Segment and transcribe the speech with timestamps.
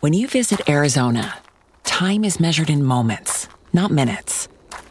[0.00, 1.38] When you visit Arizona,
[1.82, 4.46] time is measured in moments, not minutes.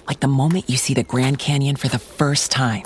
[0.05, 2.83] Like the moment you see the Grand Canyon for the first time.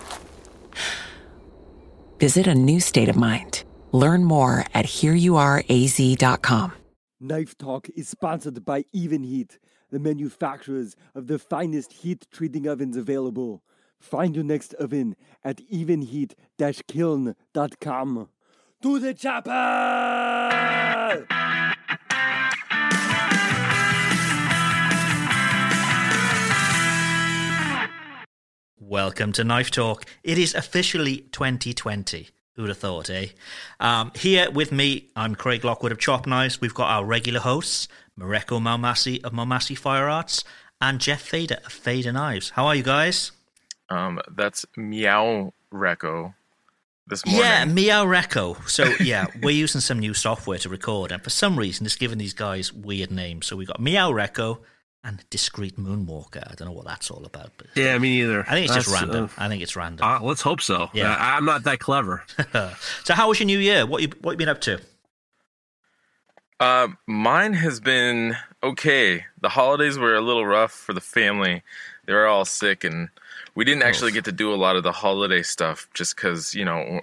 [2.20, 3.64] Visit a new state of mind.
[3.92, 6.74] Learn more at hereyouareaz.com.
[7.20, 9.58] Knife Talk is sponsored by Evenheat,
[9.90, 13.64] the manufacturers of the finest heat treating ovens available.
[14.00, 18.30] Find your next oven at evenheat-kiln.com.
[18.84, 19.52] To the chapel!
[28.92, 30.04] Welcome to Knife Talk.
[30.22, 32.28] It is officially 2020.
[32.58, 33.28] Who'd have thought, eh?
[33.80, 36.60] Um, here with me, I'm Craig Lockwood of Chop Knives.
[36.60, 37.88] We've got our regular hosts,
[38.20, 40.44] Mareko Maumasi of Maumasi Fire Arts,
[40.82, 42.50] and Jeff Fader of Fader Knives.
[42.50, 43.32] How are you guys?
[43.88, 46.34] Um, that's Meow Reco
[47.08, 47.44] this morning.
[47.46, 48.68] Yeah, Meow Reco.
[48.68, 52.18] So yeah, we're using some new software to record, and for some reason, it's given
[52.18, 53.48] these guys weird names.
[53.48, 54.60] So we've got Meow Reco
[55.04, 56.44] and Discreet Moonwalker.
[56.50, 58.42] I don't know what that's all about, but Yeah, me neither.
[58.48, 59.26] I think it's just random.
[59.26, 60.06] uh, I think it's random.
[60.08, 60.90] uh, let's hope so.
[60.94, 61.12] Yeah.
[61.12, 62.24] Uh, I'm not that clever.
[63.04, 63.86] so how was your new year?
[63.86, 64.80] What you what you been up to?
[66.60, 69.26] Uh, mine has been okay.
[69.42, 71.64] The holidays were a little rough for the family.
[72.06, 73.10] They were all sick, and
[73.56, 76.64] we didn't actually get to do a lot of the holiday stuff just because you
[76.66, 77.02] know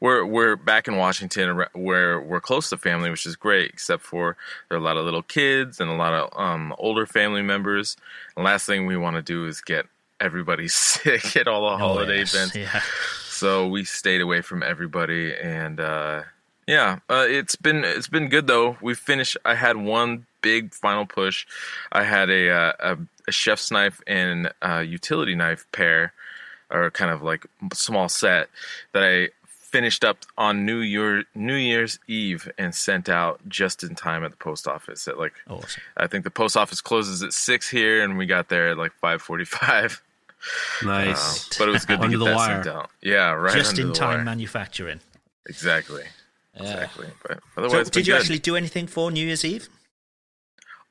[0.00, 3.70] we're we're back in Washington where we're close to family, which is great.
[3.70, 4.36] Except for
[4.68, 7.96] there are a lot of little kids and a lot of um, older family members.
[8.36, 9.86] And last thing we want to do is get
[10.20, 12.34] everybody sick at all the holiday Oh, yes.
[12.34, 12.56] events.
[12.56, 12.80] Yeah.
[13.28, 16.22] so we stayed away from everybody and uh
[16.66, 21.04] yeah uh, it's been it's been good though we finished i had one big final
[21.04, 21.46] push
[21.92, 26.14] i had a uh, a, a chef's knife and a utility knife pair
[26.70, 27.44] or kind of like
[27.74, 28.48] small set
[28.94, 29.28] that i
[29.76, 34.30] finished up on new year new year's eve and sent out just in time at
[34.30, 35.82] the post office at like oh, Awesome.
[35.98, 38.92] i think the post office closes at six here and we got there at like
[39.00, 40.02] 545
[40.84, 41.44] Nice.
[41.44, 42.62] Um, but it was good to get the that wire.
[42.64, 44.24] sent out yeah right Just in time wire.
[44.24, 45.00] manufacturing.
[45.48, 46.04] Exactly.
[46.54, 46.62] Yeah.
[46.62, 47.06] Exactly.
[47.22, 48.20] But So otherwise, it's did you good.
[48.20, 49.68] actually do anything for New Year's Eve?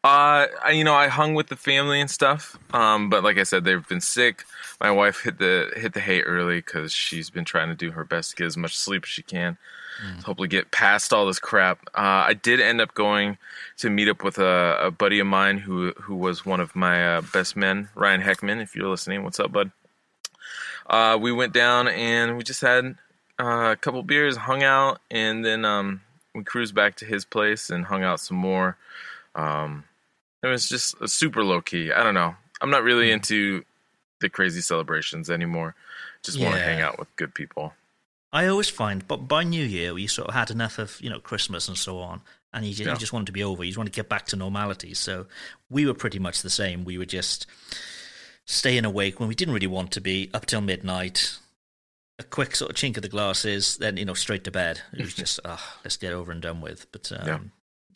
[0.06, 2.60] Uh, I, you know, I hung with the family and stuff.
[2.76, 4.46] Um, but like I said, they've been sick.
[4.80, 8.04] My wife hit the hit the hay early because she's been trying to do her
[8.04, 9.58] best to get as much sleep as she can.
[10.24, 11.80] Hopefully, get past all this crap.
[11.96, 13.40] Uh, I did end up going
[13.78, 17.16] to meet up with a, a buddy of mine who who was one of my
[17.16, 18.62] uh, best men, Ryan Heckman.
[18.62, 19.72] If you're listening, what's up, bud?
[20.88, 22.96] Uh, we went down and we just had
[23.40, 26.02] uh, a couple beers, hung out, and then um,
[26.36, 28.78] we cruised back to his place and hung out some more.
[29.34, 29.86] Um,
[30.46, 31.92] it was just super low key.
[31.92, 32.36] I don't know.
[32.62, 33.64] I'm not really into
[34.22, 35.76] the crazy celebrations anymore.
[36.24, 36.66] Just want to Yeah.
[36.66, 37.74] hang out with good people.
[38.32, 41.20] I always find, but by New Year, we sort of had enough of you know
[41.20, 42.22] Christmas and so on,
[42.54, 42.94] and you just, Yeah.
[42.94, 43.64] you just want it to be over.
[43.64, 44.94] You just want to get back to normality.
[44.94, 45.28] So
[45.70, 46.84] we were pretty much the same.
[46.86, 47.46] We were just
[48.46, 51.38] staying awake when we didn't really want to be up till midnight.
[52.18, 54.82] A quick sort of chink of the glasses, then you know straight to bed.
[54.94, 56.90] It was just, ah, let's get over and done with.
[56.92, 57.40] But um, Yeah.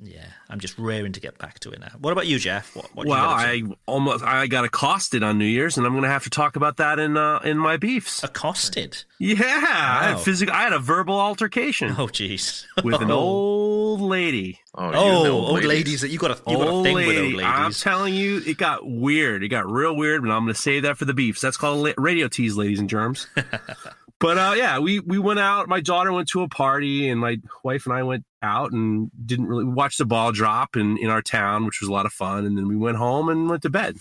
[0.02, 0.26] Yeah.
[0.50, 1.92] I'm just raring to get back to it now.
[2.00, 2.76] What about you, Jeff?
[2.76, 3.40] What, what well, got?
[3.46, 6.56] I almost I got accosted on New Year's, and I'm going to have to talk
[6.56, 8.24] about that in uh, in my beefs.
[8.24, 9.04] accosted.
[9.20, 12.66] Yeah, I, had physical, I had a verbal altercation Oh, jeez.
[12.84, 14.60] with an old lady.
[14.74, 16.02] Oh, Oh, know, old ladies.
[16.02, 17.08] that you got a you got a thing lady.
[17.08, 17.44] with old ladies.
[17.46, 19.44] I'm telling you, it got weird.
[19.44, 21.42] It got real weird, but I'm going to save that for the beefs.
[21.42, 23.28] That's called radio tease, ladies and germs.
[24.20, 25.68] but uh, yeah, we we went out.
[25.68, 29.48] My daughter went to a party, and my wife and I went out and didn't
[29.48, 32.46] really watch the ball drop in in our town, which was a lot of fun.
[32.46, 33.98] And then we went home and went to bed.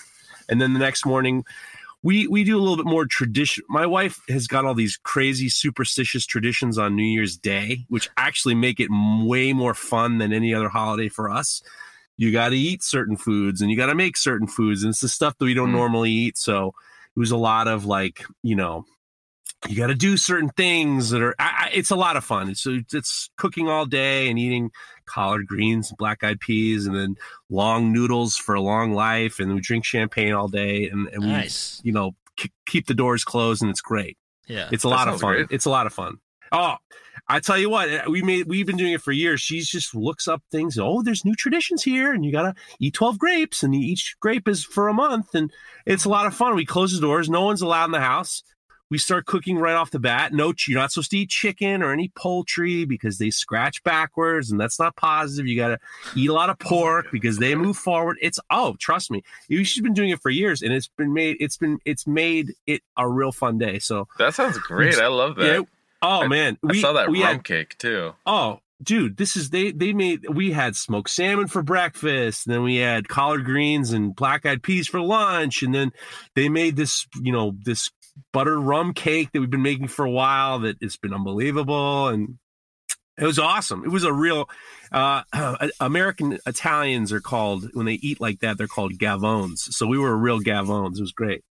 [0.48, 1.44] And then the next morning,
[2.02, 3.64] we we do a little bit more tradition.
[3.68, 8.54] My wife has got all these crazy superstitious traditions on New Year's Day, which actually
[8.54, 11.62] make it m- way more fun than any other holiday for us.
[12.16, 15.00] You got to eat certain foods and you got to make certain foods, and it's
[15.00, 15.72] the stuff that we don't Mm.
[15.80, 16.38] normally eat.
[16.38, 16.68] So
[17.16, 18.84] it was a lot of like you know.
[19.68, 21.34] You got to do certain things that are.
[21.38, 22.48] I, I, it's a lot of fun.
[22.48, 24.70] It's it's cooking all day and eating
[25.04, 27.16] collard greens, black eyed peas, and then
[27.50, 29.40] long noodles for a long life.
[29.40, 31.30] And we drink champagne all day, and, and we
[31.82, 34.16] you know k- keep the doors closed, and it's great.
[34.46, 34.68] Yeah.
[34.70, 35.34] It's a lot of fun.
[35.34, 35.46] great.
[35.50, 36.18] It's a lot of fun.
[36.52, 36.76] Oh,
[37.28, 39.40] I tell you what, eh, we made we've been doing it for years.
[39.40, 40.78] she just looks up things.
[40.78, 44.64] Oh, there's new traditions here, and you gotta eat twelve grapes, and each grape is
[44.64, 45.52] for a month, and
[45.84, 46.54] it's a lot of fun.
[46.54, 47.28] We close the doors.
[47.28, 48.44] No one's allowed in the house.
[48.90, 50.32] We start cooking right off the bat.
[50.32, 54.58] No, you're not supposed to eat chicken or any poultry because they scratch backwards, and
[54.60, 55.46] that's not positive.
[55.46, 55.78] You got to
[56.16, 58.16] eat a lot of oh pork because they move forward.
[58.22, 61.36] It's oh, trust me, she's been doing it for years, and it's been made.
[61.40, 63.78] It's been it's made it a real fun day.
[63.78, 64.98] So That sounds great.
[64.98, 65.46] I love that.
[65.46, 65.60] yeah.
[66.00, 68.14] Oh I- man, I saw that we rum had, cake too.
[68.24, 72.62] oh dude, this is they they made we had smoked salmon for breakfast, and then
[72.62, 75.90] we had collard greens and black eyed peas for lunch, and then
[76.34, 77.90] they made this you know this
[78.32, 82.38] butter rum cake that we've been making for a while that it's been unbelievable and
[83.18, 83.84] it was awesome.
[83.84, 84.48] It was a real
[84.92, 85.22] uh,
[85.80, 88.58] American Italians are called when they eat like that.
[88.58, 89.58] They're called gavones.
[89.58, 90.98] So we were real gavones.
[90.98, 91.42] It was great.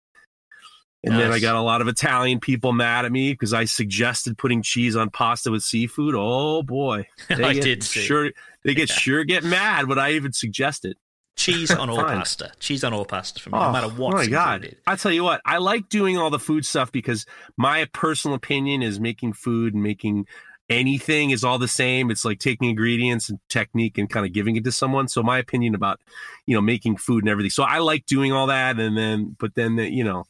[1.02, 1.22] And nice.
[1.22, 4.62] then I got a lot of Italian people mad at me because I suggested putting
[4.62, 6.14] cheese on pasta with seafood.
[6.16, 8.30] Oh boy, they I did sure
[8.64, 8.96] they get yeah.
[8.96, 10.96] sure get mad when I even suggest it.
[11.36, 12.52] Cheese on all pasta.
[12.58, 14.14] Cheese on all pasta for me, oh, no matter what.
[14.14, 14.74] Oh my god!
[14.86, 18.82] I tell you what, I like doing all the food stuff because my personal opinion
[18.82, 20.26] is making food and making
[20.68, 22.10] anything is all the same.
[22.10, 25.08] It's like taking ingredients and technique and kind of giving it to someone.
[25.08, 26.00] So my opinion about
[26.46, 27.50] you know making food and everything.
[27.50, 30.24] So I like doing all that, and then but then the, you know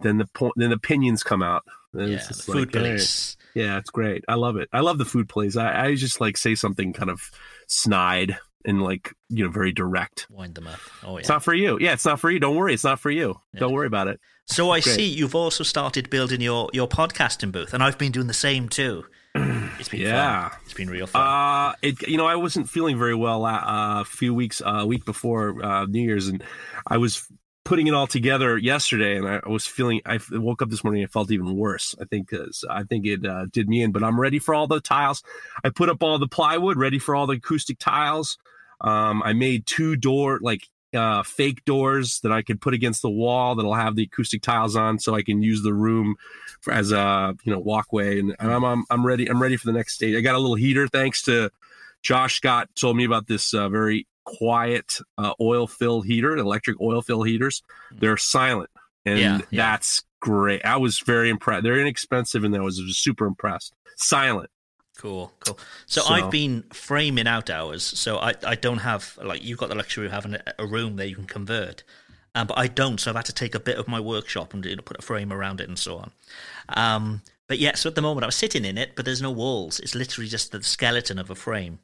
[0.00, 1.64] then the point then opinions come out.
[1.92, 3.36] And yeah, the food police.
[3.54, 4.24] Yeah, it's great.
[4.26, 4.68] I love it.
[4.72, 5.56] I love the food plays.
[5.56, 7.30] I, I just like say something kind of
[7.68, 10.26] snide and like you know very direct.
[10.30, 10.80] Wind them up.
[11.04, 11.20] Oh yeah.
[11.20, 11.78] It's not for you.
[11.80, 12.38] Yeah, it's not for you.
[12.38, 12.74] Don't worry.
[12.74, 13.40] It's not for you.
[13.52, 13.60] Yeah.
[13.60, 14.20] Don't worry about it.
[14.46, 14.96] So I Great.
[14.96, 18.68] see you've also started building your your podcasting booth, and I've been doing the same
[18.68, 19.04] too.
[19.80, 20.58] It's been yeah, fun.
[20.64, 21.20] it's been real fun.
[21.20, 24.84] Uh, it you know I wasn't feeling very well uh, a few weeks a uh,
[24.84, 26.44] week before uh, New Year's, and
[26.86, 27.26] I was
[27.64, 30.00] putting it all together yesterday, and I was feeling.
[30.06, 31.94] I woke up this morning, I felt even worse.
[32.00, 34.66] I think because I think it uh, did me in, but I'm ready for all
[34.66, 35.22] the tiles.
[35.64, 38.38] I put up all the plywood, ready for all the acoustic tiles.
[38.84, 43.10] Um, I made two door like uh, fake doors that I could put against the
[43.10, 46.16] wall that'll have the acoustic tiles on, so I can use the room
[46.60, 48.20] for, as a you know walkway.
[48.20, 49.26] And, and I'm, I'm, I'm ready.
[49.26, 50.14] I'm ready for the next stage.
[50.14, 51.50] I got a little heater thanks to
[52.02, 57.02] Josh Scott told me about this uh, very quiet uh, oil filled heater, electric oil
[57.02, 57.62] filled heaters.
[57.90, 58.70] They're silent,
[59.06, 59.72] and yeah, yeah.
[59.72, 60.64] that's great.
[60.64, 61.64] I was very impressed.
[61.64, 63.74] They're inexpensive, and I was super impressed.
[63.96, 64.50] Silent.
[64.98, 65.58] Cool, cool.
[65.86, 69.68] So, so, I've been framing out ours, so I, I don't have like you've got
[69.68, 71.82] the luxury of having a, a room that you can convert,
[72.34, 73.00] um, but I don't.
[73.00, 75.02] So I've had to take a bit of my workshop and you know, put a
[75.02, 76.12] frame around it and so on.
[76.68, 79.30] Um, but yeah, so at the moment I was sitting in it, but there's no
[79.30, 79.80] walls.
[79.80, 81.80] It's literally just the skeleton of a frame.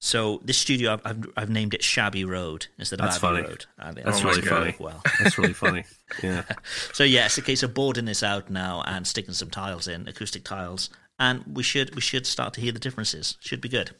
[0.00, 3.48] So this studio, I've, I've, I've named it Shabby Road instead of That's Abbey funny.
[3.48, 3.66] Road.
[4.04, 4.74] That's really funny.
[4.78, 5.84] Well, that's really funny.
[6.22, 6.44] Yeah.
[6.92, 10.06] so yeah, it's a case of boarding this out now and sticking some tiles in,
[10.06, 13.36] acoustic tiles, and we should we should start to hear the differences.
[13.40, 13.92] Should be good.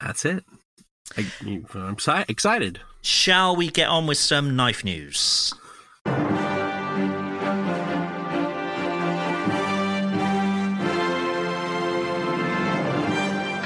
[0.00, 0.44] That's it.
[1.16, 1.96] I, am
[2.28, 2.80] excited.
[3.02, 5.52] Shall we get on with some knife news?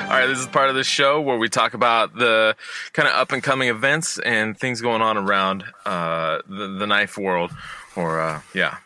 [0.06, 2.56] All right, this is part of the show where we talk about the
[2.92, 7.18] kind of up and coming events and things going on around uh, the, the knife
[7.18, 7.50] world,
[7.96, 8.78] or uh, yeah,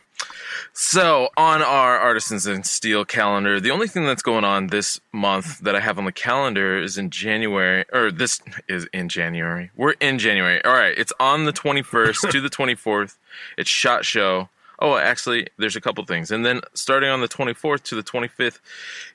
[0.83, 5.59] so, on our Artisans and Steel calendar, the only thing that's going on this month
[5.59, 9.71] that I have on the calendar is in January, or this is in January.
[9.77, 10.65] We're in January.
[10.65, 13.19] All right, it's on the 21st to the 24th.
[13.59, 14.49] It's SHOT Show.
[14.79, 16.31] Oh, actually, there's a couple things.
[16.31, 18.61] And then starting on the 24th to the 25th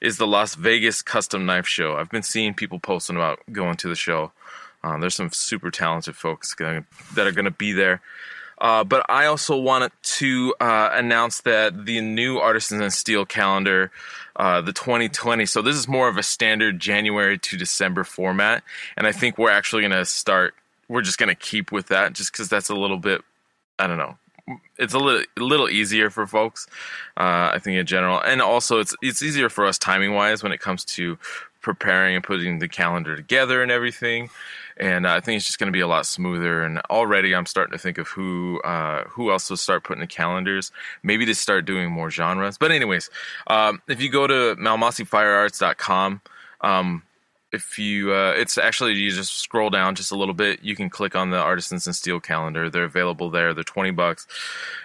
[0.01, 1.95] is the Las Vegas Custom Knife Show.
[1.95, 4.33] I've been seeing people posting about going to the show.
[4.83, 8.01] Um, there's some super talented folks that are going to be there.
[8.57, 13.91] Uh, but I also wanted to uh, announce that the new Artisans and Steel calendar,
[14.37, 15.45] uh, the 2020.
[15.45, 18.63] So this is more of a standard January to December format,
[18.95, 20.55] and I think we're actually going to start.
[20.87, 23.21] We're just going to keep with that, just because that's a little bit.
[23.77, 24.17] I don't know.
[24.77, 26.67] It's a little a little easier for folks,
[27.17, 30.51] uh, I think in general, and also it's it's easier for us timing wise when
[30.51, 31.17] it comes to
[31.61, 34.29] preparing and putting the calendar together and everything
[34.77, 36.63] and uh, I think it's just going to be a lot smoother.
[36.63, 40.07] And already, I'm starting to think of who uh, who else to start putting the
[40.07, 40.71] calendars.
[41.03, 42.57] Maybe to start doing more genres.
[42.57, 43.09] But anyways,
[43.47, 46.21] um, if you go to maumasifirearts.com,
[46.61, 47.03] um,
[47.51, 50.89] if you uh, it's actually you just scroll down just a little bit, you can
[50.89, 52.69] click on the Artisans and Steel calendar.
[52.69, 53.53] They're available there.
[53.53, 54.27] They're twenty bucks,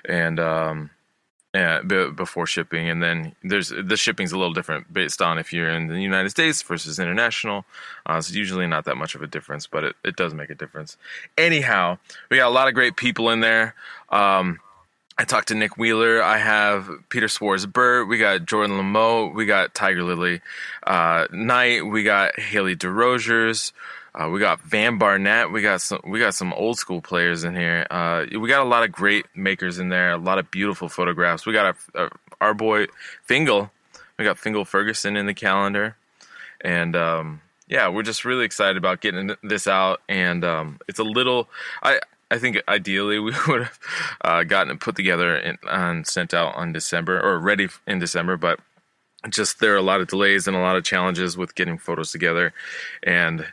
[0.08, 0.90] and um,
[1.54, 5.52] yeah, b- before shipping, and then there's the shipping's a little different based on if
[5.52, 7.64] you're in the United States versus international.
[8.06, 10.54] Uh, it's usually not that much of a difference, but it, it does make a
[10.54, 10.96] difference.
[11.36, 11.98] Anyhow,
[12.30, 13.74] we got a lot of great people in there.
[14.10, 14.60] Um,
[15.18, 16.22] I talked to Nick Wheeler.
[16.22, 18.08] I have Peter Swarz-Burt.
[18.08, 19.34] We got Jordan Lamothe.
[19.34, 20.40] We got Tiger Lily
[20.86, 21.84] uh, Knight.
[21.84, 23.72] We got Haley DeRogers.
[24.14, 25.52] Uh, we got Van Barnett.
[25.52, 26.00] We got some.
[26.04, 27.86] We got some old school players in here.
[27.90, 30.10] Uh, we got a lot of great makers in there.
[30.10, 31.46] A lot of beautiful photographs.
[31.46, 32.86] We got a, a, our boy
[33.24, 33.70] Fingal.
[34.18, 35.96] We got Fingal Ferguson in the calendar,
[36.60, 40.00] and um, yeah, we're just really excited about getting this out.
[40.08, 41.48] And um, it's a little.
[41.82, 42.00] I
[42.30, 43.78] I think ideally we would have
[44.22, 48.36] uh, gotten it put together and, and sent out on December or ready in December,
[48.36, 48.60] but
[49.28, 52.10] just there are a lot of delays and a lot of challenges with getting photos
[52.10, 52.52] together,
[53.02, 53.46] and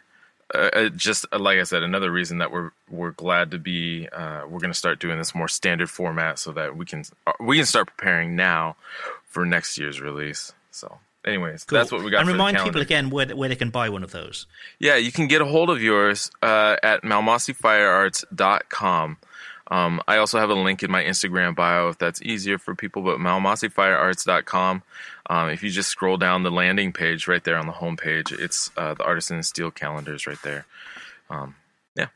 [0.54, 4.08] uh, uh just uh, like I said, another reason that we're we're glad to be
[4.10, 7.34] uh, we're going to start doing this more standard format so that we can uh,
[7.40, 8.76] we can start preparing now
[9.26, 10.54] for next year's release.
[10.72, 11.78] So anyways, cool.
[11.78, 12.22] that's what we got.
[12.22, 14.46] And remind people again where where they can buy one of those.
[14.80, 19.18] Yeah, you can get a hold of yours uh, at maumasifirearts.com.
[19.70, 23.02] Um, I also have a link in my Instagram bio if that's easier for people,
[23.02, 24.82] but maumasifirearts.com.
[25.30, 28.32] Um, if you just scroll down the landing page right there on the home page,
[28.32, 30.66] it's uh, the Artisan Steel calendars right there.
[31.30, 31.56] Um,
[31.96, 32.08] yeah.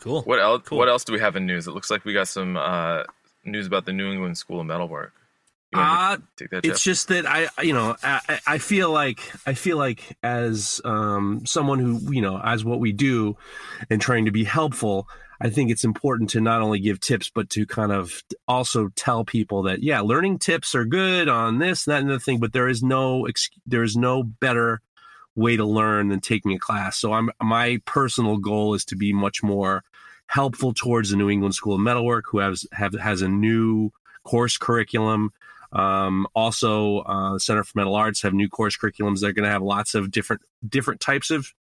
[0.00, 0.22] Cool.
[0.22, 0.62] What else?
[0.64, 0.78] Cool.
[0.78, 1.68] What else do we have in news?
[1.68, 3.04] It looks like we got some uh,
[3.44, 5.12] news about the New England School of Metalwork.
[5.74, 10.18] Uh, that, it's just that I, you know, I, I feel like I feel like
[10.22, 13.38] as um, someone who, you know, as what we do,
[13.88, 15.08] and trying to be helpful,
[15.44, 19.24] I think it's important to not only give tips, but to kind of also tell
[19.24, 22.68] people that yeah, learning tips are good on this, that, and the thing, but there
[22.68, 23.26] is no
[23.66, 24.80] there is no better
[25.34, 26.96] way to learn than taking a class.
[26.98, 29.82] So I'm my personal goal is to be much more
[30.28, 33.90] helpful towards the New England School of Metalwork, who has have has a new
[34.24, 35.32] course curriculum
[35.72, 39.20] um, also, uh, Center for Metal Arts have new course curriculums.
[39.20, 41.52] They're going to have lots of different different types of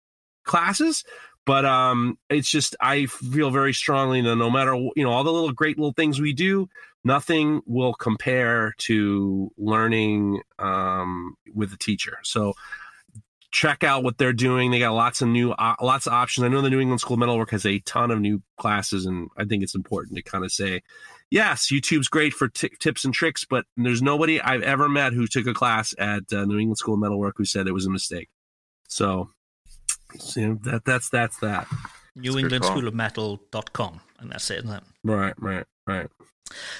[0.44, 1.04] classes.
[1.46, 5.32] But um, it's just I feel very strongly that no matter you know all the
[5.32, 6.68] little great little things we do,
[7.04, 12.18] nothing will compare to learning um, with a teacher.
[12.22, 12.54] So
[13.50, 14.70] check out what they're doing.
[14.70, 16.44] They got lots of new, uh, lots of options.
[16.44, 19.28] I know the New England School of Metalwork has a ton of new classes, and
[19.36, 20.82] I think it's important to kind of say,
[21.30, 25.26] yes, YouTube's great for t- tips and tricks, but there's nobody I've ever met who
[25.26, 27.90] took a class at uh, New England School of Metalwork who said it was a
[27.90, 28.28] mistake.
[28.88, 29.30] So,
[30.36, 31.66] you know, that that's that's that.
[32.16, 34.82] New England School of Metal.com, and that's it, isn't it?
[35.04, 36.08] Right, right, right.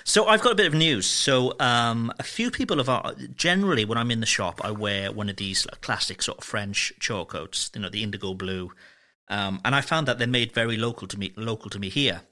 [0.05, 1.07] So I've got a bit of news.
[1.07, 5.13] So um, a few people have uh, generally when I'm in the shop, I wear
[5.13, 8.73] one of these like, classic sort of French short coats, you know, the indigo blue,
[9.29, 12.23] um, and I found that they're made very local to me, local to me here.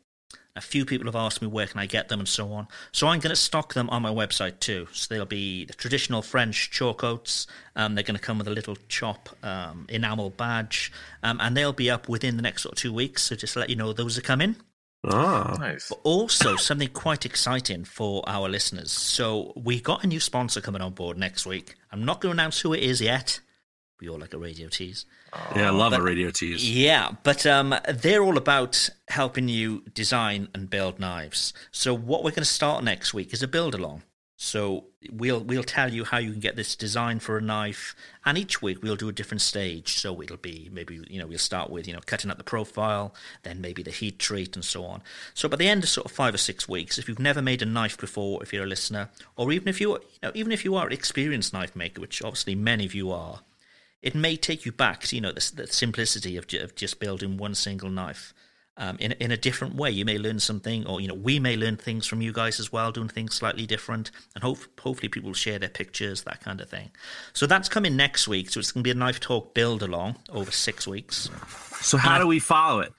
[0.58, 2.66] A few people have asked me where can I get them and so on.
[2.90, 4.88] So I'm going to stock them on my website too.
[4.92, 7.46] So they'll be the traditional French short coats.
[7.76, 11.72] Um, they're going to come with a little chop um, enamel badge, um, and they'll
[11.72, 13.22] be up within the next sort of two weeks.
[13.22, 14.56] So just to let you know, those are coming.
[15.04, 15.88] Ah, nice.
[15.88, 18.90] But also something quite exciting for our listeners.
[18.90, 21.76] So we got a new sponsor coming on board next week.
[21.92, 23.40] I'm not going to announce who it is yet.
[24.00, 25.06] We all like a radio tease.
[25.54, 26.68] Yeah, I love but, a radio tease.
[26.68, 31.52] Yeah, but um, they're all about helping you design and build knives.
[31.70, 34.02] So what we're going to start next week is a build along.
[34.40, 38.38] So we'll we'll tell you how you can get this design for a knife, and
[38.38, 39.98] each week we'll do a different stage.
[39.98, 43.12] So it'll be maybe you know we'll start with you know cutting up the profile,
[43.42, 45.02] then maybe the heat treat and so on.
[45.34, 47.62] So by the end of sort of five or six weeks, if you've never made
[47.62, 50.64] a knife before, if you're a listener, or even if you you know even if
[50.64, 53.40] you are an experienced knife maker, which obviously many of you are,
[54.02, 57.36] it may take you back to you know the, the simplicity of, of just building
[57.36, 58.32] one single knife
[58.78, 59.90] um, in in a different way.
[59.90, 62.72] You may learn something, or you know, we may learn things from you guys as
[62.72, 66.60] well, doing things slightly different, and hope, hopefully people will share their pictures, that kind
[66.60, 66.90] of thing.
[67.32, 68.50] So that's coming next week.
[68.50, 71.28] So it's going to be a knife talk build along over six weeks.
[71.80, 72.92] So how do we follow it?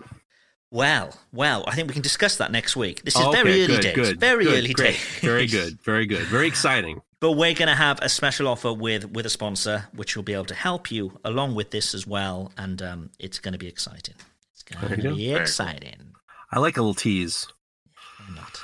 [0.72, 3.03] Well, well, I think we can discuss that next week.
[3.03, 3.96] This is okay, very early good, days.
[3.96, 4.91] Good, very good, early great.
[4.91, 5.20] days.
[5.22, 5.82] very good.
[5.82, 6.27] Very good.
[6.27, 7.01] Very exciting.
[7.22, 10.34] But we're going to have a special offer with with a sponsor, which will be
[10.34, 13.68] able to help you along with this as well, and um, it's going to be
[13.68, 14.16] exciting.
[14.54, 16.14] It's going to be exciting.
[16.52, 17.48] I like a little tease.
[18.34, 18.62] not?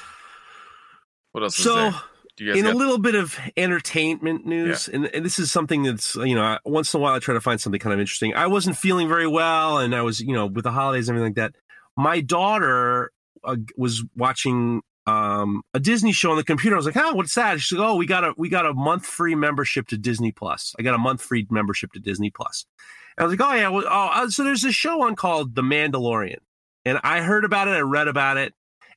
[1.33, 1.57] What else?
[1.57, 1.91] So,
[2.39, 6.35] in got- a little bit of entertainment news, and, and, this is something that's you
[6.35, 8.33] know once in a while I try to find something kind of interesting.
[8.35, 11.35] I wasn't feeling very well, and I was you know with the holidays and everything
[11.35, 11.59] like that.
[11.97, 13.11] My daughter
[13.43, 16.75] uh, was watching um, a Disney show on the computer.
[16.75, 18.73] I was like, "Oh, what's that?" She's like, "Oh, we got a we got a
[18.73, 20.73] month free membership to Disney Plus.
[20.79, 22.65] I got a month free membership to Disney Plus."
[23.17, 25.55] And I was like, "Oh yeah, well, oh, uh, so there's a show on called
[25.55, 26.39] The Mandalorian."
[26.85, 28.53] And I heard about it, I read about it,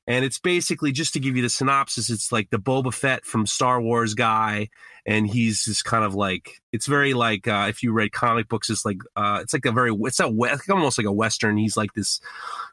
[0.09, 2.09] and it's basically just to give you the synopsis.
[2.09, 4.69] It's like the Boba Fett from Star Wars guy,
[5.05, 8.71] and he's just kind of like it's very like uh, if you read comic books,
[8.71, 10.25] it's like uh, it's like a very it's a
[10.69, 11.57] almost like a western.
[11.57, 12.19] He's like this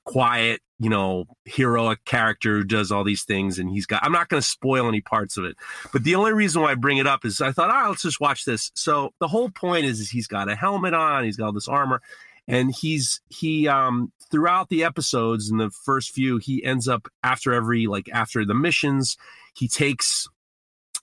[0.04, 4.02] quiet, you know, heroic character who does all these things, and he's got.
[4.02, 5.56] I'm not going to spoil any parts of it,
[5.92, 8.18] but the only reason why I bring it up is I thought, oh, let's just
[8.18, 8.72] watch this.
[8.74, 11.68] So the whole point is, is he's got a helmet on, he's got all this
[11.68, 12.00] armor,
[12.48, 17.52] and he's he um throughout the episodes in the first few he ends up after
[17.52, 19.16] every like after the missions
[19.54, 20.28] he takes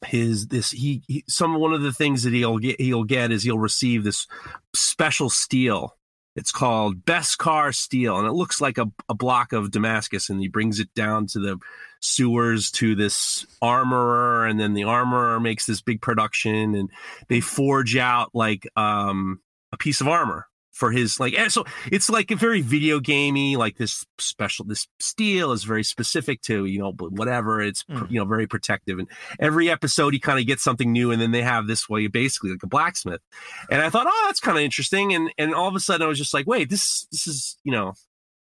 [0.05, 3.43] his this he, he some one of the things that he'll get he'll get is
[3.43, 4.27] he'll receive this
[4.73, 5.95] special steel
[6.35, 10.29] It's called Beskar Steel, and it looks like a, a block of Damascus.
[10.29, 11.59] And he brings it down to the
[11.99, 16.89] sewers to this armorer, and then the armorer makes this big production, and
[17.27, 22.09] they forge out like um, a piece of armor for his like and so it's
[22.09, 26.79] like a very video gamey like this special this steel is very specific to you
[26.79, 28.09] know whatever it's mm.
[28.09, 29.07] you know very protective and
[29.39, 32.49] every episode he kind of gets something new and then they have this way basically
[32.49, 33.21] like a blacksmith
[33.69, 36.07] and i thought oh that's kind of interesting and and all of a sudden i
[36.09, 37.93] was just like wait this this is you know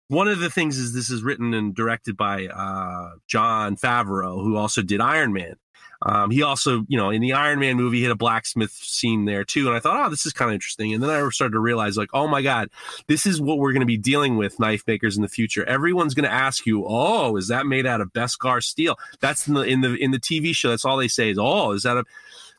[0.07, 4.57] one of the things is this is written and directed by uh, Jon Favreau, who
[4.57, 5.55] also did Iron Man.
[6.05, 9.45] Um, he also, you know, in the Iron Man movie, hit a blacksmith scene there
[9.45, 9.67] too.
[9.67, 10.93] And I thought, oh, this is kind of interesting.
[10.93, 12.69] And then I started to realize, like, oh my God,
[13.07, 15.63] this is what we're going to be dealing with knife makers in the future.
[15.65, 18.97] Everyone's going to ask you, oh, is that made out of Beskar steel?
[19.21, 20.69] That's in the in the in the TV show.
[20.69, 22.03] That's all they say is, oh, is that a?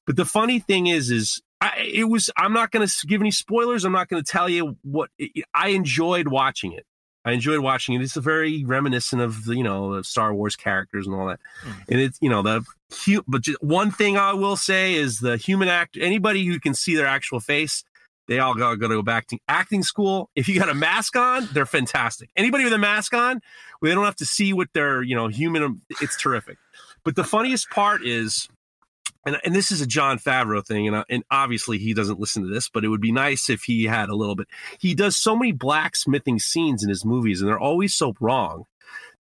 [0.06, 2.30] But the funny thing is, is I, it was.
[2.36, 3.84] I'm not going to give any spoilers.
[3.84, 5.10] I'm not going to tell you what.
[5.54, 6.86] I enjoyed watching it.
[7.24, 8.02] I enjoyed watching it.
[8.02, 11.40] It's a very reminiscent of the, you know, the Star Wars characters and all that.
[11.64, 11.74] Mm.
[11.88, 15.36] And it's, you know, the cute, but just one thing I will say is the
[15.36, 17.82] human act, anybody who can see their actual face,
[18.28, 20.30] they all got to go back to acting school.
[20.34, 22.30] If you got a mask on, they're fantastic.
[22.36, 23.40] Anybody with a mask on,
[23.82, 26.56] they don't have to see what their, you know, human, it's terrific.
[27.04, 28.48] But the funniest part is
[29.26, 32.48] and, and this is a Jon Favreau thing, and, and obviously he doesn't listen to
[32.48, 34.48] this, but it would be nice if he had a little bit.
[34.78, 38.64] He does so many blacksmithing scenes in his movies, and they're always so wrong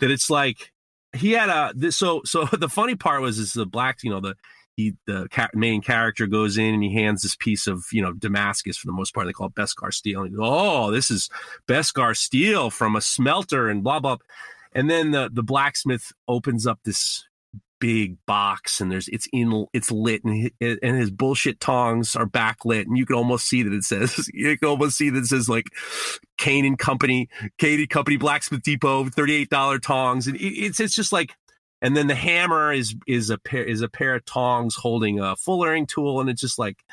[0.01, 0.73] that it's like
[1.13, 1.97] he had a this.
[1.97, 4.35] So so the funny part was is the black, you know, the
[4.77, 8.13] he the ca- main character goes in and he hands this piece of you know
[8.13, 9.27] Damascus for the most part.
[9.27, 10.23] They call it Beskar steel.
[10.23, 11.29] And goes, oh, this is
[11.69, 14.17] Beskar steel from a smelter and blah blah.
[14.73, 17.25] And then the the blacksmith opens up this
[17.83, 22.27] big box and there's it's in it's lit and his, and his bullshit tongs are
[22.27, 25.27] backlit and you can almost see that it says you can almost see that it
[25.27, 25.67] says like
[26.39, 30.29] Kayne and Company Kayne and Company Blacksmith Depot thirty eight dollar tongs.
[30.29, 31.35] And it's it's just like
[31.81, 35.35] and then the hammer is is a pair is a pair of tongs holding a
[35.35, 36.21] fullering tool.
[36.21, 36.85] And it's just like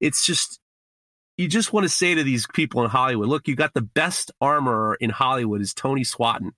[0.00, 0.58] it's just
[1.36, 4.32] you just want to say to these people in Hollywood, look, you got the best
[4.40, 6.52] armorer in Hollywood is Tony Swatton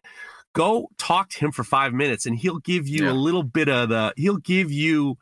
[0.55, 3.13] go talk to him for five minutes and he'll give you yeah.
[3.13, 5.19] a little bit of the he'll give you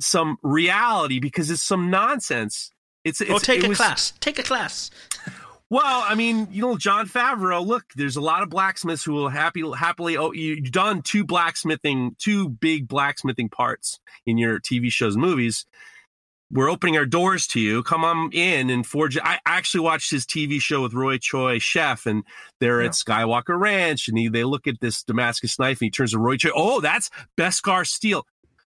[0.00, 2.70] some reality because it's some nonsense.
[3.04, 4.12] It's, oh, it's or take it a was, class.
[4.20, 4.90] Take a class.
[5.70, 9.30] Well i mean you know jon favreau look there's a lot of blacksmiths who will
[9.30, 15.16] happy happily oh you've done two blacksmithing two big blacksmithing parts in your tv shows
[15.16, 15.64] movies
[16.50, 17.82] we're opening our doors to you.
[17.82, 19.18] Come on in and forge.
[19.18, 22.22] I actually watched his TV show with Roy Choi, chef, and
[22.60, 22.88] they're yeah.
[22.88, 26.18] at Skywalker Ranch, and he, they look at this Damascus knife, and he turns to
[26.18, 26.50] Roy Choi.
[26.54, 28.26] Oh, that's Beskar steel.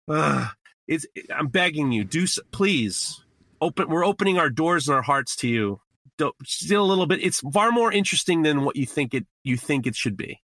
[0.07, 0.47] Ugh,
[0.87, 1.05] it's.
[1.35, 3.23] I'm begging you, do please
[3.61, 3.89] open.
[3.89, 5.79] We're opening our doors and our hearts to you.
[6.17, 7.23] Don't, still a little bit.
[7.23, 9.25] It's far more interesting than what you think it.
[9.43, 10.39] You think it should be.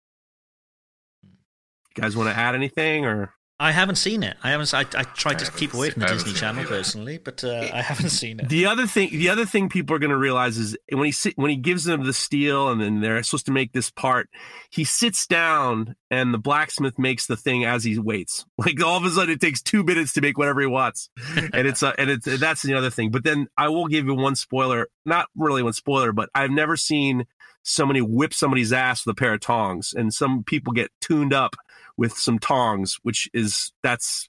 [1.25, 3.33] You guys want to add anything or?
[3.59, 4.37] I haven't seen it.
[4.43, 4.75] I haven't.
[4.75, 8.11] I, I tried to keep away from the Disney Channel personally, but uh, I haven't
[8.11, 8.51] seen it.
[8.51, 11.51] The other thing, the other thing people are going to realize is when he when
[11.51, 14.29] he gives them the steel, and then they're supposed to make this part.
[14.69, 18.45] He sits down, and the blacksmith makes the thing as he waits.
[18.67, 21.69] Like all of a sudden, it takes two minutes to make whatever he wants, and
[21.69, 23.11] it's uh, and it's that's the other thing.
[23.11, 26.77] But then I will give you one spoiler, not really one spoiler, but I've never
[26.77, 27.27] seen
[27.63, 31.55] somebody whip somebody's ass with a pair of tongs, and some people get tuned up
[31.97, 34.29] with some tongs, which is that's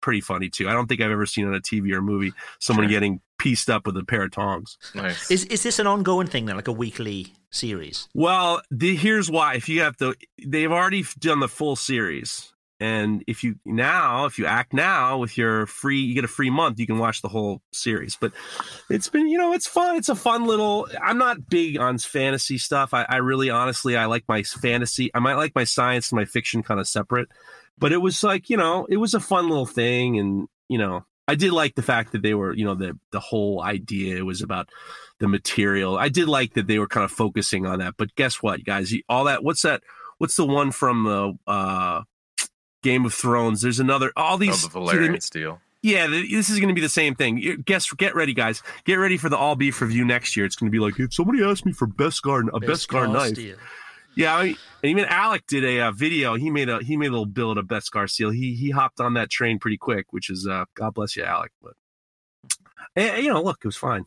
[0.00, 0.68] pretty funny too.
[0.68, 2.90] I don't think I've ever seen on a TV or a movie someone sure.
[2.90, 4.76] getting pieced up with a pair of tongs.
[4.94, 5.30] Nice.
[5.30, 8.08] Is is this an ongoing thing then, like a weekly series?
[8.14, 9.54] Well, the, here's why.
[9.54, 14.38] If you have to, they've already done the full series, and if you now, if
[14.38, 17.28] you act now with your free, you get a free month, you can watch the
[17.28, 18.16] whole series.
[18.16, 18.32] But
[18.88, 19.96] it's been, you know, it's fun.
[19.96, 20.86] It's a fun little.
[21.02, 22.94] I'm not big on fantasy stuff.
[22.94, 25.10] I, I really, honestly, I like my fantasy.
[25.12, 27.28] I might like my science and my fiction kind of separate.
[27.78, 31.04] But it was like, you know, it was a fun little thing, and you know,
[31.26, 34.40] I did like the fact that they were, you know, the the whole idea was
[34.40, 34.68] about
[35.18, 35.98] the material.
[35.98, 37.94] I did like that they were kind of focusing on that.
[37.96, 38.94] But guess what, guys?
[39.08, 39.42] All that.
[39.42, 39.82] What's that?
[40.18, 42.02] What's the one from the uh,
[42.82, 43.62] Game of Thrones.
[43.62, 44.12] There's another.
[44.16, 44.64] All these.
[44.64, 45.60] Oh, the Valyrian steel.
[45.80, 47.62] Yeah, this is going to be the same thing.
[47.64, 48.62] Guess, get ready, guys.
[48.84, 50.44] Get ready for the all beef review next year.
[50.44, 53.34] It's going to be like if somebody asked me for Beskar a best Beskar, knife.
[53.34, 53.56] Steel.
[54.16, 56.34] Yeah, I mean, and even Alec did a uh, video.
[56.34, 58.30] He made a he made a little build best Beskar steel.
[58.30, 61.52] He he hopped on that train pretty quick, which is uh, God bless you, Alec.
[61.62, 61.74] But
[62.96, 64.06] and, eh, you know, look, it was fine.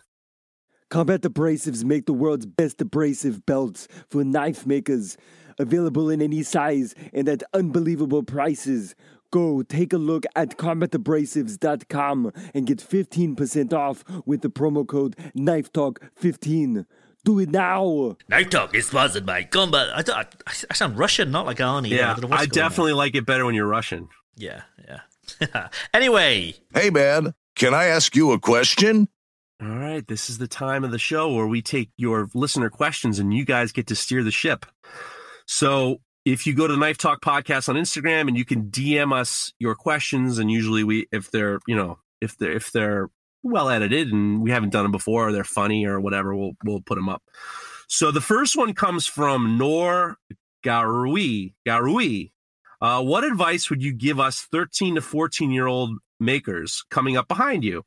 [0.89, 5.15] Combat Abrasives make the world's best abrasive belts for knife makers
[5.59, 8.95] available in any size and at unbelievable prices.
[9.31, 16.85] Go take a look at combatabrasives.com and get 15% off with the promo code KNIFETALK15.
[17.23, 18.17] Do it now.
[18.29, 19.89] Knife Talk is sponsored by Combat.
[19.95, 21.89] I, thought- I, I sound Russian, not like Arnie.
[21.89, 22.69] Yeah, don't know what's I going on.
[22.69, 24.09] definitely like it better when you're Russian.
[24.35, 25.67] Yeah, yeah.
[25.93, 29.07] anyway, Hey, man, can I ask you a question?
[29.61, 33.19] All right, this is the time of the show where we take your listener questions
[33.19, 34.65] and you guys get to steer the ship.
[35.51, 39.13] So if you go to the Knife Talk Podcast on Instagram and you can DM
[39.13, 43.09] us your questions, and usually we, if they're, you know, if they're if they're
[43.43, 46.79] well edited and we haven't done them before, or they're funny or whatever, we'll we'll
[46.79, 47.21] put them up.
[47.89, 50.15] So the first one comes from Nor
[50.63, 51.53] Garui.
[51.67, 52.31] Garui.
[52.79, 57.27] Uh, what advice would you give us 13 to 14 year old makers coming up
[57.27, 57.83] behind you?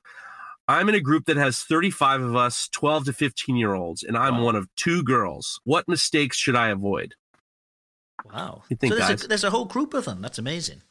[0.68, 4.18] I'm in a group that has 35 of us, 12 to 15 year olds, and
[4.18, 4.44] I'm Wow.
[4.44, 5.60] one of two girls.
[5.64, 7.14] What mistakes should I avoid?
[8.24, 8.62] Wow.
[8.68, 9.24] You think, so there's guys?
[9.24, 10.22] a, there's a whole group of them.
[10.22, 10.82] That's amazing.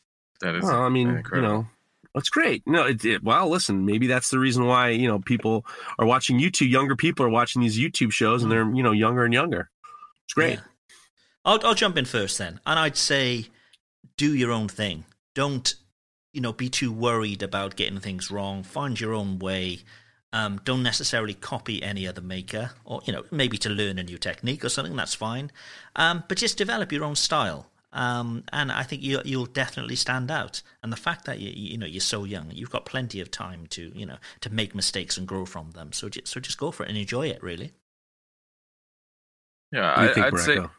[0.42, 0.64] That is.
[0.64, 1.50] Well, I mean, incredible.
[1.50, 1.68] you know,
[2.14, 2.64] that's great.
[2.66, 5.66] No, it, it, well, listen, maybe that's the reason why you know people
[6.00, 6.70] are watching YouTube.
[6.70, 8.58] Younger people are watching these YouTube shows, and hmm.
[8.58, 9.70] they're you know younger and younger.
[10.26, 10.56] It's great.
[10.56, 10.62] Yeah.
[11.46, 12.60] I'll, I'll jump in first then.
[12.66, 13.48] And I'd say
[14.18, 15.06] do your own thing.
[15.34, 15.74] Don't,
[16.32, 18.64] you know, be too worried about getting things wrong.
[18.64, 19.80] Find your own way.
[20.34, 24.18] Um, don't necessarily copy any other maker or, you know, maybe to learn a new
[24.18, 25.52] technique or something, that's fine.
[25.96, 27.70] Um, but just develop your own style.
[27.94, 30.64] Um, and I think you, you'll definitely stand out.
[30.82, 33.68] And the fact that you, you know you're so young, you've got plenty of time
[33.68, 35.94] to you know to make mistakes and grow from them.
[35.94, 37.42] So just, so just go for it and enjoy it.
[37.44, 37.72] Really.
[39.72, 40.58] Yeah, What do you I, think, I'd say.
[40.58, 40.72] Baracco?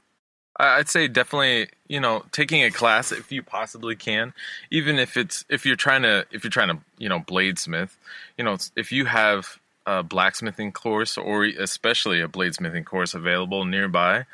[0.57, 4.33] I'd say definitely, you know, taking a class if you possibly can,
[4.71, 7.90] even if it's if you're trying to if you're trying to you know bladesmith,
[8.38, 14.27] you know, if you have a blacksmithing course or especially a bladesmithing course available nearby,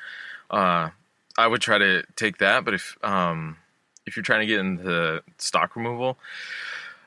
[0.50, 0.90] uh,
[1.38, 2.64] I would try to take that.
[2.64, 3.56] But if um,
[4.04, 6.18] if you're trying to get into stock removal,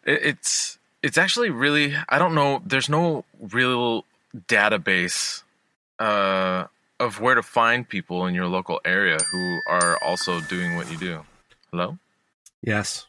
[0.05, 2.63] it, it's it's actually really I don't know.
[2.65, 4.05] There's no real
[4.47, 5.43] database
[5.99, 6.65] uh,
[7.03, 10.97] of where to find people in your local area who are also doing what you
[10.97, 11.25] do.
[11.71, 11.97] Hello,
[12.61, 13.05] Yes.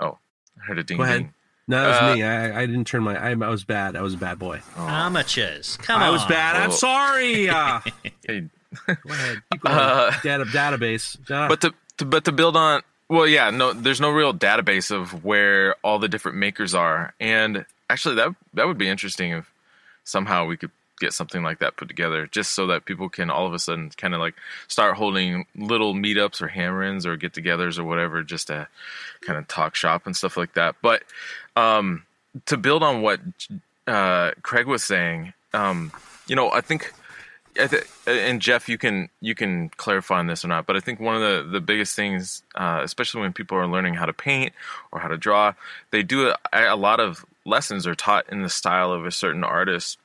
[0.00, 0.18] Oh,
[0.60, 1.18] I heard a ding Go ahead.
[1.20, 1.34] ding.
[1.68, 2.22] No, that was Uh, me.
[2.22, 3.16] I, I didn't turn my.
[3.16, 3.96] I, I was bad.
[3.96, 4.60] I was a bad boy.
[4.76, 6.12] Oh, Amateurs, come I on.
[6.12, 6.56] was bad.
[6.56, 6.74] I'm Oh.
[6.74, 7.48] sorry.
[7.50, 7.80] Uh,
[8.26, 8.48] hey,
[8.86, 9.42] go ahead.
[9.52, 9.76] Keep going.
[9.78, 11.18] Uh, Data, database.
[11.30, 14.90] Ah, but to, to but to build on well yeah no there's no real database
[14.90, 19.52] of where all the different makers are and actually that that would be interesting if
[20.04, 23.46] somehow we could get something like that put together just so that people can all
[23.46, 24.34] of a sudden kind of like
[24.68, 28.66] start holding little meetups or hammer-ins or get-togethers or whatever just to
[29.22, 30.76] kind of talk shop and stuff like that.
[30.82, 31.02] But
[31.56, 32.04] um
[32.46, 33.20] to build on what
[33.86, 35.92] uh craig was saying um
[36.26, 36.92] you know i think
[37.58, 40.80] I th- and Jeff, you can you can clarify on this or not, but I
[40.80, 44.12] think one of the the biggest things, uh, especially when people are learning how to
[44.12, 44.52] paint
[44.90, 45.54] or how to draw,
[45.90, 49.44] they do a, a lot of lessons are taught in the style of a certain
[49.44, 49.98] artist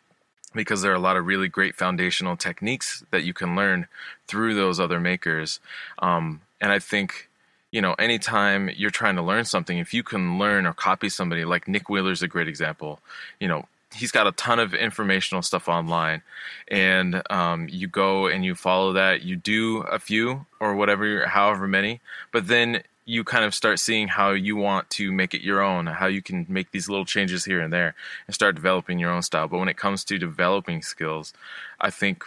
[0.53, 3.87] because there are a lot of really great foundational techniques that you can learn
[4.27, 5.59] through those other makers.
[5.99, 7.29] Um, and I think,
[7.71, 11.45] you know, anytime you're trying to learn something, if you can learn or copy somebody,
[11.45, 12.99] like Nick Wheeler's a great example,
[13.39, 16.21] you know, he's got a ton of informational stuff online
[16.67, 21.67] and um, you go and you follow that you do a few or whatever however
[21.67, 21.99] many
[22.31, 25.87] but then you kind of start seeing how you want to make it your own
[25.87, 27.95] how you can make these little changes here and there
[28.27, 29.47] and start developing your own style.
[29.47, 31.33] But when it comes to developing skills
[31.81, 32.23] i think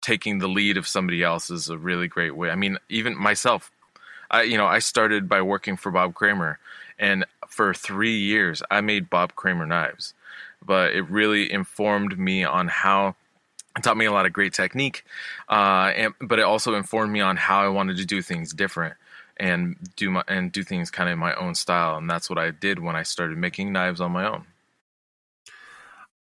[0.00, 2.50] taking the lead of somebody else is a really great way.
[2.50, 3.72] I mean even myself
[4.30, 6.60] i you know i started by working for bob kramer
[7.00, 10.14] and for three years i made bob kramer knives.
[10.64, 13.16] But it really informed me on how
[13.76, 15.04] it taught me a lot of great technique
[15.50, 18.94] uh, and, but it also informed me on how i wanted to do things different
[19.38, 22.38] and do my and do things kind of in my own style and that's what
[22.38, 24.46] i did when i started making knives on my own.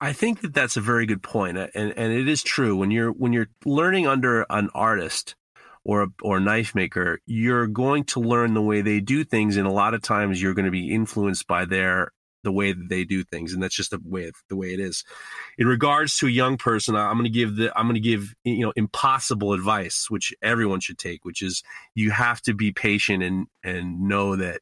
[0.01, 2.77] I think that that's a very good point, and and it is true.
[2.77, 5.35] When you're when you're learning under an artist
[5.85, 9.73] or or knife maker, you're going to learn the way they do things, and a
[9.73, 12.13] lot of times you're going to be influenced by their
[12.47, 15.05] the way that they do things, and that's just the way the way it is.
[15.59, 18.35] In regards to a young person, I'm going to give the I'm going to give
[18.45, 21.63] you know impossible advice, which everyone should take, which is
[21.95, 24.61] you have to be patient and and know that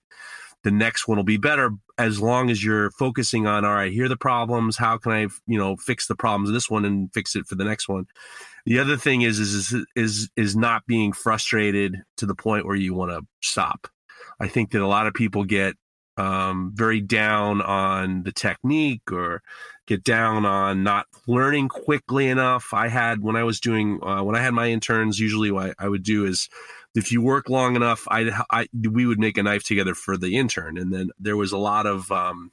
[0.64, 4.07] the next one will be better as long as you're focusing on all right here
[4.07, 4.79] are the problems.
[4.79, 7.55] How can i you know fix the problems of this one and fix it for
[7.55, 8.07] the next one?
[8.64, 12.77] The other thing is is is is, is not being frustrated to the point where
[12.77, 13.88] you want to stop.
[14.40, 15.77] I think that a lot of people get
[16.16, 19.42] um, very down on the technique or
[19.87, 22.72] get down on not learning quickly enough.
[22.72, 25.88] I had when i was doing uh, when i had my interns usually what i
[25.88, 26.48] would do is
[26.94, 30.37] if you work long enough, I, I we would make a knife together for the
[30.37, 32.53] intern, and then there was a lot of um,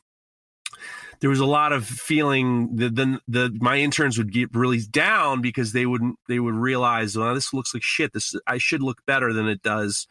[1.19, 5.41] there was a lot of feeling that the, the my interns would get really down
[5.41, 8.13] because they wouldn't they would realize well this looks like shit.
[8.13, 10.08] This I should look better than it does.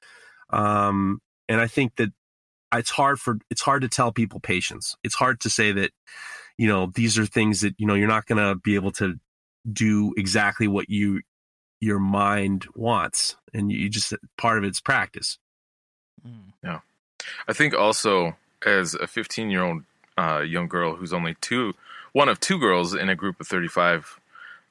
[0.50, 2.12] Um and I think that
[2.72, 4.96] it's hard for it's hard to tell people patience.
[5.02, 5.90] It's hard to say that
[6.56, 9.18] you know these are things that you know you're not going to be able to
[9.70, 11.22] do exactly what you
[11.80, 15.38] your mind wants and you just part of it's practice.
[16.62, 16.80] Yeah,
[17.48, 19.82] I think also as a 15 year old
[20.18, 21.72] uh, young girl who's only two,
[22.12, 24.20] one of two girls in a group of 35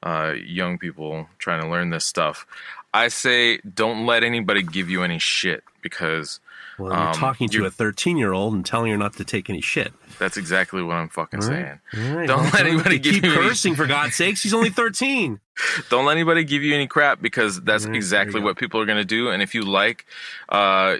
[0.02, 2.46] uh, young people trying to learn this stuff,
[2.94, 6.40] I say don't let anybody give you any shit because
[6.80, 9.48] well you're Um, talking to a 13 year old and telling her not to take
[9.50, 11.78] any shit that's exactly what I'm fucking right.
[11.94, 12.14] saying.
[12.16, 15.38] Right, Don't let anybody give keep you any- cursing for god's sakes she's only 13
[15.90, 18.96] Don't let anybody give you any crap because that's there exactly what people are going
[18.98, 19.28] to do.
[19.30, 20.06] And if you like,
[20.48, 20.96] uh,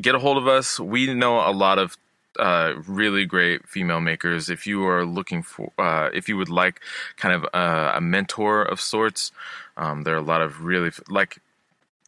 [0.00, 0.80] get a hold of us.
[0.80, 1.96] We know a lot of
[2.38, 4.50] uh, really great female makers.
[4.50, 6.80] If you are looking for, uh, if you would like
[7.16, 9.30] kind of a, a mentor of sorts,
[9.76, 11.38] um, there are a lot of really like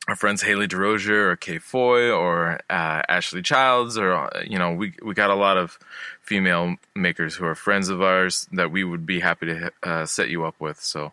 [0.07, 4.73] our friends Haley DeRozier or Kay Foy or uh, Ashley Childs or uh, you know
[4.73, 5.79] we we got a lot of
[6.21, 10.29] female makers who are friends of ours that we would be happy to uh, set
[10.29, 10.81] you up with.
[10.81, 11.13] So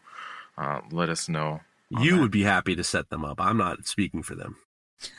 [0.57, 1.61] uh, let us know.
[1.89, 2.21] you that.
[2.21, 4.55] would be happy to set them up i'm not speaking for them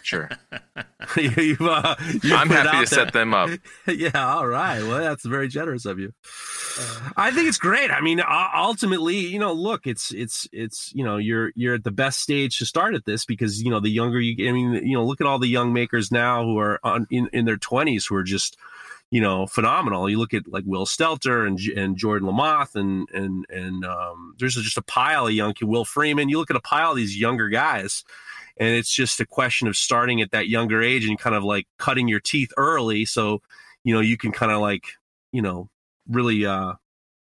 [0.02, 0.30] sure.
[1.16, 3.50] you've, uh, you've I'm happy to set them up.
[3.86, 4.82] yeah, all right.
[4.82, 6.12] Well, that's very generous of you.
[7.16, 7.90] I think it's great.
[7.90, 8.22] I mean,
[8.54, 12.58] ultimately, you know, look, it's it's it's you know, you're you're at the best stage
[12.58, 14.48] to start at this because you know the younger you.
[14.48, 17.28] I mean, you know, look at all the young makers now who are on, in
[17.32, 18.56] in their twenties who are just
[19.10, 20.08] you know phenomenal.
[20.08, 24.54] You look at like Will Stelter and and Jordan Lamothe and and and um, there's
[24.54, 26.28] just a pile of young Will Freeman.
[26.28, 28.04] You look at a pile of these younger guys
[28.58, 31.66] and it's just a question of starting at that younger age and kind of like
[31.78, 33.40] cutting your teeth early so
[33.84, 34.84] you know you can kind of like
[35.32, 35.68] you know
[36.08, 36.72] really uh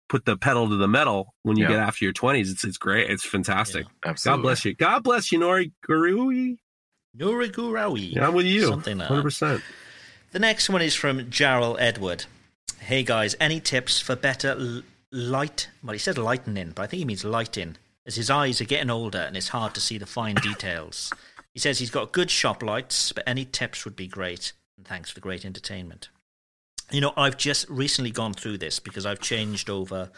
[0.08, 1.70] put the pedal to the metal when you Yeah.
[1.70, 4.36] get after your 20s it's it's great it's fantastic Absolutely.
[4.38, 6.58] god bless you god bless you nori gurui
[7.16, 8.12] Norigurawi.
[8.14, 9.62] yeah, i'm with you Something like 100%
[10.32, 12.26] The next one is from Jarrell Edward.
[12.80, 15.68] Hey guys, any tips for better l- light?
[15.82, 18.90] Well, he said lightening, but I think he means lighting, as his eyes are getting
[18.90, 21.12] older and it's hard to see the fine details.
[21.52, 24.52] He says he's got good shop lights, but any tips would be great.
[24.76, 26.08] And thanks for great entertainment.
[26.90, 30.10] You know, I've just recently gone through this because I've changed over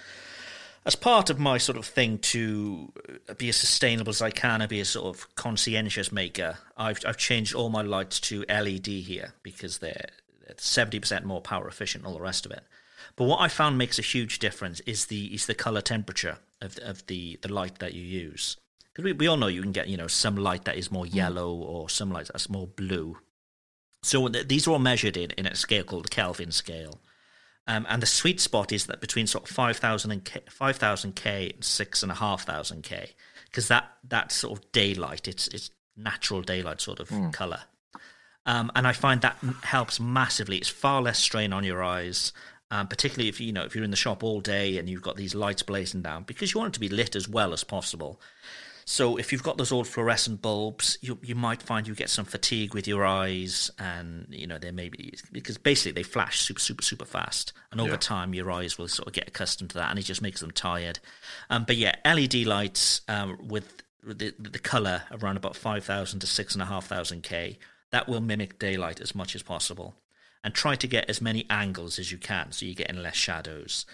[0.89, 2.91] as part of my sort of thing to
[3.37, 7.19] be as sustainable as I can and be a sort of conscientious maker, I've I've
[7.19, 10.07] changed all my lights to LED here because they're
[10.57, 12.65] seventy percent more power efficient, all the rest of it.
[13.17, 16.79] But what I found makes a huge difference is the is the color temperature of
[16.79, 18.57] of the the light that you use.
[18.93, 21.07] Because we, we all know you can get you know some light that is more
[21.07, 23.19] yellow or some light that's more blue.
[24.03, 27.01] So th- these are all measured in, in a scale called the Kelvin scale.
[27.67, 31.51] Um, and the sweet spot is that between sort of 5,000 and K, 5,000 K
[31.55, 33.11] and 6,500 K,
[33.47, 37.61] because that, that sort of daylight, it's, it's natural daylight sort of color.
[38.47, 40.57] Um, and I find that helps massively.
[40.57, 42.33] It's far less strain on your eyes,
[42.71, 45.17] um, particularly if you know if you're in the shop all day and you've got
[45.17, 48.21] these lights blazing down, because you want it to be lit as well as possible.
[48.85, 52.25] So if you've got those old fluorescent bulbs, you you might find you get some
[52.25, 56.61] fatigue with your eyes, and you know there may be because basically they flash super
[56.61, 57.97] super super fast, and over Yeah.
[57.99, 60.51] time your eyes will sort of get accustomed to that, and it just makes them
[60.53, 61.01] tired.
[61.51, 66.21] Um, but yeah, LED lights um, with with the the color around about five thousand
[66.21, 67.59] to six and a half thousand K
[67.91, 69.97] that will mimic daylight as much as possible,
[70.45, 73.87] and try to get as many angles as you can, so you're getting less shadows.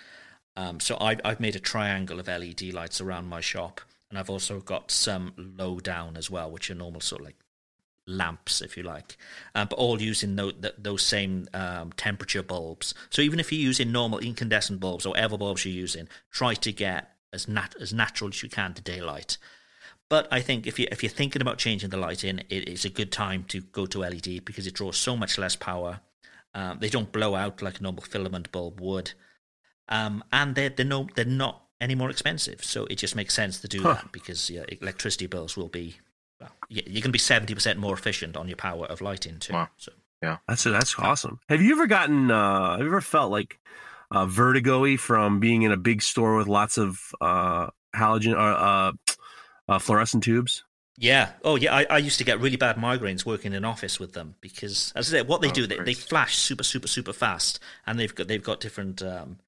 [0.57, 3.81] Um, so I've, I've made a triangle of LED lights around my shop,
[4.11, 7.37] and I've also got some low down as well, which are normal sort of like
[8.07, 9.17] lamps, if you like,
[9.55, 12.95] um, but all using those, those same um, temperature bulbs.
[13.11, 16.73] So even if you're using normal incandescent bulbs or whatever bulbs you're using, try to
[16.73, 19.39] get as nat- as natural as you can to daylight.
[20.09, 22.91] But I think if you if you're thinking about changing the lighting, it is a
[22.91, 26.01] good time to go to LED because it draws so much less power.
[26.55, 29.13] Um, they don't blow out like a normal filament bulb would,
[29.89, 32.63] um, and they're they're no they're not any more expensive.
[32.65, 33.95] So it just makes sense to do Huh.
[33.95, 35.97] that because yeah, electricity bills will be
[36.41, 39.55] well, you're going to be seventy percent more efficient on your power of lighting too.
[39.55, 39.69] Wow.
[39.77, 41.41] So yeah, That's that's awesome.
[41.49, 42.31] Have you ever gotten?
[42.31, 43.59] Uh, have you ever felt like
[44.11, 48.93] uh, vertigo-y from being in a big store with lots of uh, halogen or uh,
[49.69, 50.65] uh, fluorescent tubes?
[50.97, 51.33] Yeah.
[51.43, 51.75] Oh, yeah.
[51.75, 54.93] I, I used to get really bad migraines working in an office with them because,
[54.95, 57.99] as I said, what they Oh, do, they, they flash super, super, super fast, and
[57.99, 59.39] they've got they've got different, um,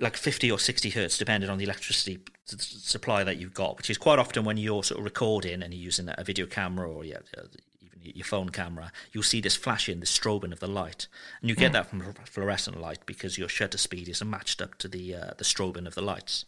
[0.00, 3.76] like fifty or sixty hertz, depending on the electricity supply that you've got.
[3.76, 6.90] Which is quite often when you're sort of recording and you're using a video camera
[6.90, 7.42] or yeah, uh,
[7.80, 11.06] even your phone camera, you'll see this flashing, this strobing of the light,
[11.40, 14.88] and you get that from fluorescent light because your shutter speed is matched up to
[14.88, 16.44] the uh, the strobing of the lights.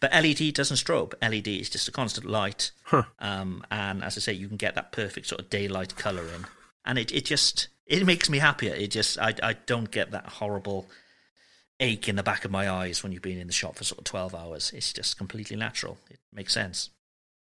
[0.00, 1.12] But LED doesn't strobe.
[1.20, 2.70] LED is just a constant light,
[3.18, 6.46] um, and as I say, you can get that perfect sort of daylight colouring,
[6.86, 8.74] and it it just it makes me happier.
[8.74, 10.86] It just I I don't get that horrible
[11.80, 13.98] ache in the back of my eyes when you've been in the shop for sort
[13.98, 14.72] of twelve hours.
[14.74, 15.98] It's just completely natural.
[16.08, 16.90] It makes sense.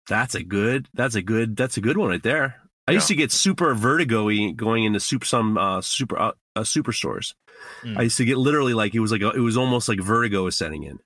[0.08, 0.88] That's a good.
[0.94, 1.54] That's a good.
[1.54, 2.62] That's a good one right there.
[2.88, 7.34] I used to get super vertigo going into super some uh, super uh, uh, superstores.
[7.82, 7.98] Mm.
[7.98, 10.44] I used to get literally like it was like a, it was almost like vertigo
[10.44, 10.98] was setting in.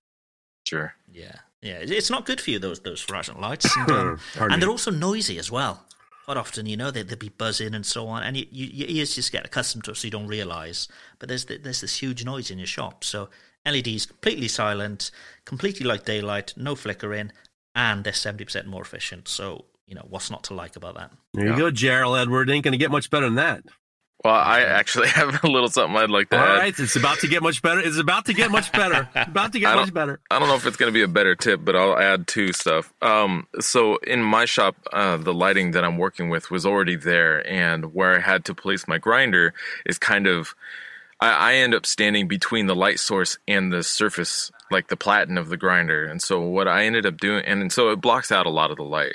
[0.65, 0.95] Sure.
[1.13, 1.79] Yeah, yeah.
[1.81, 5.39] It's not good for you those those fluorescent lights, and, um, and they're also noisy
[5.39, 5.85] as well.
[6.25, 8.89] Quite often, you know, they they'd be buzzing and so on, and you, you, your
[8.89, 10.89] ears just get accustomed to it, so you don't realise.
[11.19, 13.05] But there's th- there's this huge noise in your shop.
[13.05, 13.29] So
[13.67, 15.11] LEDs completely silent,
[15.45, 17.33] completely like daylight, no flickering,
[17.75, 19.29] and they're seventy percent more efficient.
[19.29, 21.11] So you know what's not to like about that?
[21.35, 22.49] There you go, Gerald Edward.
[22.51, 23.65] Ain't going to get much better than that.
[24.25, 26.59] Well, I actually have a little something I'd like to All add.
[26.59, 27.81] right, it's about to get much better.
[27.81, 29.09] It's about to get much better.
[29.15, 30.21] about to I get don't- much better.
[30.31, 32.53] I don't know if it's going to be a better tip, but I'll add two
[32.53, 32.93] stuff.
[33.03, 37.47] Um, so in my shop, uh, the lighting that I'm working with was already there,
[37.47, 39.55] and where I had to place my grinder
[39.87, 40.55] is kind of.
[41.21, 45.39] I, I end up standing between the light source and the surface, like the platen
[45.39, 48.33] of the grinder, and so what I ended up doing, and, and so it blocks
[48.33, 49.15] out a lot of the light.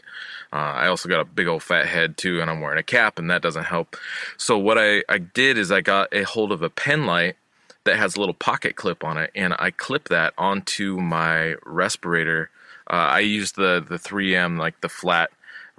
[0.52, 3.20] Uh, I also got a big old fat head too, and I'm wearing a cap,
[3.20, 3.96] and that doesn't help.
[4.38, 7.36] So what I, I did is I got a hold of a pen light
[7.84, 12.50] that has a little pocket clip on it, and I clip that onto my respirator.
[12.90, 15.32] Uh, I use the the 3M like the flat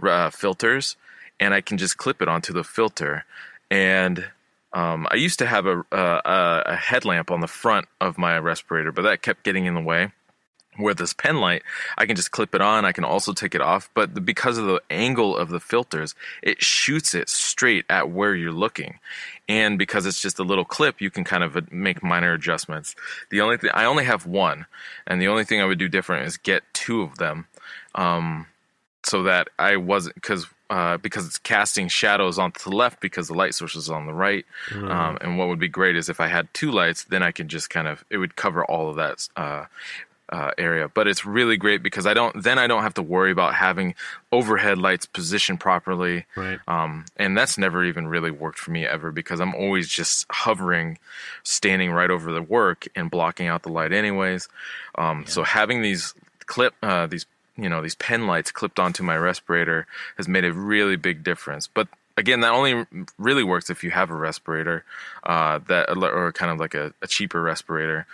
[0.02, 0.96] uh, filters,
[1.40, 3.24] and I can just clip it onto the filter.
[3.70, 4.26] And
[4.72, 8.92] um, I used to have a, a a headlamp on the front of my respirator,
[8.92, 10.12] but that kept getting in the way.
[10.78, 11.62] With this pen light,
[11.96, 12.84] I can just clip it on.
[12.84, 16.14] I can also take it off, but the, because of the angle of the filters,
[16.42, 19.00] it shoots it straight at where you're looking.
[19.48, 22.94] And because it's just a little clip, you can kind of make minor adjustments.
[23.30, 24.66] The only thing I only have one,
[25.06, 27.46] and the only thing I would do different is get two of them,
[27.94, 28.46] um,
[29.04, 33.34] so that I wasn't because uh, because it's casting shadows onto the left because the
[33.34, 34.44] light source is on the right.
[34.90, 37.48] Um, and what would be great is if I had two lights, then I could
[37.48, 39.64] just kind of it would cover all of that uh,
[40.30, 40.88] uh, area.
[40.88, 43.94] But it's really great because I don't then I don't have to worry about having
[44.30, 46.26] overhead lights positioned properly.
[46.36, 46.58] Right.
[46.68, 50.98] Um, and that's never even really worked for me ever because I'm always just hovering,
[51.42, 54.48] standing right over the work and blocking out the light anyways.
[54.96, 56.14] Um, So having these
[56.46, 59.86] clip uh, these you know these pen lights clipped onto my respirator
[60.16, 61.66] has made a really big difference.
[61.66, 61.88] But
[62.18, 62.84] again, that only
[63.18, 64.84] really works if you have a respirator
[65.24, 68.06] uh, that or kind of like a, a cheaper respirator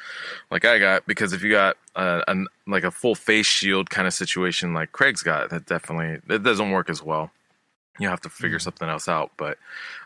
[0.51, 4.07] like I got because if you got uh, an, like a full face shield kind
[4.07, 7.31] of situation like Craig's got, that definitely that doesn't work as well.
[7.99, 9.59] You have to figure something else out, but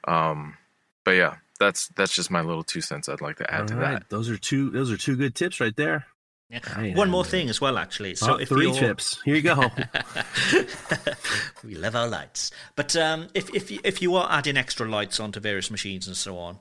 [0.07, 0.57] um,
[1.05, 3.77] but yeah, that's that's just my little two cents I'd like to add All to
[3.77, 4.11] right, that.
[4.11, 4.71] those are two.
[4.71, 6.07] Those are two good tips right there.
[6.51, 6.95] Yeah.
[6.95, 8.15] One more thing as well, actually.
[8.15, 9.21] So Oh, if 3 you're- tips.
[9.25, 9.71] Here you go.
[11.65, 12.51] we love our lights.
[12.75, 16.17] But um, if if you, if you are adding extra lights onto various machines and
[16.17, 16.59] so on,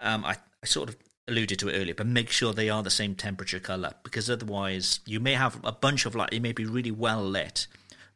[0.00, 0.96] um, I, I sort of
[1.28, 5.00] alluded to it earlier, but make sure they are the same temperature color because otherwise
[5.04, 6.30] you may have a bunch of light.
[6.32, 7.66] It may be really well lit,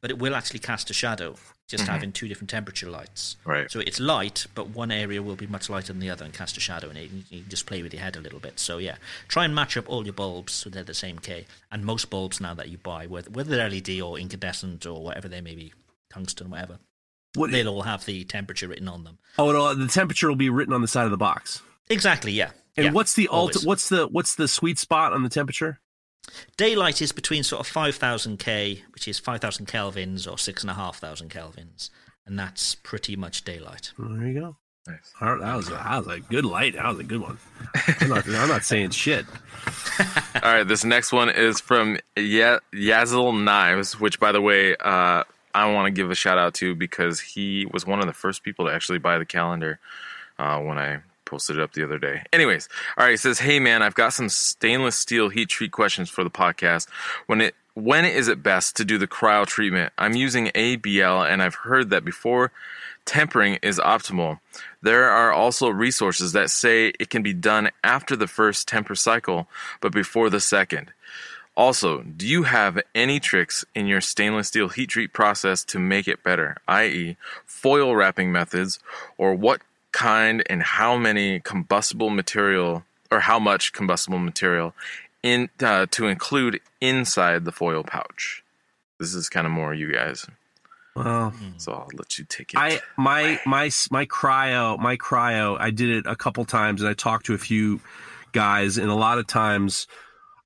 [0.00, 1.34] but it will actually cast a shadow
[1.70, 1.92] just mm-hmm.
[1.92, 3.36] having two different temperature lights.
[3.44, 3.70] Right.
[3.70, 6.56] So it's light, but one area will be much lighter than the other and cast
[6.56, 7.10] a shadow in it.
[7.30, 8.58] You just play with your head a little bit.
[8.58, 8.96] So yeah,
[9.28, 11.46] try and match up all your bulbs so they're the same K.
[11.70, 15.28] And most bulbs now that you buy, whether whether they're LED or incandescent or whatever
[15.28, 15.72] they may be,
[16.12, 16.78] tungsten, whatever,
[17.34, 19.18] What, they'll all have the temperature written on them.
[19.38, 21.62] oh, the temperature will be written on the side of the box.
[21.88, 22.32] Exactly.
[22.32, 22.50] Yeah.
[22.76, 23.64] And Yeah, what's the always.
[23.64, 25.80] What's the what's the sweet spot on the temperature?
[26.56, 31.90] Daylight is between sort of 5,000 K, which is 5,000 kelvins or 6,500 kelvins.
[32.26, 33.92] And that's pretty much daylight.
[33.98, 34.56] Well, there you go.
[34.86, 35.12] Nice.
[35.20, 36.74] All right, that was a, that was a good light.
[36.74, 37.38] That was a good one.
[38.00, 39.26] I'm not, I'm not saying shit.
[40.42, 45.24] All right, this next one is from Ye- Yazzle Knives, which, by the way, uh,
[45.54, 48.42] I want to give a shout out to because he was one of the first
[48.42, 49.80] people to actually buy the calendar
[50.38, 52.24] uh, when I posted it up the other day.
[52.32, 56.24] Anyways, all right, says, "Hey man, I've got some stainless steel heat treat questions for
[56.24, 56.88] the podcast.
[57.26, 59.92] When it when is it best to do the cryo treatment?
[59.96, 62.50] I'm using ABL, and I've heard that before."
[63.06, 64.40] Tempering is optimal.
[64.82, 69.48] There are also resources that say it can be done after the first temper cycle,
[69.80, 70.92] but before the second.
[71.56, 76.06] Also, do you have any tricks in your stainless steel heat treat process to make
[76.06, 78.78] it better, i.e., foil wrapping methods,
[79.18, 79.60] or what
[79.92, 84.74] kind and how many combustible material or how much combustible material
[85.22, 88.42] in uh, to include inside the foil pouch?
[88.98, 90.26] This is kind of more you guys.
[90.96, 92.58] Well, So I'll let you take it.
[92.58, 96.94] I my my my cryo my cryo I did it a couple times and I
[96.94, 97.80] talked to a few
[98.32, 99.86] guys and a lot of times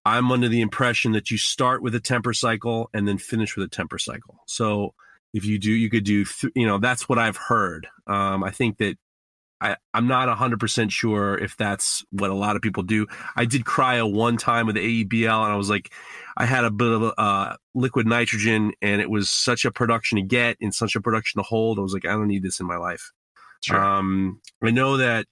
[0.04, 3.64] I'm under the impression that you start with a temper cycle and then finish with
[3.64, 4.42] a temper cycle.
[4.46, 4.92] So
[5.32, 7.88] if you do you could do th- you know that's what I've heard.
[8.06, 8.96] Um, I think that
[9.64, 13.06] I I'm not 100% sure if that's what a lot of people do.
[13.34, 15.92] I did cryo one time with the AEBL and I was like
[16.36, 20.22] I had a bit of uh, liquid nitrogen and it was such a production to
[20.22, 21.78] get and such a production to hold.
[21.78, 23.10] I was like I don't need this in my life.
[23.62, 23.82] Sure.
[23.82, 25.26] Um, I know that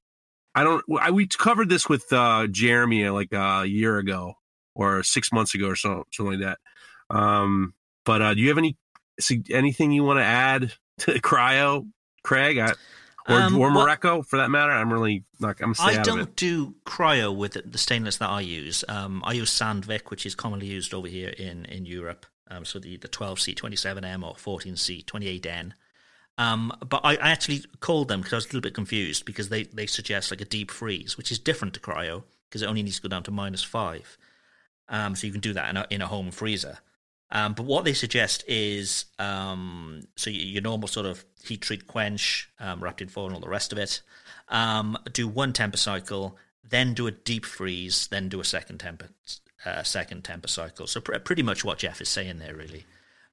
[0.54, 0.82] I don't.
[1.00, 4.34] I, we covered this with uh, Jeremy uh, like uh, a year ago
[4.74, 7.14] or six months ago or so, something like that.
[7.14, 7.74] Um,
[8.04, 8.76] but uh, do you have any
[9.50, 11.86] anything you want to add to cryo,
[12.22, 12.72] Craig, I,
[13.28, 14.72] or Um, or for that matter?
[14.72, 15.60] I'm really not.
[15.60, 18.84] I'm I don't do cryo with the- the stainless that I use.
[18.88, 22.26] Um, I use Sandvik, which is commonly used over here in, in Europe.
[22.48, 25.72] Um, so the, the 12C27M or 14C28N.
[26.38, 29.48] Um, but I, I actually called them because I was a little bit confused because
[29.48, 32.82] they, they suggest like a deep freeze, which is different to cryo because it only
[32.82, 34.16] needs to go down to minus five.
[34.88, 36.78] Um, so you can do that in a, in a home freezer.
[37.32, 42.50] Um, but what they suggest is um, so your normal sort of heat treat quench,
[42.60, 44.02] um, in foil and all the rest of it.
[44.48, 49.08] Um, do one temper cycle, then do a deep freeze, then do a second temper
[49.64, 50.86] uh, second temper cycle.
[50.86, 52.84] So pr- pretty much what Jeff is saying there, really.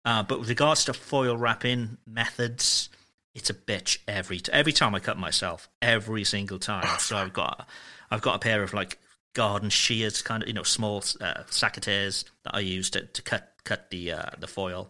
[0.06, 2.90] Uh, but with regards to foil wrapping methods,
[3.36, 7.00] it's a bitch every t- every time I cut myself, every single time.
[7.00, 7.68] So I've got
[8.10, 8.98] I've got a pair of like
[9.34, 13.90] garden shears, kind of you know small uh, that I use to, to cut cut
[13.90, 14.84] the uh, the foil.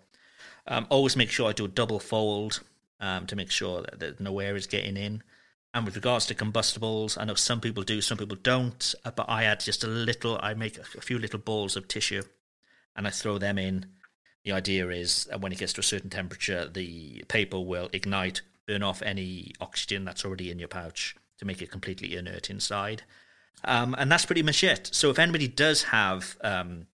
[0.68, 2.62] Um, always make sure I do a double fold
[3.00, 5.24] um, to make sure that, that no air is getting in.
[5.74, 8.96] And with regards to combustibles, I know some people do, some people don't.
[9.06, 10.40] uh, But I add just a little.
[10.42, 12.24] I make a, few little balls of tissue,
[12.96, 13.86] and I throw them in.
[14.44, 18.42] The idea is that when it gets to a certain temperature, the paper will ignite,
[18.66, 23.04] burn off any oxygen that's already in your pouch to make it completely inert inside.
[23.64, 24.90] Um, and that's pretty much it.
[24.94, 26.88] So if anybody does have um,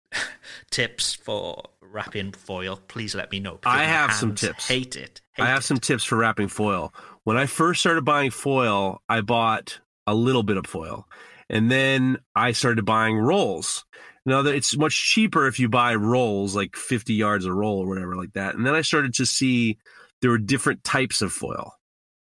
[0.70, 3.58] tips for wrapping foil, please let me know.
[3.64, 4.66] I have some tips.
[4.68, 5.20] Hate it.
[5.34, 5.64] Hate I have it.
[5.64, 6.92] some tips for wrapping foil.
[7.24, 11.06] When I first started buying foil, I bought a little bit of foil,
[11.48, 13.84] and then I started buying rolls.
[14.24, 17.88] Now that it's much cheaper if you buy rolls, like fifty yards a roll or
[17.88, 18.54] whatever like that.
[18.54, 19.78] And then I started to see
[20.20, 21.74] there were different types of foil.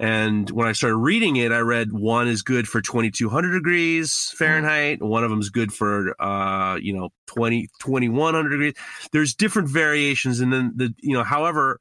[0.00, 5.00] And when I started reading it, I read one is good for 2200 degrees Fahrenheit.
[5.00, 8.74] One of them is good for, uh, you know, 20, 2100 degrees.
[9.12, 10.40] There's different variations.
[10.40, 11.78] And then the, you know, however,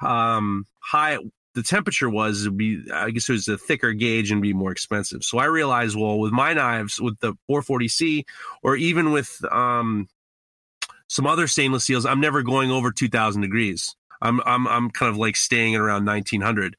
[0.00, 1.18] um, high
[1.54, 4.72] the temperature was, would be, I guess it was a thicker gauge and be more
[4.72, 5.22] expensive.
[5.22, 8.24] So I realized, well, with my knives, with the 440C
[8.62, 10.08] or even with, um,
[11.08, 13.94] some other stainless steels, I'm never going over 2000 degrees.
[14.22, 16.74] I'm, I'm, I'm kind of like staying at around 1900.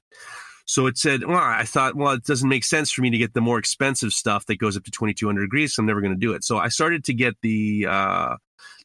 [0.65, 3.33] So it said, well, I thought, well, it doesn't make sense for me to get
[3.33, 5.73] the more expensive stuff that goes up to 2200 degrees.
[5.73, 6.43] So I'm never going to do it.
[6.43, 8.35] So I started to get the, uh,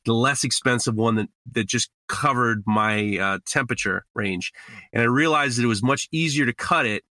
[0.04, 4.52] the less expensive one that, that just covered my uh, temperature range.
[4.92, 7.04] And I realized that it was much easier to cut it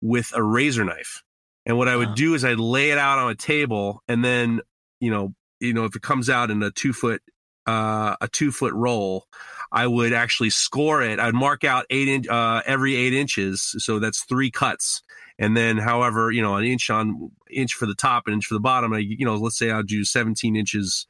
[0.00, 1.22] with a razor knife.
[1.66, 4.60] And what I would do is I'd lay it out on a table and then,
[5.00, 7.22] you know, you know, if it comes out in a two foot,
[7.66, 9.26] uh, a two foot roll,
[9.74, 11.18] I would actually score it.
[11.18, 13.74] I'd mark out eight inch, uh, every eight inches.
[13.78, 15.02] So that's three cuts.
[15.36, 18.54] And then, however, you know, an inch on inch for the top, an inch for
[18.54, 18.92] the bottom.
[18.92, 21.08] I, you know, let's say I'll do 17 inches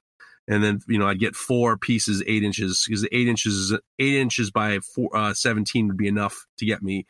[0.48, 4.50] and then, you know, I'd get four pieces, eight inches because eight inches, eight inches
[4.50, 7.06] by four, uh, 17 would be enough to get me,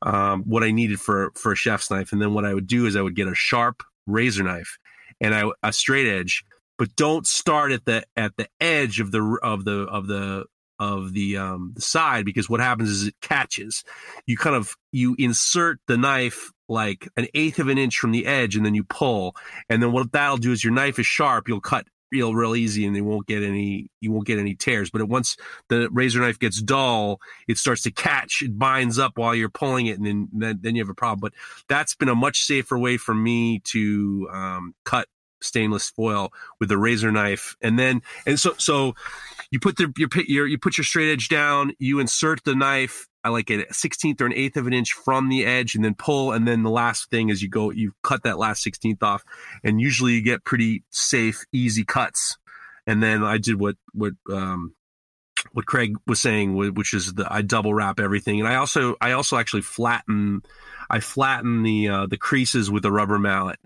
[0.00, 2.12] um, what I needed for, for a chef's knife.
[2.12, 4.78] And then what I would do is I would get a sharp razor knife
[5.20, 6.44] and I, a straight edge,
[6.78, 10.46] but don't start at the, at the edge of the, of the, of the,
[10.78, 13.84] of the um the side because what happens is it catches.
[14.26, 18.26] You kind of you insert the knife like an eighth of an inch from the
[18.26, 19.36] edge and then you pull.
[19.68, 22.86] And then what that'll do is your knife is sharp you'll cut real real easy
[22.86, 24.90] and they won't get any you won't get any tears.
[24.90, 25.36] But once
[25.68, 29.86] the razor knife gets dull it starts to catch it binds up while you're pulling
[29.86, 31.20] it and then then, then you have a problem.
[31.20, 31.34] But
[31.68, 35.06] that's been a much safer way for me to um, cut
[35.44, 37.56] stainless foil with a razor knife.
[37.62, 38.94] And then and so so
[39.50, 43.08] you put the your, your you put your straight edge down you insert the knife
[43.24, 45.94] at like a 16th or an eighth of an inch from the edge and then
[45.94, 46.32] pull.
[46.32, 49.24] And then the last thing is you go you cut that last 16th off.
[49.64, 52.36] And usually you get pretty safe easy cuts.
[52.86, 54.74] And then i did what what um
[55.52, 58.40] what craig was saying which is the i double wrap everything.
[58.40, 60.42] And i also i also actually flatten
[60.90, 63.58] i flatten the uh the creases with a rubber mallet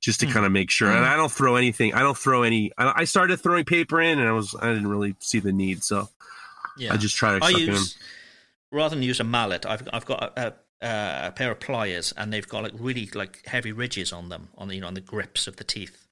[0.00, 0.32] just to Hmm.
[0.32, 3.04] kind of make sure and i don't throw anything i don't throw any I, I
[3.04, 6.08] started throwing paper in and i was i didn't really see the need so
[6.78, 6.94] Yeah.
[6.94, 7.96] i just try to I use
[8.72, 12.32] rather than use a mallet, I've I've got a, a, a pair of pliers, and
[12.32, 15.00] they've got like really like heavy ridges on them on the you know on the
[15.00, 16.06] grips of the teeth.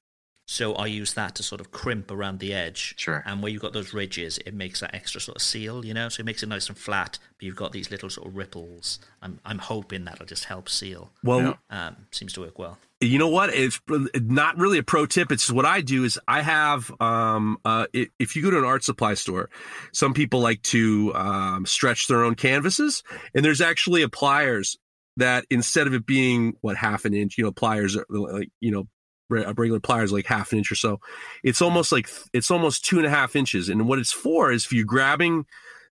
[0.45, 2.95] So I use that to sort of crimp around the edge.
[2.97, 3.23] Sure.
[3.25, 6.09] And where you've got those ridges, it makes that extra sort of seal, you know.
[6.09, 8.99] So it makes it nice and flat, but you've got these little sort of ripples.
[9.21, 11.11] I'm I'm hoping that'll just help seal.
[11.23, 12.77] Well, Um, seems to work well.
[13.01, 13.53] You know what?
[13.53, 15.31] It's not really a pro tip.
[15.31, 18.83] It's what I do is I have, um, uh, if you go to an art
[18.83, 19.49] supply store,
[19.93, 24.77] some people like to um, stretch their own canvases, and there's actually a pliers
[25.15, 28.71] that instead of it being what half an inch, you know, pliers are like you
[28.71, 28.87] know.
[29.31, 31.01] A regular pliers like half an inch or so.
[31.43, 33.69] It's almost like it's almost two and a half inches.
[33.69, 35.45] And what it's for is for you're grabbing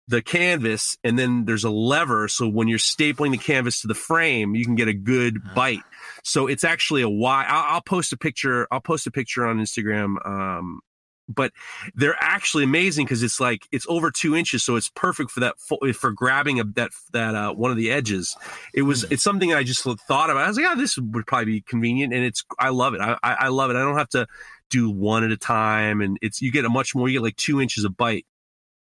[0.09, 2.29] the canvas and then there's a lever.
[2.29, 5.83] So when you're stapling the canvas to the frame, you can get a good bite.
[6.27, 7.45] So it's actually a why.
[7.49, 8.67] I'll, I'll post a picture.
[8.73, 10.17] I'll post a picture on Instagram.
[10.27, 10.81] Um,
[11.29, 11.53] but
[11.95, 15.55] they're actually amazing because it's like it's over two inches, so it's perfect for that
[15.95, 18.37] for grabbing a, that that uh, one of the edges.
[18.75, 20.39] It was it's something I just thought about.
[20.45, 23.01] I was like, yeah, this would probably be convenient, and it's I love it.
[23.01, 23.77] I, I I love it.
[23.77, 24.27] I don't have to
[24.69, 27.09] do one at a time, and it's you get a much more.
[27.09, 28.27] You get like two inches of bite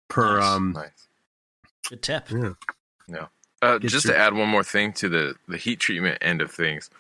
[0.09, 0.49] per Nice.
[0.49, 0.73] um.
[0.73, 1.09] Nice.
[1.89, 2.29] Good tip.
[2.31, 3.27] Yeah.
[3.63, 6.51] Uh, just your- to add one more thing to the the heat treatment end of
[6.51, 6.91] things,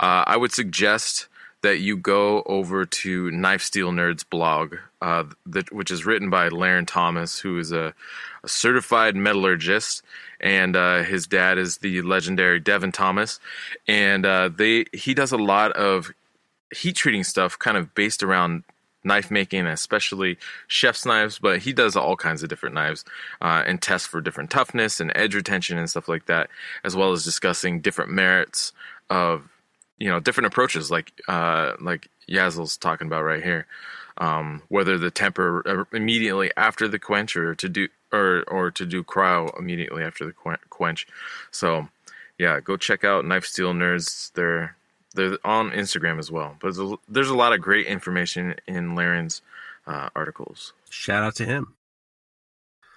[0.00, 1.28] uh, I would suggest
[1.62, 6.50] that you go over to Knife Steel Nerds blog, uh, that, which is written by
[6.50, 7.94] Larrin Thomas, who is a,
[8.42, 10.02] a certified metallurgist,
[10.40, 13.40] and uh, his dad is the legendary Devin Thomas,
[13.88, 16.12] and uh, they he does a lot of
[16.70, 18.64] heat treating stuff, kind of based around
[19.02, 23.04] knife making, especially chef's knives, but he does all kinds of different knives
[23.40, 26.50] uh, and tests for different toughness and edge retention and stuff like that,
[26.84, 28.72] as well as discussing different merits
[29.10, 29.48] of
[29.98, 33.66] you know different approaches, like uh, like Yazel's talking about right here.
[34.16, 38.86] Um, whether the temper uh, immediately after the quench or to do or or to
[38.86, 40.32] do cryo immediately after the
[40.70, 41.06] quench.
[41.50, 41.88] So
[42.38, 44.32] yeah, go check out Knife Steel Nerds.
[44.34, 44.76] They're
[45.14, 46.56] they're on Instagram as well.
[46.60, 49.42] But there's a, there's a lot of great information in Larrin's
[49.86, 50.72] uh, articles.
[50.90, 51.74] Shout out to him.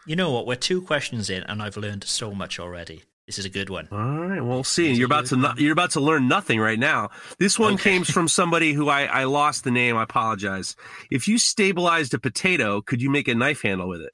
[0.06, 0.48] You know what?
[0.48, 3.04] We're two questions in, and I've learned so much already.
[3.28, 3.90] This is a good one.
[3.92, 3.98] All
[4.28, 4.94] right, we'll see.
[4.94, 5.42] You're about to good?
[5.42, 7.10] no, you're about to learn nothing right now.
[7.40, 7.84] This one Okay.
[7.92, 9.98] came from somebody who I I lost the name.
[9.98, 10.76] I apologize.
[11.12, 14.14] If you stabilized a potato, could you make a knife handle with it?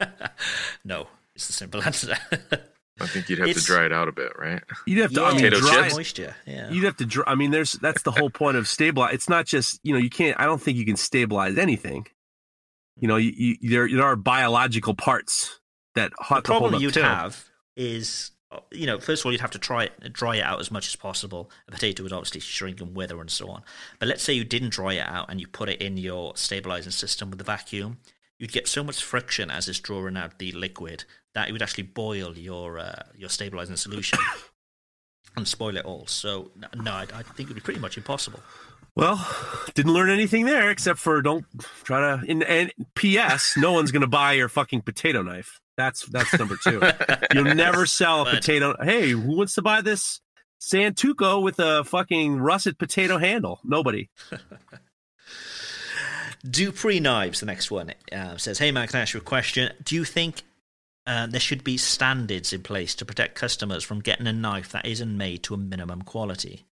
[0.84, 2.16] no, it's the simple answer.
[3.00, 4.62] I think you'd have It's- to dry it out a bit, right?
[4.86, 5.22] You'd have to.
[5.24, 5.82] I mean, Potato dry.
[5.82, 5.94] chips?
[5.94, 6.34] moisture.
[6.46, 6.70] Yeah.
[6.70, 7.06] You'd have to.
[7.06, 9.14] Dry, I mean, there's that's the whole point of stabilize.
[9.14, 10.38] It's not just you know you can't.
[10.40, 12.06] I don't think you can stabilize anything.
[13.00, 15.60] You know, you, you, there there are biological parts
[15.94, 17.02] that the have to hold problem up you'd too.
[17.02, 17.44] have
[17.78, 20.60] is, uh, you know, first of all, you'd have to try it, dry it out
[20.60, 21.50] as much as possible.
[21.68, 23.62] A potato would obviously shrink and wither and so on.
[23.98, 26.92] But let's say you didn't dry it out and you put it in your stabilizing
[26.92, 27.98] system with the vacuum,
[28.38, 31.04] you'd get so much friction as it's drawing out the liquid
[31.34, 34.18] that it would actually boil your uh, your stabilizing solution
[35.36, 36.06] and spoil it all.
[36.06, 38.40] So no, I, I think it would be pretty much impossible.
[38.96, 39.24] Well,
[39.74, 41.44] didn't learn anything there except for don't
[41.84, 42.24] try to.
[42.28, 43.54] And, and P.S.
[43.56, 45.60] No one's going to buy your fucking potato knife.
[45.78, 46.82] That's that's number two.
[47.34, 48.74] You'll never sell a But- potato.
[48.82, 50.20] Hey, who wants to buy this
[50.60, 53.60] Santoku with a fucking russet potato handle?
[53.64, 54.10] Nobody.
[56.48, 59.72] Dupree Knives, the next one, uh, says, Hey man, can I ask you a question?
[59.82, 60.42] Do you think
[61.06, 64.86] uh, there should be standards in place to protect customers from getting a knife that
[64.86, 66.66] isn't made to a minimum quality?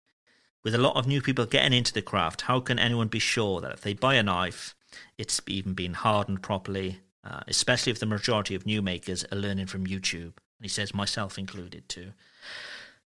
[0.63, 3.61] With a lot of new people getting into the craft, how can anyone be sure
[3.61, 4.75] that if they buy a knife,
[5.17, 9.67] it's even been hardened properly, uh, especially if the majority of new makers are learning
[9.67, 10.33] from YouTube?
[10.57, 12.11] And he says, myself included too.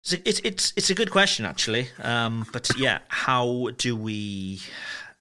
[0.03, 4.61] So it's it's it's a good question actually, um, but yeah, how do we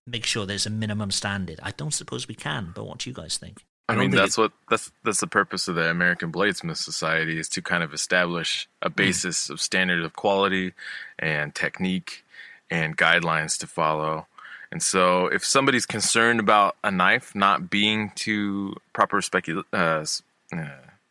[0.06, 1.60] make sure there's a minimum standard?
[1.64, 3.66] I don't suppose we can, but what do you guys think?
[3.90, 7.40] I, I mean, think that's what that's that's the purpose of the American Bladesmith Society
[7.40, 8.88] is to kind of establish Hmm.
[8.88, 10.74] a basis of standard of quality
[11.18, 12.24] and technique
[12.70, 14.28] and guidelines to follow.
[14.72, 20.06] And so, if somebody's concerned about a knife not being to proper uh, uh,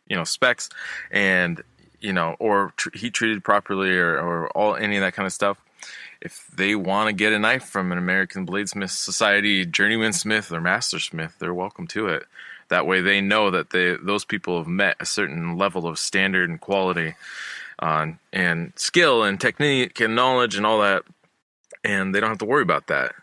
[0.07, 0.69] you know specs
[1.11, 1.61] and
[1.99, 5.33] you know or tr- heat treated properly or, or all any of that kind of
[5.33, 5.59] stuff
[6.21, 10.61] if they want to get a knife from an American Bladesmith Society journeyman smith or
[10.61, 12.25] master smith, they're welcome to it.
[12.69, 16.49] That way, they know that they those people have met a certain level of standard
[16.49, 17.15] and quality,
[17.79, 21.03] uh, and skill and technique and knowledge and all that,
[21.83, 23.13] and they don't have to worry about that.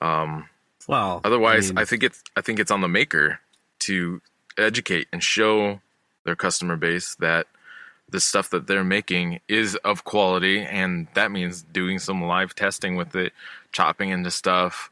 [0.00, 0.48] Um,
[0.86, 3.40] Well, otherwise, mean, I think it's I think it's on the maker
[3.80, 4.20] to
[4.56, 5.80] educate and show
[6.24, 7.46] their customer base that
[8.10, 12.96] the stuff that they're making is of quality and that means doing some live testing
[12.96, 13.32] with it
[13.70, 14.90] chopping into stuff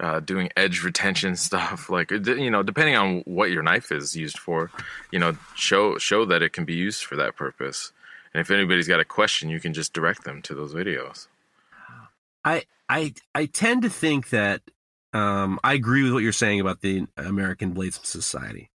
[0.00, 1.90] uh, doing edge retention stuff.
[1.90, 4.70] Like you know, depending on what your knife is used for,
[5.10, 7.92] you know, show show that it can be used for that purpose.
[8.34, 11.28] And if anybody's got a question, you can just direct them to those videos.
[12.44, 14.62] I I I tend to think that
[15.12, 18.70] um, I agree with what you're saying about the American Bladesmith Society.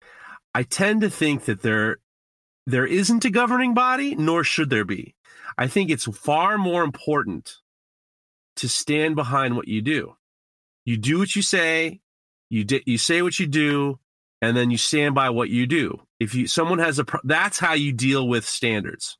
[0.53, 1.97] I tend to think that there
[2.65, 5.15] there isn't a governing body, nor should there be.
[5.57, 7.57] I think it's far more important
[8.57, 10.15] to stand behind what you do.
[10.85, 12.01] You do what you say,
[12.49, 13.99] you di- you say what you do,
[14.41, 16.01] and then you stand by what you do.
[16.19, 19.17] If you someone has a pro- that's how you deal with standards.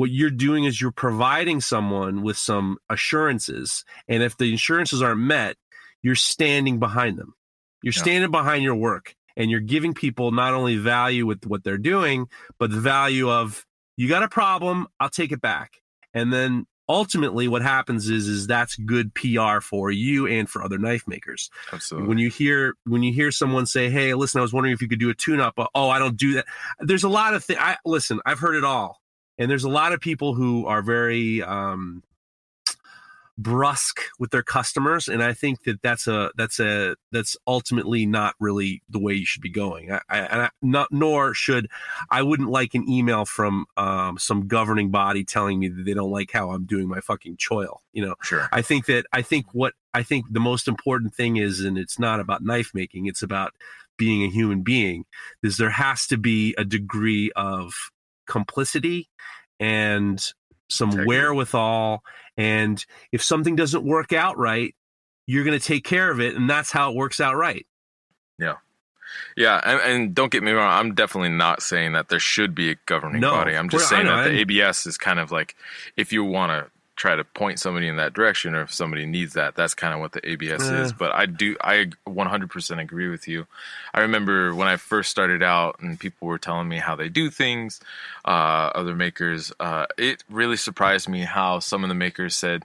[0.00, 5.20] What you're doing is you're providing someone with some assurances, and if the assurances aren't
[5.20, 5.58] met,
[6.00, 7.34] you're standing behind them.
[7.82, 8.00] You're Yeah.
[8.00, 12.28] standing behind your work and you're giving people not only value with what they're doing,
[12.58, 13.66] but the value of
[13.98, 15.82] you got a problem, I'll take it back.
[16.14, 20.78] And then ultimately what happens is is that's good PR for you and for other
[20.78, 21.50] knife makers.
[21.72, 22.08] Absolutely.
[22.08, 24.88] When you hear when you hear someone say, "Hey, listen, I was wondering if you
[24.88, 26.46] could do a tune-up." but, Oh, I don't do that.
[26.80, 27.60] There's a lot of things.
[27.62, 28.20] I listen.
[28.24, 28.99] I've heard it all,
[29.40, 32.02] and there's a lot of people who are very um,
[33.38, 38.34] brusque with their customers, and I think that that's a that's a that's ultimately not
[38.38, 39.92] really the way you should be going.
[39.92, 41.68] I, I, and I not nor should
[42.10, 46.10] I wouldn't like an email from um, some governing body telling me that they don't
[46.10, 47.78] like how I'm doing my fucking choil.
[47.94, 48.46] You know, sure.
[48.52, 51.98] I think that I think what I think the most important thing is, and it's
[51.98, 53.54] not about knife making, it's about
[53.96, 55.06] being a human being,
[55.42, 57.72] is there has to be a degree of
[58.30, 59.10] complicity
[59.58, 60.24] and
[60.70, 62.02] some wherewithal.
[62.38, 64.74] And if something doesn't work out right,
[65.26, 66.34] you're going to take care of it.
[66.36, 67.66] And that's how it works out right.
[69.36, 72.70] Yeah, and, and don't get me wrong, I'm definitely not saying that there should be
[72.70, 73.32] a governing No.
[73.32, 73.56] body.
[73.56, 75.56] I'm just saying that the ABS is kind of like
[75.96, 76.70] if you want to
[77.00, 80.00] try to point somebody in that direction or if somebody needs that, that's kind of
[80.00, 80.82] what the ABS Yeah.
[80.82, 80.92] is.
[80.92, 83.46] But I do I 100% agree with you.
[83.94, 87.30] I remember when I first started out and people were telling me how they do
[87.30, 87.80] things,
[88.24, 92.64] uh, other makers, uh, it really surprised me how some of the makers said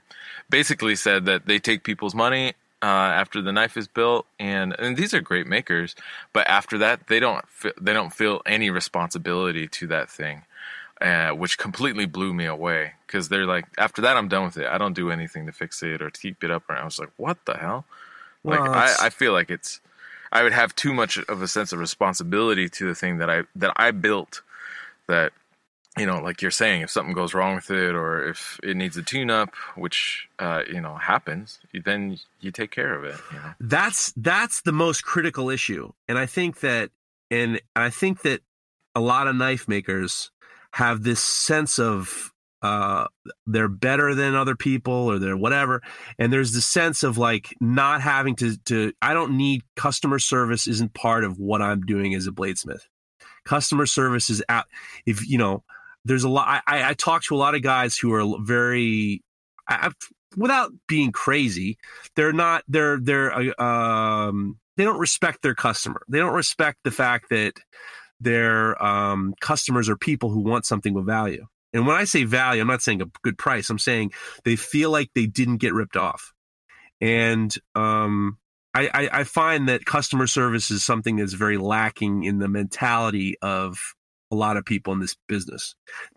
[0.50, 4.98] basically said that they take people's money uh, after the knife is built, and and
[4.98, 5.96] these are great makers,
[6.34, 7.42] but after that they don't
[7.80, 10.42] they don't feel any responsibility to that thing,
[11.00, 14.66] uh, which completely blew me away because they're like after that I'm done with it.
[14.66, 16.64] I don't do anything to fix it or to keep it up.
[16.68, 17.84] And I was like, what the hell?
[18.44, 19.80] Like Well, I, I feel like it's
[20.32, 23.42] I would have too much of a sense of responsibility to the thing that I
[23.56, 24.42] that I built
[25.06, 25.32] that
[25.96, 28.96] you know like you're saying if something goes wrong with it or if it needs
[28.96, 33.38] a tune up which uh, you know happens then you take care of it you
[33.38, 36.90] know that's that's the most critical issue and i think that
[37.30, 38.40] and i think that
[38.94, 40.30] a lot of knife makers
[40.76, 43.06] have this sense of uh
[43.46, 45.80] they're better than other people or they're whatever.
[46.18, 50.66] And there's the sense of like not having to to i don't need customer service
[50.66, 52.82] isn't part of what i'm doing as a bladesmith.
[53.46, 54.66] Customer service is out
[55.06, 55.64] if you know
[56.04, 59.22] there's a lot i i talk to a lot of guys who are very
[59.66, 59.90] I,
[60.36, 61.78] without being crazy
[62.16, 66.02] they're not they're they're uh, um they don't respect their customer.
[66.08, 67.54] They don't respect the fact that
[68.20, 72.60] their um customers are people who want something with value and when i say value
[72.60, 74.10] i'm not saying a good price i'm saying
[74.44, 76.32] they feel like they didn't get ripped off
[77.00, 78.38] and um
[78.74, 83.36] I, I, I find that customer service is something that's very lacking in the mentality
[83.40, 83.78] of
[84.30, 85.74] a lot of people in this business.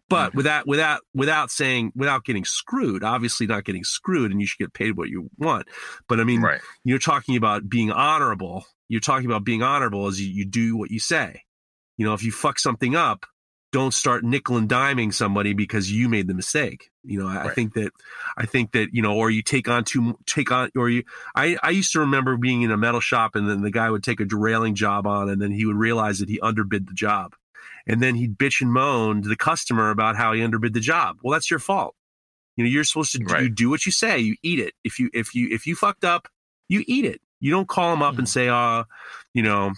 [0.09, 0.35] But Mhm.
[0.35, 4.73] without without without saying without getting screwed, obviously not getting screwed, and you should get
[4.73, 5.67] paid what you want.
[6.09, 8.65] But I mean, right you're talking about being honorable.
[8.89, 11.43] You're talking about being honorable as you, you do what you say.
[11.99, 13.25] You know, if you fuck something up,
[13.73, 16.89] don't start nickel and diming somebody because you made the mistake.
[17.03, 17.91] You know, I, I think that,
[18.37, 21.03] I think that, you know, or you take on too, take on, or you,
[21.35, 24.01] I, I used to remember being in a metal shop and then the guy would
[24.01, 27.35] take a derailing job on and then he would realize that he underbid the job.
[27.85, 31.17] And then he'd bitch and moan to the customer about how he underbid the job.
[31.21, 31.95] Well, that's your fault.
[32.55, 33.43] You know, you're supposed to do, Right.
[33.43, 34.19] you do what you say.
[34.19, 34.73] You eat it.
[34.83, 36.27] If you if you if you fucked up,
[36.69, 37.21] you eat it.
[37.39, 38.83] You don't call them up and say, "Uh,
[39.33, 39.71] you know,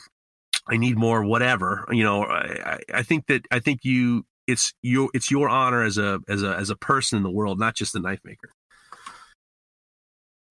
[0.68, 5.10] I need more, whatever." You know, I, I- think that I think you it's your
[5.14, 7.94] it's your honor as a as a as a person in the world, not just
[7.94, 8.52] the knife maker.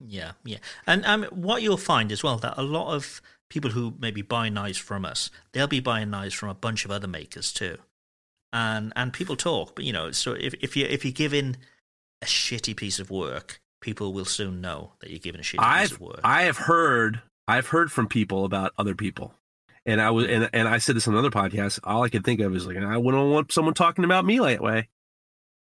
[0.02, 3.94] Yeah, yeah, and um, what you'll find as well that a lot of people who
[3.98, 7.52] maybe buy knives from us, they'll be buying knives from a bunch of other makers
[7.52, 7.76] too,
[8.52, 9.74] and and people talk.
[9.74, 11.58] But you know, so if if you if you give in
[12.22, 15.58] a shitty piece of work, people will soon know that you're giving a shitty piece
[15.58, 16.20] I've of work.
[16.24, 19.34] I have heard I've heard from people about other people.
[19.86, 21.80] And I was and, and I said this on another podcast.
[21.84, 24.60] All I could think of is like I wouldn't want someone talking about me that
[24.62, 24.88] way.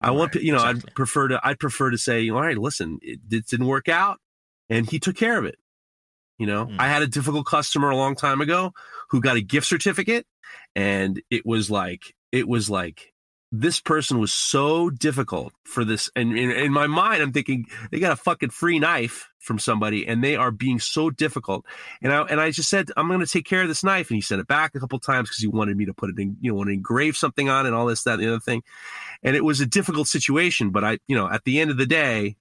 [0.00, 0.90] I want Right, you know exactly.
[0.90, 4.18] I'd prefer to I'd prefer to say all right listen it, it didn't work out
[4.68, 5.56] and he took care of it
[6.38, 6.76] You know, Mm.
[6.78, 8.72] I had a difficult customer a long time ago
[9.10, 10.26] who got a gift certificate,
[10.76, 13.13] and it was like it was like
[13.60, 16.10] this person was so difficult for this.
[16.16, 20.24] And in, my mind, I'm thinking they got a fucking free knife from somebody, and
[20.24, 21.64] they are being so difficult.
[22.02, 24.16] And I and I just said I'm going to take care of this knife, and
[24.16, 26.36] he sent it back a couple times because he wanted me to put it in,
[26.40, 28.40] you know, want to engrave something on it, and all this, that, and the other
[28.40, 28.62] thing.
[29.22, 31.86] And it was a difficult situation, but I, you know, at the end of the
[31.86, 32.36] day,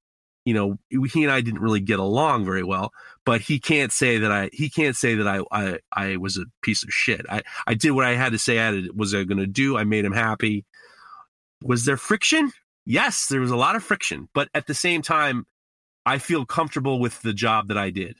[0.45, 2.91] you know, he and I didn't really get along very well.
[3.23, 6.45] But he can't say that I he can't say that I I, I was a
[6.63, 7.25] piece of shit.
[7.29, 9.77] I I did what I had to say I was I going to do.
[9.77, 10.65] I made him happy.
[11.63, 12.51] Was there friction?
[12.85, 15.45] Yes, there was a lot of friction, but at the same time,
[16.05, 18.17] I feel comfortable with the job that I did.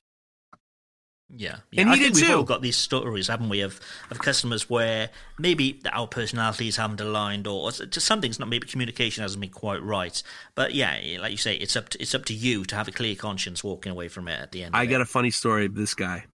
[1.36, 1.84] Yeah, And yeah.
[1.88, 2.38] he I think did we've too.
[2.38, 3.80] all got these stories, haven't we, of
[4.12, 9.42] of customers where maybe our personalities haven't aligned, or just something's not maybe communication hasn't
[9.42, 10.22] been quite right.
[10.54, 12.92] But yeah, like you say, it's up to, it's up to you to have a
[12.92, 14.76] clear conscience walking away from it at the end.
[14.76, 15.02] I got it.
[15.02, 16.26] a funny story of this guy.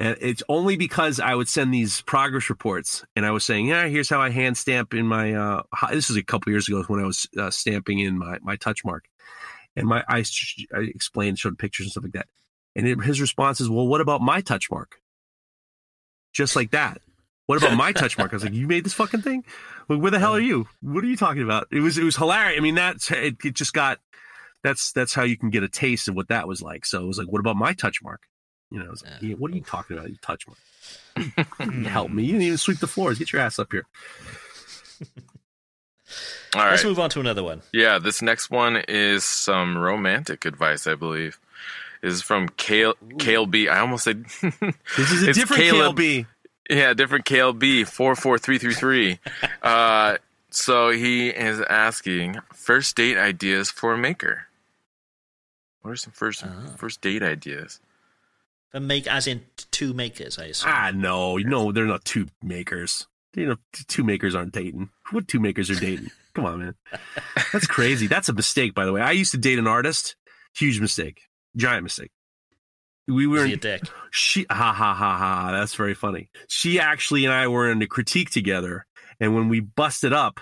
[0.00, 3.86] And it's only because I would send these progress reports and I was saying, yeah,
[3.86, 7.00] here's how I hand stamp in my, uh, this is a couple years ago when
[7.00, 9.04] I was uh, stamping in my, my touch mark.
[9.76, 10.24] And my, I,
[10.74, 12.28] I explained, showed pictures and stuff like that.
[12.74, 15.02] And it, his response is, well, what about my touch mark?
[16.32, 17.02] Just like that.
[17.44, 18.32] What about my touch mark?
[18.32, 19.44] I was like, you made this fucking thing?
[19.90, 20.66] Like, where the hell are you?
[20.80, 21.66] What are you talking about?
[21.70, 22.56] It was, it was hilarious.
[22.58, 23.98] I mean, that's, it, it just got,
[24.64, 26.86] that's, that's how you can get a taste of what that was like.
[26.86, 28.22] So it was like, what about my touch mark?
[28.70, 29.28] You know, I was like, Yeah.
[29.30, 30.10] yeah, what are you talking about?
[30.10, 30.58] You touch mark.
[31.86, 32.22] Help me.
[32.24, 33.18] You didn't even sweep the floors.
[33.18, 33.84] Get your ass up here.
[36.54, 36.70] All right.
[36.72, 37.62] Let's move on to another one.
[37.72, 41.38] Yeah, this next one is some romantic advice, I believe.
[42.02, 43.68] This is from Kale Kale B.
[43.68, 44.24] I almost said
[44.96, 45.96] This is a It's different Caleb.
[45.96, 46.26] KLB.
[46.68, 49.18] Yeah, different KLB four four three three three.
[49.62, 50.16] Uh,
[50.50, 54.46] so he is asking first date ideas for a maker.
[55.82, 56.74] What are some first Ah.
[56.76, 57.80] first date ideas?
[58.72, 59.42] And make as in
[59.72, 60.70] two makers, I assume.
[60.72, 63.06] Ah, no, no, they're not two makers.
[63.34, 63.56] You know,
[63.88, 64.90] two makers aren't dating.
[65.10, 66.10] What two makers are dating?
[66.34, 66.74] Come on, man.
[67.52, 68.06] That's crazy.
[68.06, 69.00] That's a mistake, by the way.
[69.00, 70.14] I used to date an artist.
[70.54, 71.22] Huge mistake.
[71.56, 72.10] Giant mistake.
[73.08, 73.82] We were in, a dick?
[74.10, 77.86] she ha ha ha ha that's very funny she actually and i were in a
[77.86, 78.86] critique together
[79.18, 80.38] and when we busted up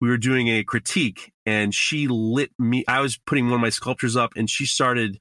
[0.00, 3.68] we were doing a critique and she lit me i was putting one of my
[3.68, 5.20] sculptures up and she started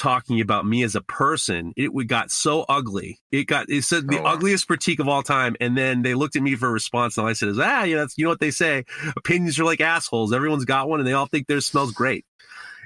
[0.00, 4.08] talking about me as a person it would- got so ugly it got it said
[4.08, 4.32] the Oh, wow.
[4.34, 7.28] ugliest critique of all time and then they looked at me for a response and
[7.28, 8.84] i said ah yeah that's you know what they say
[9.16, 12.24] opinions are like assholes everyone's got one and they all think theirs smells great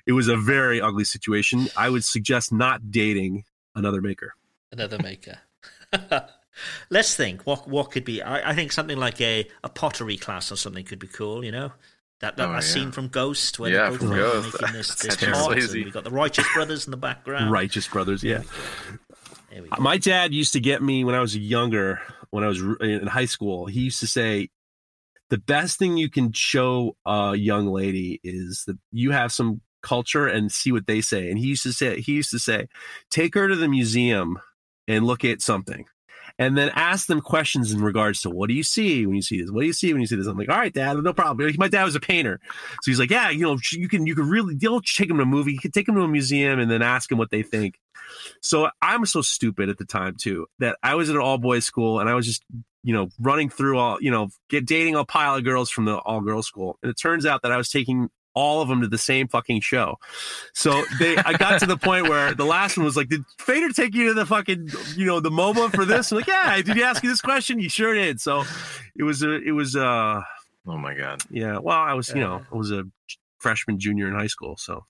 [0.07, 3.45] it was a very ugly situation i would suggest not dating
[3.77, 4.35] another maker
[4.73, 5.39] Another maker.
[6.91, 7.43] Let's think.
[7.47, 8.23] What what could be?
[8.23, 11.45] I, I think something like a, a pottery class or something could be cool.
[11.45, 11.73] You know,
[12.21, 12.61] that that, Oh, that yeah.
[12.61, 14.63] scene from Ghost where Yeah, they're from both Ghost.
[14.63, 15.73] making this, this That's and Swayze.
[15.85, 17.51] we got the Righteous Brothers in the background.
[17.51, 18.43] Righteous Brothers, yeah.
[19.51, 19.83] There we go.
[19.83, 22.01] My dad used to get me when I was younger,
[22.31, 23.67] when I was in high school.
[23.67, 24.49] He used to say,
[25.31, 30.27] "The best thing you can show a young lady is that you have some culture
[30.27, 32.67] and see what they say." And he used to say, he used to say,
[33.11, 34.39] "Take her to the museum
[34.89, 35.87] and look at something."
[36.39, 39.41] And then ask them questions in regards to what do you see when you see
[39.41, 39.51] this?
[39.51, 40.27] What do you see when you see this?
[40.27, 41.55] I'm like, all right, Dad, no problem.
[41.59, 42.41] My dad was a painter,
[42.83, 45.19] so he's like, yeah, you know, you can you can really you don't take him
[45.19, 47.31] to a movie, you can take him to a museum, and then ask him what
[47.31, 47.79] they think.
[48.41, 51.65] So I'm so stupid at the time too that I was at an all boys
[51.65, 52.45] school and I was just
[52.83, 55.97] you know running through all you know get dating a pile of girls from the
[55.97, 58.89] all girls school and it turns out that I was taking all of them to
[58.89, 59.97] the same fucking show.
[60.53, 63.71] So they I got to the point where the last one was like, did Fader
[63.73, 66.11] take you to the fucking you know the MoMA for this?
[66.13, 66.57] I'm like, yeah.
[66.61, 67.59] Did he ask you this question?
[67.61, 68.21] You sure did.
[68.21, 68.45] So
[68.97, 70.21] it was a it was uh
[70.67, 71.23] Oh my god.
[71.31, 71.59] yeah.
[71.59, 72.85] Well, I was you know I was a
[73.39, 74.85] freshman junior in high school, so.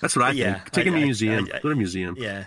[0.00, 0.70] That's what I Yeah, think.
[0.70, 1.48] Take I- him to a I- museum.
[1.52, 2.14] I- I- Go to a museum.
[2.18, 2.44] Yeah.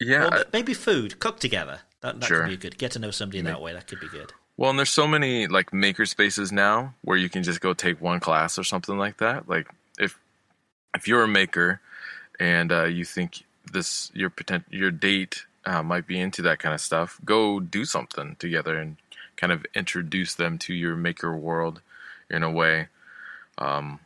[0.00, 0.28] Yeah.
[0.30, 1.80] Well, maybe food, cook together.
[2.00, 2.40] That, that Sure.
[2.42, 2.78] could be good.
[2.78, 3.72] Get to know somebody Ma- that way.
[3.72, 4.32] That could be good.
[4.56, 8.00] Well, and there's so many like maker spaces now where you can just go take
[8.00, 9.48] one class or something like that.
[9.48, 10.18] Like if
[10.94, 11.80] if you're a maker
[12.38, 16.74] and uh, you think this your potent your date uh, might be into that kind
[16.74, 18.96] of stuff, go do something together and
[19.36, 21.80] kind of introduce them to your maker world
[22.30, 22.88] in a way.
[23.58, 24.00] Um,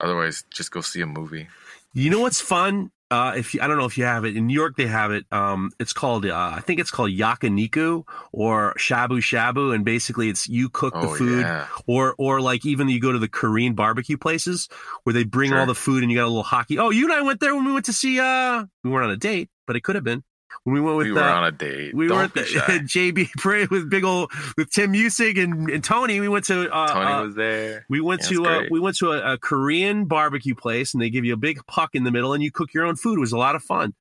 [0.00, 1.48] otherwise, just go see a movie.
[1.92, 2.90] You know what's fun?
[3.08, 5.12] Uh, if you, I don't know if you have it in New York, they have
[5.12, 5.26] it.
[5.30, 8.02] Um, it's called uh, I think it's called yakiniku
[8.32, 11.66] or shabu shabu, and basically it's you cook the Oh, food, yeah.
[11.86, 14.68] or or like even you go to the Korean barbecue places
[15.04, 15.60] where they bring Sure.
[15.60, 16.78] all the food and you got a little hockey.
[16.78, 18.18] Oh, you and I went there when we went to see.
[18.18, 20.24] Uh, we weren't on a date, but it could have been.
[20.64, 21.94] When we went with we were uh, on a date.
[21.94, 22.40] we Don't were at the.
[22.86, 26.20] JB parade with big old with Tim Music and, and Tony.
[26.20, 27.84] We went to uh, Tony uh, was there.
[27.88, 31.10] we went Yeah, to uh, we went to a, a Korean barbecue place, and they
[31.10, 33.18] give you a big puck in the middle, and you cook your own food.
[33.18, 33.94] It was a lot of fun.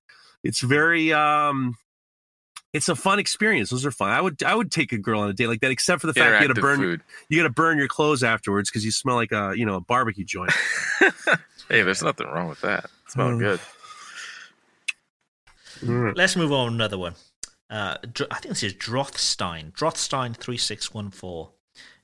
[0.43, 1.75] It's very um,
[2.73, 3.69] it's a fun experience.
[3.69, 4.09] Those are fun.
[4.09, 6.13] I would I would take a girl on a date like that, except for the
[6.13, 7.01] fact you got to burn food.
[7.29, 9.81] you got to burn your clothes afterwards because you smell like a you know a
[9.81, 10.51] barbecue joint.
[11.67, 12.83] Hey, there's nothing wrong with that.
[12.85, 13.41] It smells
[15.81, 16.13] Mm.
[16.15, 17.15] Let's move on another one.
[17.69, 17.97] Uh,
[18.31, 19.71] I think this is Drothstein.
[19.73, 21.51] Drothstein three six one four.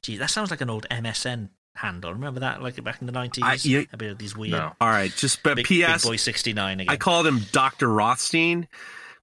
[0.02, 2.12] Gee, that sounds like an old MSN handle.
[2.14, 3.66] Remember that, like back in the nineties?
[3.66, 3.84] Yeah.
[3.94, 4.74] A bit of these weird No.
[4.82, 6.92] All right, just but big, big boy sixty nine again.
[6.92, 8.68] I called him Doctor Rothstein,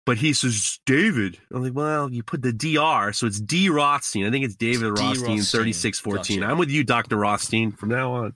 [0.06, 1.38] but he says David.
[1.52, 3.12] I'm like, well, you put the Dr.
[3.12, 4.24] So it's D Rothstein.
[4.24, 5.60] I think it's David It's Rothstein, Rothstein.
[5.60, 6.44] thirty six fourteen.
[6.44, 8.32] I'm with you, Doctor Rothstein, from now on.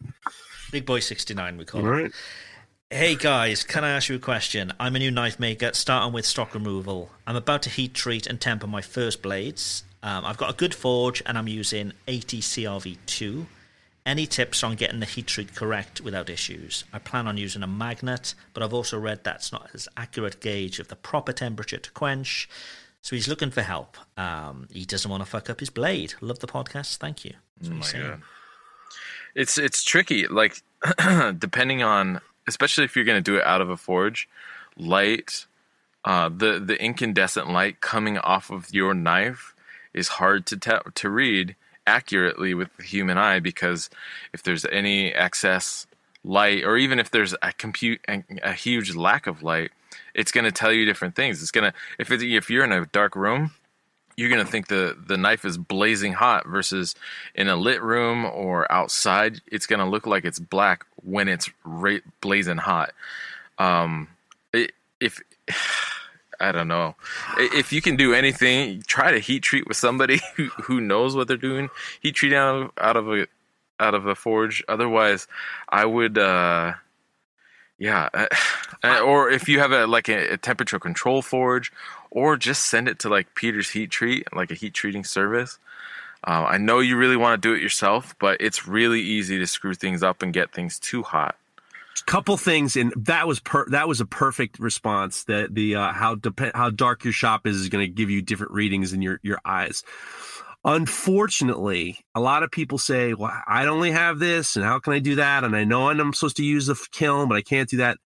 [0.72, 1.56] big boy sixty nine.
[1.56, 2.02] We call All it.
[2.02, 2.12] right.
[2.93, 4.70] Hey guys, can I ask you a question?
[4.78, 7.09] I'm a new knife maker, starting with stock removal.
[7.26, 9.84] I'm about to heat treat and temper my first blades.
[10.03, 13.47] Um, I've got a good forge and I'm using 80 CRV2.
[14.05, 16.84] Any tips on getting the heat treat correct without issues?
[16.93, 20.78] I plan on using a magnet, but I've also read that's not as accurate gauge
[20.78, 22.47] of the proper temperature to quench.
[23.01, 23.97] So he's looking for help.
[24.18, 26.12] Um, he doesn't want to fuck up his blade.
[26.20, 26.99] Love the podcast.
[26.99, 27.32] Thank you.
[27.64, 28.20] Oh my god.
[29.34, 30.26] It's it's tricky.
[30.26, 30.61] Like
[31.38, 34.28] depending on, especially if you're going to do it out of a forge,
[34.76, 35.47] light,
[36.05, 39.55] uh, the the incandescent light coming off of your knife
[39.95, 41.55] is hard to te- to read
[41.86, 43.90] accurately with the human eye because
[44.32, 45.86] if there's any excess
[46.24, 48.01] light or even if there's a compute
[48.43, 49.72] a huge lack of light
[50.14, 51.43] it's going to tell you different things.
[51.43, 53.53] It's going to if if you're in a dark room
[54.16, 56.94] you're going to think the the knife is blazing hot versus
[57.34, 61.50] in a lit room or outside it's going to look like it's black when it's
[61.64, 62.92] ra- blazing hot
[63.58, 64.08] um
[64.52, 65.20] it, if
[66.40, 66.96] I don't know.
[67.38, 71.28] If you can do anything, try to heat treat with somebody who, who knows what
[71.28, 71.68] they're doing.
[72.00, 73.26] Heat treat out of out of a
[73.78, 74.64] out of a forge.
[74.68, 75.28] Otherwise,
[75.68, 76.18] I would.
[76.18, 76.72] uh
[77.78, 78.08] yeah,
[78.82, 81.72] uh, or if you have a like a, a temperature control forge,
[82.12, 85.58] or just send it to like Peter's Heat Treat, like a heat treating service.
[86.24, 89.46] Uh, I know you really want to do it yourself, but it's really easy to
[89.46, 91.36] screw things up and get things too hot.
[92.06, 96.14] couple things and that was per that was a perfect response that the uh how
[96.16, 99.20] dep- how dark your shop is is going to give you different readings in your
[99.22, 99.84] your eyes
[100.64, 104.98] unfortunately a lot of people say well i only have this and how can i
[104.98, 107.76] do that and i know i'm supposed to use the kiln but i can't do
[107.76, 107.98] that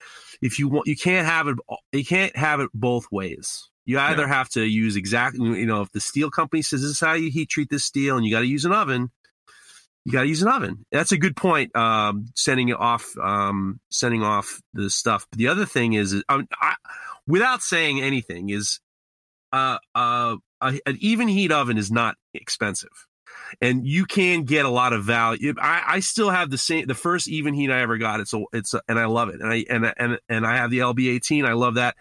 [0.41, 1.55] if you want you can't have it
[1.93, 5.91] you can't have it both ways you either have to use exactly you know if
[5.91, 8.41] the steel company says this is how you heat treat this steel and you got
[8.41, 9.11] to use an oven
[10.05, 10.85] you got to use an oven.
[10.91, 11.75] That's a good point.
[11.75, 15.25] Um, sending it off, um, sending off the stuff.
[15.31, 16.75] But the other thing is, is um, I,
[17.27, 18.79] without saying anything, is
[19.51, 23.07] uh, uh, a, an Evenheat oven is not expensive,
[23.59, 25.55] and you can get a lot of value.
[25.59, 28.19] I, I still have the same, the first Evenheat I ever got.
[28.19, 30.69] It's a, it's a, and I love it, and I and and and I have
[30.69, 31.45] the LB eighteen.
[31.45, 31.95] I love that.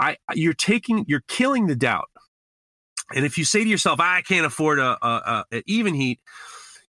[0.00, 2.08] I you're taking, you're killing the doubt.
[3.14, 6.18] And if you say to yourself, I can't afford a, a, a, Evenheat,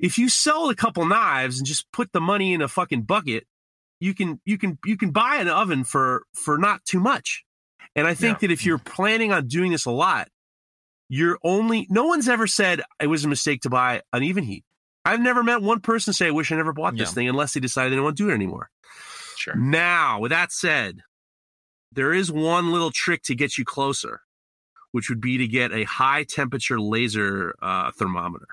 [0.00, 3.46] if you sell a couple knives and just put the money in a fucking bucket,
[4.00, 7.44] you can you can you can buy an oven for for not too much.
[7.94, 8.48] And I think Yeah.
[8.48, 10.28] that if you're planning on doing this a lot,
[11.08, 14.64] you're only no one's ever said it was a mistake to buy an Evenheat.
[15.04, 17.14] I've never met one person say I wish I never bought this Yeah.
[17.14, 18.70] thing unless they decided they don't want to do it anymore.
[19.36, 19.54] Sure.
[19.54, 21.00] Now, with that said,
[21.92, 24.22] there is one little trick to get you closer,
[24.92, 28.48] which would be to get a high temperature laser uh, thermometer.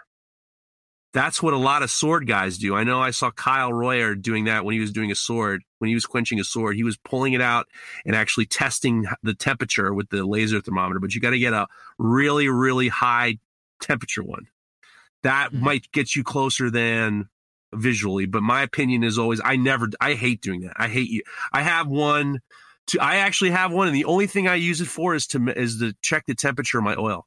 [1.14, 2.76] That's what a lot of sword guys do.
[2.76, 5.90] I know I saw Kyle Royer doing that when he was doing a sword, when
[5.90, 6.76] he was quenching a sword.
[6.76, 7.68] He was pulling it out
[8.04, 11.00] and actually testing the temperature with the laser thermometer.
[11.00, 11.68] But you got to get a
[12.00, 13.38] really, really high
[13.80, 14.48] temperature one.
[15.22, 15.60] That Mhm.
[15.60, 17.30] might get you closer than
[17.76, 18.26] visually.
[18.26, 20.74] But my opinion is always I never, I hate doing that.
[20.78, 21.22] I hate you.
[21.52, 22.42] I have one.
[22.88, 25.48] To, I actually have one, and the only thing I use it for is to
[25.58, 27.26] is to check the temperature of my oil.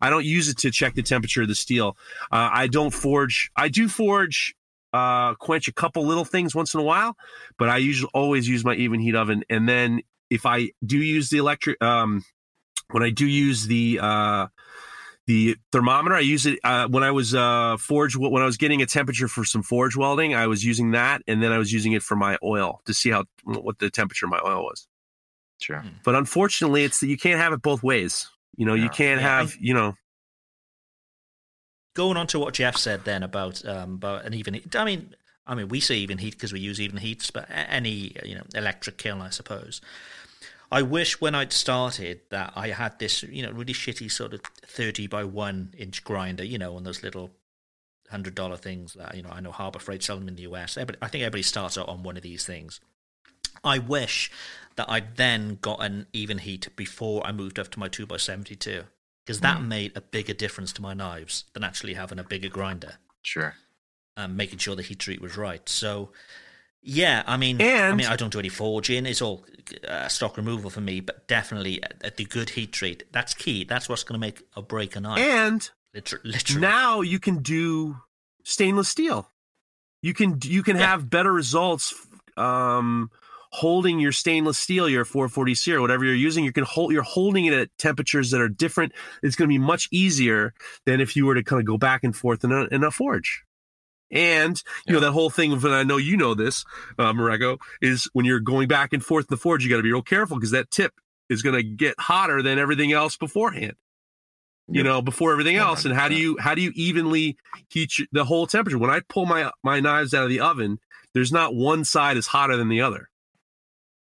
[0.00, 1.96] I don't use it to check the temperature of the steel.
[2.30, 3.50] Uh, I don't forge.
[3.56, 4.54] I do forge,
[4.92, 7.16] uh, quench a couple little things once in a while,
[7.58, 9.44] but I usually always use my Evenheat oven.
[9.48, 12.24] And then if I do use the electric, um,
[12.90, 14.46] when I do use the uh,
[15.26, 18.82] the thermometer, I use it uh, when I was uh, forge when I was getting
[18.82, 20.34] a temperature for some forge welding.
[20.34, 23.10] I was using that, and then I was using it for my oil to see
[23.10, 24.86] how what the temperature of my oil was.
[25.60, 25.82] Sure.
[26.04, 28.28] But unfortunately, it's you can't have it both ways.
[28.56, 29.94] You know, you can't Yeah, I- have you know.
[31.94, 34.60] Going on to what Jeff said then about um, about an even.
[34.74, 35.14] I mean,
[35.46, 39.22] I mean, we say Evenheat because we use Evenheats, but any you know electric kiln,
[39.22, 39.80] I suppose.
[40.74, 44.40] I wish when I'd started that I had this, you know, really shitty sort of
[44.66, 47.30] 30 by 1 inch grinder, you know, on those little
[48.10, 50.76] hundred dollar things that you know I know Harbor Freight sell them in the US.
[50.76, 52.80] Everybody, I think everybody starts out on one of these things.
[53.62, 54.30] I wish
[54.76, 58.56] that I'd then got an Evenheat before I moved up to my two x seventy
[58.56, 58.84] two
[59.24, 59.66] because that Mm.
[59.68, 63.54] made a bigger difference to my knives than actually having a bigger grinder Sure.
[64.16, 65.66] and making sure the heat treat was right.
[65.68, 66.12] So.
[66.86, 69.06] Yeah, I mean, I mean, I don't do any forging.
[69.06, 69.46] It's all
[69.88, 73.04] uh, stock removal for me, but definitely at, at the good heat treat.
[73.10, 73.64] That's key.
[73.64, 75.18] That's what's going to make or break a knife.
[75.18, 76.60] And Liter- literally.
[76.60, 77.96] now you can do
[78.42, 79.30] stainless steel.
[80.02, 80.88] You can you can Yeah.
[80.90, 81.94] have better results
[82.36, 83.10] um,
[83.50, 86.44] holding your stainless steel, your 440 C or whatever you're using.
[86.44, 88.92] You can hold you're holding it at temperatures that are different.
[89.22, 90.52] It's going to be much easier
[90.84, 92.90] than if you were to kind of go back and forth in a, in a
[92.90, 93.42] forge.
[94.10, 96.64] And you know that whole thing of, and I know you know this,
[96.98, 99.82] uh, Mareko, is when you're going back and forth in the forge, you got to
[99.82, 100.92] be real careful because that tip
[101.28, 103.74] is going to get hotter than everything else beforehand.
[104.68, 104.84] You Yep.
[104.86, 105.84] know before everything else.
[105.84, 107.36] And how do you how do you evenly
[107.68, 108.78] heat your- the whole temperature?
[108.78, 110.78] When i pull my my knives out of the oven
[111.12, 113.08] there's not one side is hotter than the other.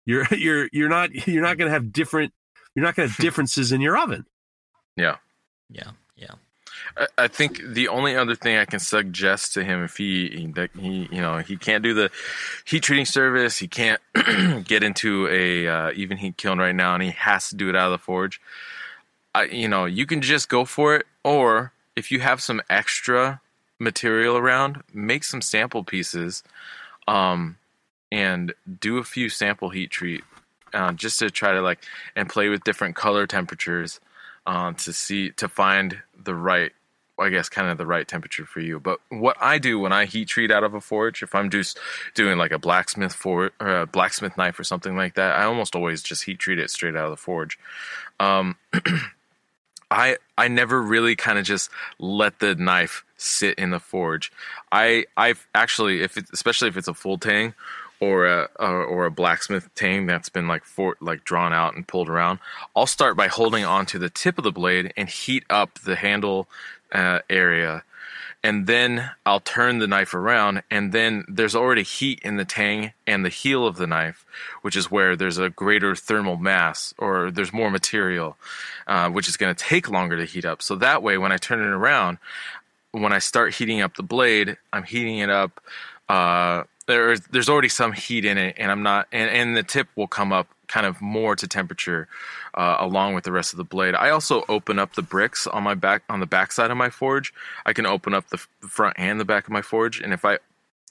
[0.06, 2.34] You're you're you're not you're not going to have different
[2.76, 4.26] you're not going to have differences in your oven.
[4.96, 5.18] Yeah.
[5.70, 6.34] Yeah, yeah.
[7.18, 11.10] I, think the only other thing I can suggest to him if he, he he
[11.12, 12.10] you know he can't do the
[12.66, 14.02] heat treating service, he can't
[14.66, 17.92] get into a uh, Evenheat kiln right now, and he has to do it out
[17.92, 18.42] of the forge.
[19.36, 23.42] I you know you can just go for it, or if you have some extra
[23.80, 26.44] material around, make some sample pieces,
[27.08, 27.58] um,
[28.12, 30.24] and do a few sample heat treat,
[30.74, 31.80] uh, just to try to like
[32.16, 34.00] and play with different color temperatures
[34.48, 36.72] um, to see to find the right
[37.20, 38.80] I guess kind of the right temperature for you.
[38.80, 41.80] But what I do when I heat treat out of a forge, if I'm just
[42.14, 45.76] doing like a blacksmith for or a blacksmith knife or something like that, I almost
[45.76, 47.58] always just heat treat it straight out of the forge.
[48.20, 48.58] Um,
[49.92, 54.32] I I never really kind of just let the knife sit in the forge.
[54.72, 57.54] I I've actually if it, especially if it's a full tang
[58.00, 62.10] or a or, a blacksmith tang that's been like for like drawn out and pulled
[62.10, 62.40] around,
[62.76, 66.48] I'll start by holding onto the tip of the blade and heat up the handle
[66.92, 67.84] uh, area.
[68.44, 72.94] And then I'll turn the knife around, and then there's already heat in the tang
[73.06, 74.26] and the heel of the knife,
[74.62, 78.38] which is where there's a greater thermal mass or there's more material,
[78.86, 80.62] uh, which is going to take longer to heat up.
[80.62, 82.20] So that way, when I turn it around,
[82.92, 85.60] when I start heating up the blade, I'm heating it up.
[86.08, 89.88] Uh, there's there's already some heat in it, and I'm not, and, and the tip
[89.96, 92.08] will come up kind of more to temperature
[92.54, 93.96] uh, along with the rest of the blade.
[93.96, 96.90] I also open up the bricks on my back on the back side of my
[96.90, 97.34] forge.
[97.66, 98.38] I can open up the
[98.68, 100.40] front and the back of my forge, and if I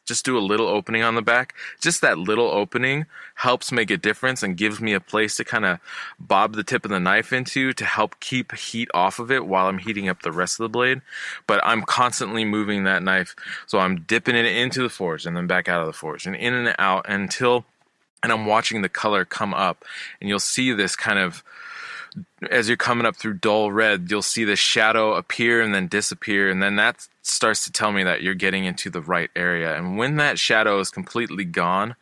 [0.07, 3.97] just do a little opening on the back, just that little opening helps make a
[3.97, 5.81] difference and gives me a place to kind of
[6.19, 9.67] bob the tip of the knife into to help keep heat off of it while
[9.67, 11.03] I'm heating up the rest of the blade.
[11.47, 13.35] But I'm constantly moving that knife,
[13.67, 16.37] so I'm dipping it into the forge and then back out of the forge and
[16.37, 17.67] in and out until
[18.23, 19.85] and I'm watching the color come up
[20.21, 21.45] and you'll see this kind of
[22.51, 26.51] as you're coming up through dull red, you'll see the shadow appear and then disappear,
[26.51, 29.77] and then that starts to tell me that you're getting into the right area.
[29.77, 31.95] And when that shadow is completely gone,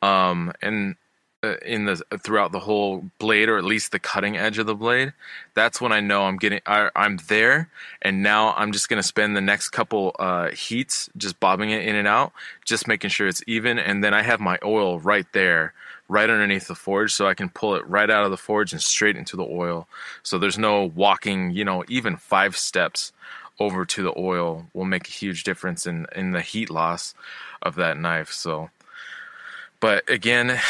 [0.00, 0.96] um, and
[1.42, 5.12] in the throughout the whole blade, or at least the cutting edge of the blade,
[5.54, 7.68] that's when I know I'm getting I, I'm there.
[8.00, 11.96] And now I'm just gonna spend the next couple uh, heats just bobbing it in
[11.96, 12.32] and out,
[12.64, 13.78] just making sure it's even.
[13.78, 15.74] And then I have my oil right there
[16.08, 18.82] right underneath the forge so I can pull it right out of the forge and
[18.82, 19.88] straight into the oil.
[20.22, 23.12] So there's no walking, you know, even five steps
[23.58, 27.14] over to the oil will make a huge difference in in the heat loss
[27.62, 28.30] of that knife.
[28.30, 28.70] So
[29.80, 30.60] but again,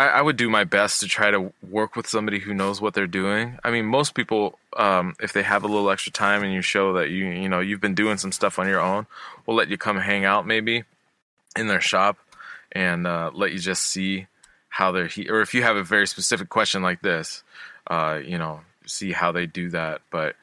[0.00, 2.94] I, I would do my best to try to work with somebody who knows what
[2.94, 3.58] they're doing.
[3.62, 6.94] I mean, most people, um, if they have a little extra time and you show
[6.94, 9.06] that you you know you've been doing some stuff on your own,
[9.44, 10.84] will let you come hang out maybe
[11.54, 12.16] in their shop
[12.72, 14.26] and uh, let you just see
[14.70, 17.42] how they're he- or if you have a very specific question like this,
[17.88, 20.00] uh, you know, see how they do that.
[20.10, 20.34] But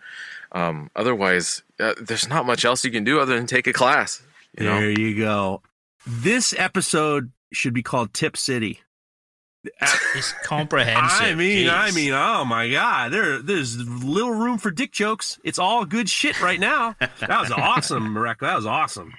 [0.52, 4.22] um, otherwise, uh, there's not much else you can do other than take a class.
[4.58, 5.62] You know, there you go
[6.08, 8.80] this episode should be called tip city
[10.16, 11.22] It's comprehensive.
[11.28, 15.40] I mean, I mean, oh my God, there, there's little room for dick jokes.
[15.44, 16.96] It's all good shit right now.
[17.00, 18.42] That was awesome, Mareko.
[18.42, 19.14] That was awesome.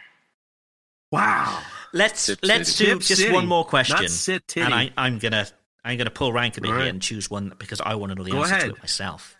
[1.10, 1.60] Wow.
[1.92, 2.90] let's Tip let's City.
[2.90, 4.64] do Tip just City, one more question, not sit titty.
[4.64, 5.46] and I, I'm gonna
[5.84, 6.82] I'm gonna pull rank a bit All right.
[6.82, 8.68] here and choose one because I want to know the Go answer ahead.
[8.70, 9.36] to it myself.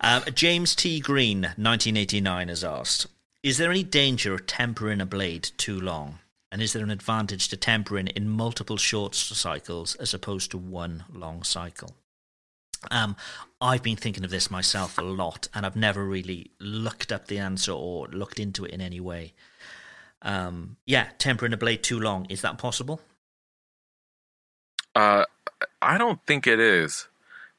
[0.00, 0.98] Uh, James T.
[1.00, 3.06] Green, 1989, has asked:
[3.42, 6.18] Is there any danger of tempering a blade too long?
[6.52, 11.04] And is there an advantage to tempering in multiple short cycles as opposed to one
[11.10, 11.96] long cycle?
[12.90, 13.16] Um,
[13.58, 17.38] I've been thinking of this myself a lot, and I've never really looked up the
[17.38, 19.32] answer or looked into it in any way.
[20.20, 23.00] Um, yeah, tempering a blade too long is that possible?
[24.94, 25.24] Uh,
[25.80, 27.08] I don't think it is,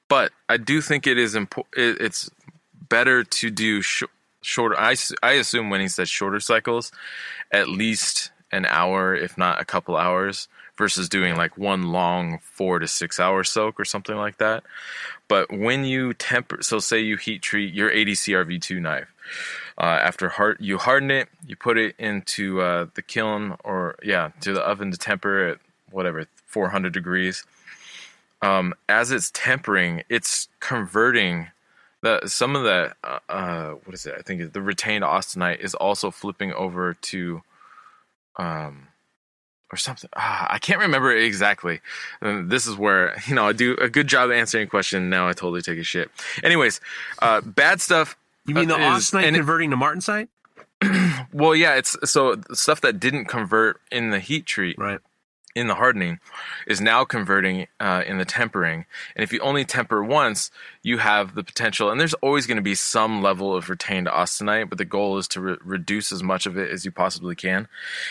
[0.07, 1.99] but I do think it is important.
[1.99, 2.29] It's
[2.89, 4.03] better to do sh-
[4.43, 4.79] shorter.
[4.79, 6.91] I, I assume when he says shorter cycles,
[7.51, 10.47] at least an hour, if not a couple hours,
[10.77, 14.63] versus doing like one long four to six hour soak or something like that.
[15.27, 19.13] But when you temper, so say you heat treat your 80CrV2 knife.
[19.77, 24.29] Uh, after hard, you harden it, you put it into uh, the kiln or yeah,
[24.41, 27.43] to the oven to temper at whatever 400 degrees.
[28.41, 31.47] Um, as it's tempering, it's converting
[32.01, 34.15] the some of the uh, uh, what is it?
[34.17, 37.41] I think the retained austenite is also flipping over to
[38.37, 38.87] um
[39.71, 40.09] or something.
[40.15, 41.81] Ah, I can't remember exactly.
[42.21, 45.09] And this is where you know I do a good job answering a question.
[45.09, 46.11] Now I totally take a shit.
[46.43, 46.79] Anyways,
[47.21, 48.15] uh, bad stuff.
[48.45, 50.27] You mean the uh, is- austenite and it- converting to martensite?
[51.33, 54.99] well, yeah, it's so stuff that didn't convert in the heat treat Right.
[55.55, 56.19] In the hardening
[56.65, 58.85] is now converting uh, in the tempering.
[59.15, 60.49] And if you only temper once,
[60.81, 64.69] you have the potential, and there's always going to be some level of retained austenite,
[64.69, 67.67] but the goal is to re- reduce as much of it as you possibly can.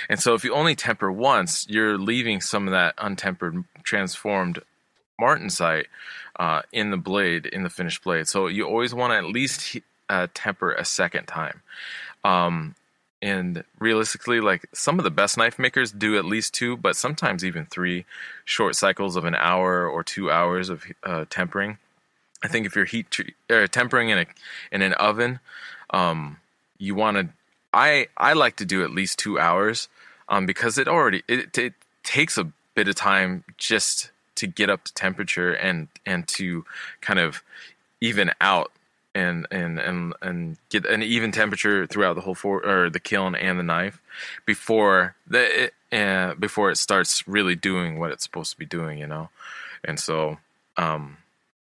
[0.08, 4.60] And so if you only temper once, you're leaving some of that untempered, transformed
[5.20, 5.86] martensite
[6.38, 8.28] uh, in the blade, in the finished blade.
[8.28, 9.78] So you always want to at least
[10.08, 11.62] uh, temper a second time.
[12.24, 12.74] Um,
[13.22, 17.44] and realistically, like some of the best knife makers do at least two, but sometimes
[17.44, 18.04] even three
[18.44, 21.78] short cycles of an hour or two hours of uh, tempering.
[22.42, 24.26] I think if you're heat tre- uh, tempering in a
[24.72, 25.38] in an oven,
[25.90, 26.38] um,
[26.78, 27.28] you want to.
[27.72, 29.88] I I like to do at least two hours,
[30.28, 34.82] um, because it already it, it takes a bit of time just to get up
[34.84, 36.64] to temperature and and to
[37.00, 37.44] kind of
[38.00, 38.72] even out
[39.14, 43.34] and and and and get an even temperature throughout the whole for or the kiln
[43.34, 44.00] and the knife
[44.46, 48.98] before the it, uh, before it starts really doing what it's supposed to be doing,
[48.98, 49.28] you know.
[49.84, 50.38] And so,
[50.76, 51.18] um,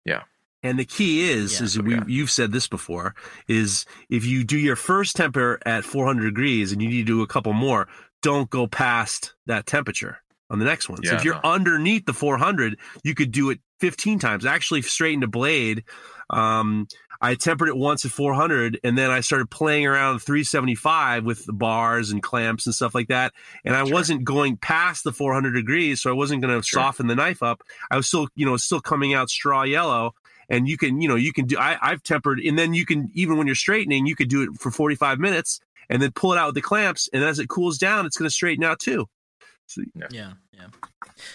[0.05, 0.23] yeah,
[0.61, 1.63] And the key is, Yeah.
[1.65, 2.03] is we, Yeah.
[2.07, 3.15] you've said this before,
[3.47, 7.21] is if you do your first temper at 400 degrees and you need to do
[7.21, 7.87] a couple more,
[8.21, 10.19] don't go past that temperature
[10.49, 11.03] on the next one.
[11.03, 11.41] so if you're no.
[11.43, 14.45] underneath the 400, you could do it 15 times.
[14.45, 15.83] Actually, straighten a blade.
[16.29, 16.87] Um,
[17.21, 21.53] I tempered it once at 400, and then I started playing around 375 with the
[21.53, 23.33] bars and clamps and stuff like that.
[23.63, 23.93] And I Sure.
[23.93, 26.81] wasn't going past the 400 degrees, so I wasn't going to Sure.
[26.81, 27.63] soften the knife up.
[27.89, 30.13] I was still, you know, still coming out straw yellow
[30.49, 33.09] and you can you know you can do I, i've tempered and then you can
[33.13, 36.37] even when you're straightening you could do it for 45 minutes and then pull it
[36.37, 39.07] out with the clamps and as it cools down it's going to straighten out too
[40.11, 40.67] Yeah, yeah.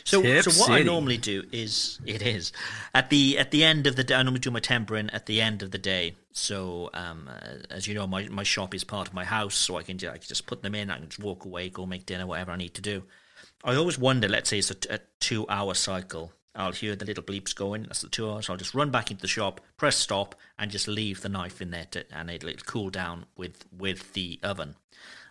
[0.05, 2.53] So, Tip so what I normally do is it is
[2.95, 4.15] at the at the end of the day.
[4.15, 6.17] I normally do my tempering at the end of the day.
[6.33, 9.77] So, um, uh, as you know, my, my shop is part of my house, so
[9.77, 10.89] I can, I can just put them in.
[10.89, 13.03] I can just walk away, go make dinner, whatever I need to do.
[13.65, 14.29] I always wonder.
[14.29, 16.33] Let's say it's a, t- a two hour cycle.
[16.55, 17.83] I'll hear the little bleeps going.
[17.83, 18.49] That's the two hours.
[18.49, 21.71] I'll just run back into the shop, press stop, and just leave the knife in
[21.71, 24.77] there, to, and it'll, it'll cool down with with the oven.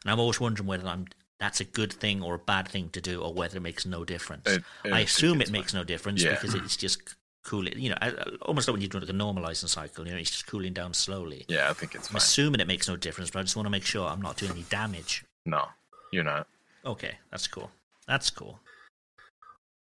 [0.03, 1.05] And I'm always wondering whether I'm
[1.39, 4.03] that's a good thing or a bad thing to do, or whether it makes no
[4.03, 4.47] difference.
[4.49, 6.31] It- I I assume it it's makes no difference Yeah.
[6.31, 7.79] because it's just cooling.
[7.79, 10.05] You know, I- I- almost like when you're doing like a normalizing cycle.
[10.05, 11.45] You know, it's just cooling down slowly.
[11.47, 12.17] yeah, I think it's I'm fine.
[12.17, 14.51] assuming it makes no difference, but I just want to make sure I'm not doing
[14.51, 15.23] any damage.
[15.45, 15.69] No,
[16.11, 16.47] you're not.
[16.85, 17.71] Okay, that's cool.
[18.07, 18.59] That's cool.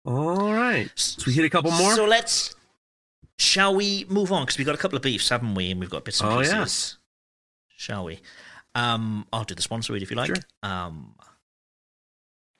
[0.04, 2.54] all right so we hit a couple more So let's.
[3.38, 4.42] Shall we move on?
[4.44, 5.70] Because we've got a couple of beefs, haven't we?
[5.70, 6.52] And we've got bits and Oh, pieces.
[6.54, 6.96] yes.
[7.76, 8.20] Shall we?
[8.74, 10.28] Um, I'll do the sponsor read if you like.
[10.28, 10.36] Sure.
[10.62, 11.14] Um,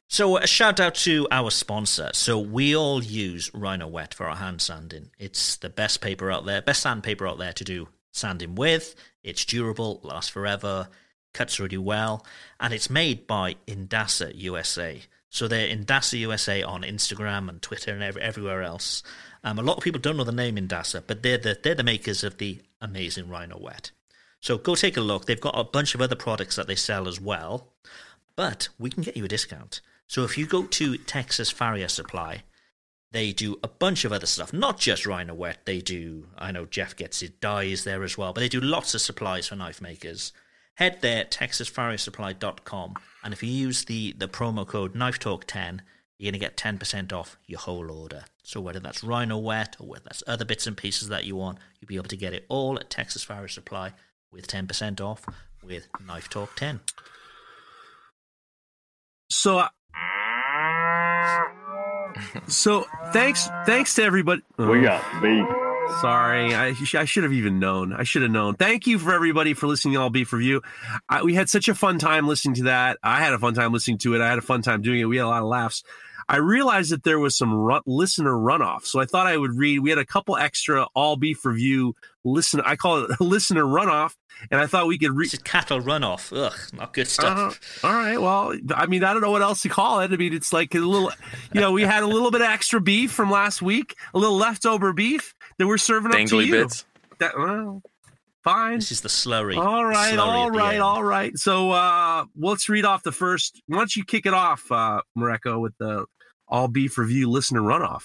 [0.09, 2.11] so a shout out to our sponsor.
[2.13, 5.11] So we all use Rhynowet for our hand sanding.
[5.19, 8.95] It's the best paper out there, best sandpaper out there to do sanding with.
[9.25, 10.89] It's durable, lasts forever,
[11.35, 12.25] cuts really well,
[12.61, 15.03] and it's made by Indasa USA.
[15.29, 19.03] So they're Indasa USA on Instagram and Twitter and every, everywhere else.
[19.45, 21.83] Um, a lot of people don't know the name Indasa, but they're the they're the
[21.83, 23.91] makers of the amazing Rhynowet.
[24.41, 25.27] So go take a look.
[25.27, 27.73] They've got a bunch of other products that they sell as well,
[28.37, 29.81] but we can get you a discount.
[30.07, 32.43] So if you go to Texas Farrier Supply,
[33.13, 35.65] they do a bunch of other stuff, not just Rhynowet.
[35.65, 38.95] They do, I know Jeff gets it dyes there as well, but they do lots
[38.95, 40.33] of supplies for knife makers.
[40.75, 45.81] Head there, texasfarriersupply.com, and if you use the, the promo code KnifeTalk10,
[46.19, 48.25] you're going to get 10% off your whole order.
[48.43, 51.89] So whether that's Rhynowet or whether that's other bits and pieces that you want, you'll
[51.89, 53.93] be able to get it all at Texas Farrier Supply
[54.31, 55.27] with 10% off
[55.63, 56.81] with Knife Talk 10.
[59.31, 59.67] so
[62.47, 64.83] so thanks thanks to everybody We oh.
[64.83, 65.47] got beef.
[66.01, 67.93] Sorry, I, I should have even known.
[67.93, 68.57] I should have known.
[68.57, 70.61] Thank you for everybody for listening to All Beef Review.
[71.09, 72.99] I, we had such a fun time listening to that.
[73.05, 74.21] I had a fun time listening to it.
[74.21, 75.05] I had a fun time doing it.
[75.05, 75.85] We had a lot of laughs.
[76.29, 79.79] I realized that there was some run, listener runoff, so I thought I would read.
[79.79, 81.95] We had a couple extra All Beef Review
[82.27, 82.61] listen.
[82.65, 84.15] I call it listener runoff,
[84.51, 85.27] and I thought we could read.
[85.27, 86.37] This is cattle runoff.
[86.37, 87.59] Ugh, not good stuff.
[87.83, 88.21] Uh, all right.
[88.21, 90.13] Well, I mean, I don't know what else to call it.
[90.13, 91.11] I mean, it's like a little,
[91.55, 94.37] you know, we had a little bit of extra beef from last week, a little
[94.37, 96.53] leftover beef that we're serving up to Dangly you.
[96.53, 96.85] bits.
[97.19, 97.83] That, well,
[98.45, 98.77] fine.
[98.79, 99.57] This is the slurry.
[99.57, 100.83] All right, slurry all at the right, end.
[100.83, 101.37] all right.
[101.39, 103.63] So uh let's read off the first.
[103.67, 106.05] Why don't you kick it off, uh Mareko, with the
[106.49, 108.05] all beef review listener runoff?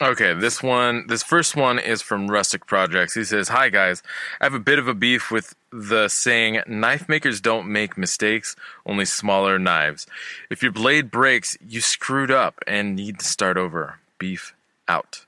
[0.00, 3.14] Okay, this one, this first one is from Rustic Projects.
[3.14, 4.02] He says, "Hi guys,
[4.40, 8.56] I have a bit of a beef with the saying knife makers don't make mistakes,
[8.84, 10.06] only smaller knives.
[10.50, 13.98] If your blade breaks, you screwed up and need to start over.
[14.18, 14.54] Beef
[14.86, 15.24] out."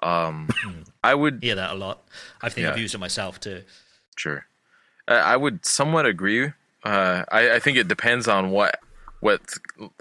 [0.00, 0.48] Um,
[1.02, 2.02] I would Hear that a lot.
[2.40, 2.72] I think Yeah.
[2.72, 3.62] I've used it myself too.
[4.14, 4.46] Sure.
[5.08, 6.52] I I would somewhat agree.
[6.84, 8.78] Uh, I, I think it depends on what
[9.22, 9.40] what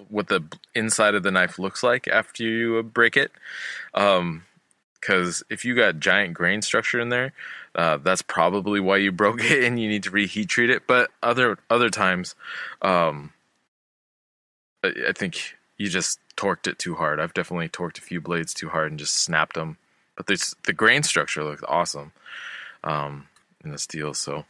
[0.10, 0.42] what the
[0.74, 3.32] inside of the knife looks like after you break it.
[3.94, 7.32] Because if you got giant grain structure in there,
[7.76, 10.88] uh, that's probably why you broke it, and you need to reheat treat it.
[10.88, 12.34] But other other times,
[12.82, 13.32] um,
[14.84, 17.20] I, I think you just torqued it too hard.
[17.20, 19.78] I've definitely torqued a few blades too hard and just snapped them.
[20.18, 22.12] But the grain structure looks awesome
[22.84, 23.28] um,
[23.64, 24.16] in the steel.
[24.16, 24.46] So,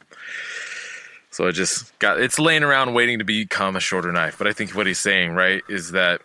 [1.32, 4.38] so I just got it's laying around waiting to become a shorter knife.
[4.38, 6.20] But I think what he's saying, right, is that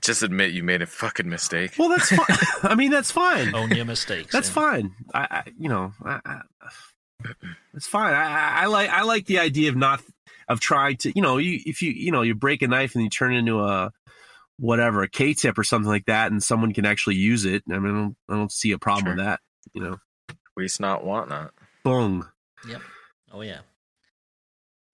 [0.00, 1.72] just admit you made a fucking mistake.
[1.78, 2.38] Well, that's fine.
[2.70, 3.54] I mean, that's fine.
[3.54, 4.32] Own your mistakes.
[4.32, 4.54] That's yeah.
[4.54, 4.94] fine.
[5.12, 6.40] I, I you know, I, I,
[7.74, 8.14] it's fine.
[8.14, 10.02] I, I, I like I like the idea of not
[10.48, 13.04] of trying to you know you if you you know you break a knife and
[13.04, 13.90] you turn it into a
[14.58, 17.62] whatever a K tip or something like that, and someone can actually use it.
[17.70, 19.16] I mean, I don't, I don't see a problem Sure.
[19.16, 19.40] with that.
[19.72, 19.96] You know,
[20.56, 21.52] Waste not, want not.
[21.82, 22.28] boom.
[22.68, 22.82] Yep.
[23.32, 23.60] Oh yeah.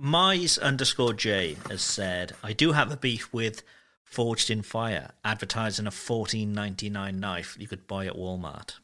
[0.01, 3.62] Mize underscore J has said, I do have a beef with
[4.05, 8.74] Forged in Fire, advertising a fourteen ninety nine knife you could buy at Walmart.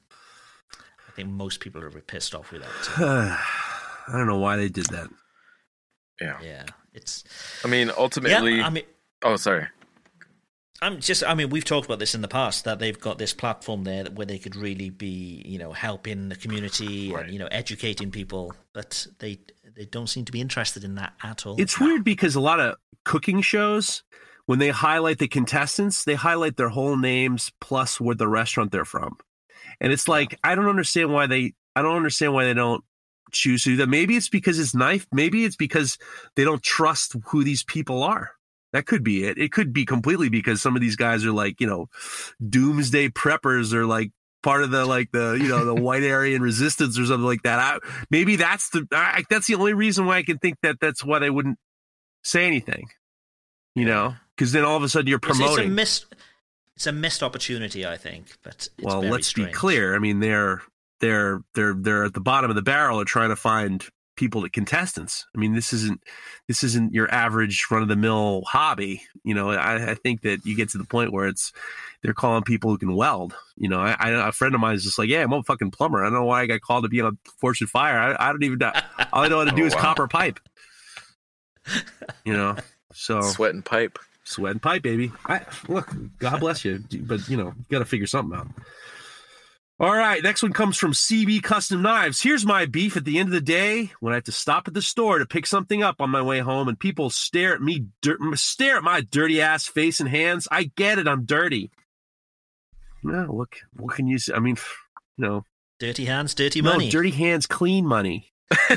[0.72, 2.98] I think most people are pissed off with that.
[4.08, 5.08] I don't know why they did that.
[6.20, 6.38] Yeah.
[6.42, 7.24] yeah, it's
[7.64, 8.36] I mean, ultimately yeah.
[8.38, 8.62] ultimately.
[8.62, 8.84] I mean,
[9.22, 9.66] oh, sorry.
[10.80, 11.22] I'm just.
[11.22, 14.04] I mean, we've talked about this in the past that they've got this platform there
[14.06, 17.24] where they could really be, you know, helping the community Right.
[17.24, 19.38] and you know educating people, but they
[19.74, 21.56] they don't seem to be interested in that at all.
[21.58, 24.02] It's weird because a lot of cooking shows,
[24.46, 28.84] when they highlight the contestants, they highlight their whole names plus where the restaurant they're
[28.84, 29.16] from.
[29.80, 32.84] And it's like I don't understand why they I don't understand why they don't
[33.32, 33.88] choose to do that.
[33.88, 35.06] Maybe it's because it's knife.
[35.12, 35.98] Maybe it's because
[36.36, 38.30] they don't trust who these people are.
[38.72, 39.38] That could be it.
[39.38, 41.88] It could be completely because some of these guys are like, you know,
[42.46, 44.12] doomsday preppers or like
[44.42, 47.58] part of the like the you know the white Aryan resistance or something like that.
[47.58, 47.78] I,
[48.10, 51.18] maybe that's the I, that's the only reason why I can think that that's why
[51.18, 51.58] they wouldn't
[52.24, 52.88] say anything.
[53.74, 55.74] You know, because then all of a sudden you're It's- It's, a promoting.
[55.74, 56.06] missed.
[56.76, 58.36] It's a missed opportunity, I think.
[58.42, 59.94] But it's well, let's be clear.
[59.94, 60.62] I mean, they're
[61.00, 63.84] they're they're they're at the bottom of the barrel of trying to find
[64.16, 65.26] people to contestants.
[65.34, 66.00] I mean, this isn't
[66.48, 69.02] this isn't your average run of the mill hobby.
[69.24, 71.52] You know, I, I think that you get to the point where it's
[72.02, 73.34] they're calling people who can weld.
[73.56, 75.70] You know, I, I a friend of mine is just like, yeah, I'm a fucking
[75.70, 76.00] plumber.
[76.00, 77.98] I don't know why I got called to be on a Forged in Fire.
[78.18, 78.72] I, I don't even know.
[79.12, 79.80] All I know how to do Oh, is wow.
[79.80, 80.40] copper pipe.
[82.24, 82.56] You know,
[82.92, 83.98] so Sweat and pipe.
[84.24, 85.12] sweat and pipe, baby.
[85.26, 88.48] I look, God bless you, but you know, you got to figure something out.
[89.80, 92.20] All right, next one comes from CB Custom Knives.
[92.22, 94.74] Here's my beef at the end of the day when I have to stop at
[94.74, 97.86] the store to pick something up on my way home, and people stare at me,
[98.00, 100.46] dir- stare at my dirty ass face and hands.
[100.52, 101.70] I get it, I'm dirty.
[103.02, 104.32] No, look, what can you say?
[104.34, 104.56] I mean,
[105.16, 105.44] you know,
[105.80, 106.84] Dirty hands, dirty money.
[106.84, 108.32] no, dirty hands, clean money.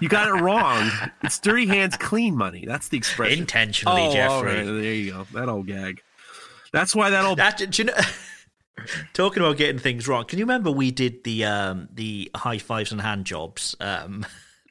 [0.00, 0.88] you got it wrong.
[1.24, 2.64] It's dirty hands, clean money.
[2.64, 3.40] That's the expression.
[3.40, 4.56] Intentionally, Oh, Jeffrey.
[4.58, 5.26] right, there you go.
[5.32, 6.00] That old gag.
[6.72, 7.38] That's why that old.
[7.38, 7.94] That, you know,
[9.14, 12.92] talking about getting things wrong, can you remember we did the um, the high fives
[12.92, 14.24] and hand jobs um,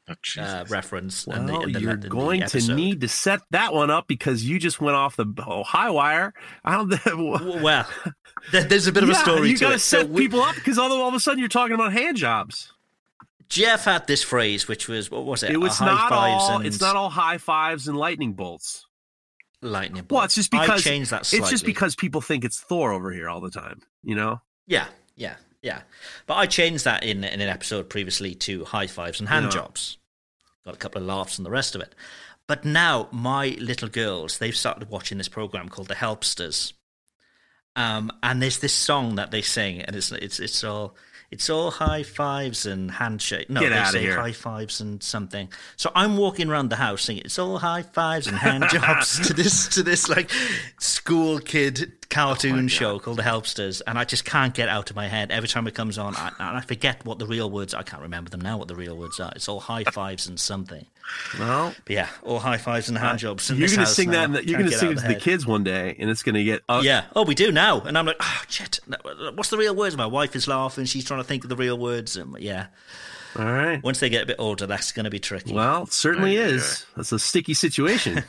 [0.10, 1.28] Oh, uh, reference?
[1.28, 3.92] well, and the, and the, you're and the going to need to set that one
[3.92, 6.34] up because you just went off the oh, high wire.
[6.64, 7.62] I don't.
[7.62, 7.88] Well,
[8.52, 9.80] there's a bit of a story You to got to it.
[9.80, 12.16] So set we- people up because all, all of a sudden you're talking about hand
[12.18, 12.72] jobs.
[13.50, 15.52] Jeff had this phrase, which was what was it?
[15.52, 16.58] It was A high not fives all.
[16.58, 18.86] and It's not all high fives and lightning bolts.
[19.62, 20.06] lightning.
[20.10, 21.26] Well, it's just because I changed that.
[21.26, 21.44] Slightly.
[21.44, 23.82] It's just because people think it's Thor over here all the time.
[24.04, 24.42] You know.
[24.68, 25.82] Yeah, yeah, yeah.
[26.26, 29.98] But I changed that in in an episode previously to high fives and hand jobs.
[30.66, 31.96] Got a couple of laughs and the rest of it.
[32.48, 36.74] But now my little girls, they've started watching this program called The Helpsters.
[37.76, 40.96] Um, and there's this song that they sing, and it's it's it's all
[41.30, 43.50] It's all high fives and handshake.
[43.50, 44.18] No, Get they say here.
[44.18, 45.50] high fives and something.
[45.76, 49.34] So I'm walking around the house singing, "It's all high fives and hand jobs" to
[49.34, 50.32] this to this like
[50.80, 54.96] school kid Oh cartoon show called The Helpsters, and I just can't get out of
[54.96, 56.16] my head every time it comes on.
[56.16, 57.74] I, and I forget what the real words.
[57.74, 58.58] I can't remember them now.
[58.58, 59.32] What the real words are?
[59.36, 60.86] It's all high fives and something.
[61.38, 63.50] Well, But yeah, all high fives and hand jobs.
[63.50, 64.28] you're going to sing now.
[64.28, 64.34] that.
[64.34, 65.22] the- You're going to sing it to the head.
[65.22, 66.64] kids one day, and it's going to get.
[66.68, 67.06] Uh, Yeah.
[67.16, 67.82] Oh, we do now.
[67.82, 68.80] And I'm like, oh, shit.
[69.36, 69.96] What's the real words?
[69.98, 70.86] My wife is laughing.
[70.86, 72.16] She's trying to think of the real words.
[72.18, 72.68] And yeah.
[73.38, 73.84] All right.
[73.84, 75.54] Once they get a bit older, that's going to be tricky.
[75.54, 76.46] Well, it certainly Yeah.
[76.48, 76.86] is.
[76.96, 78.24] That's a sticky situation.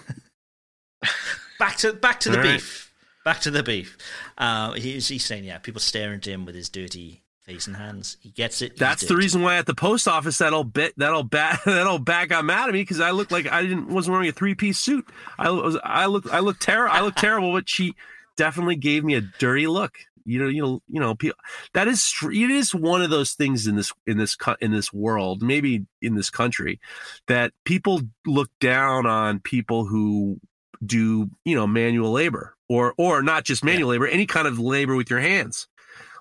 [1.59, 2.53] back to back to the right.
[2.55, 2.88] beef.
[3.29, 3.99] Back to the beef.
[4.39, 8.17] Uh, he's, he's saying, yeah, people staring at him with his dirty face and hands.
[8.23, 8.79] He gets it.
[8.79, 11.87] That's the reason why at the post office that old bit that old bat that
[11.87, 14.33] old bat got mad at me because I looked like I didn't wasn't wearing a
[14.33, 15.07] three piece suit.
[15.39, 16.97] I was I look I look terrible.
[16.97, 17.95] I look terrible, but she
[18.39, 19.99] definitely gave me a dirty look.
[20.25, 21.15] You know, you know, you know.
[21.15, 21.37] People,
[21.75, 25.43] that is it is one of those things in this in this in this world,
[25.43, 26.81] maybe in this country,
[27.27, 30.41] that people look down on people who
[30.83, 34.97] do you know manual labor or or not just manual labor, any kind of labor
[34.97, 35.69] with your hands.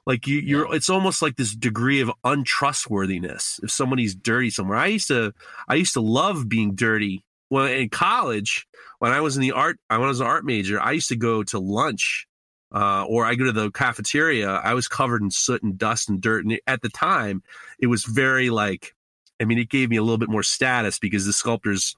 [0.06, 3.60] Like you, you're, it's almost like this degree of untrustworthiness.
[3.62, 5.34] If somebody's dirty somewhere, I used to,
[5.68, 7.26] I used to love being dirty.
[7.50, 8.66] Well, in college,
[9.00, 11.18] when I was in the art, when I was an art major, I used to
[11.18, 12.26] go to lunch,
[12.74, 14.50] uh, or I go to the cafeteria.
[14.50, 17.44] I was covered in soot and dust and dirt, and at the time,
[17.78, 18.96] it was very like,
[19.42, 21.96] I mean, it gave me a little bit more status because the sculptors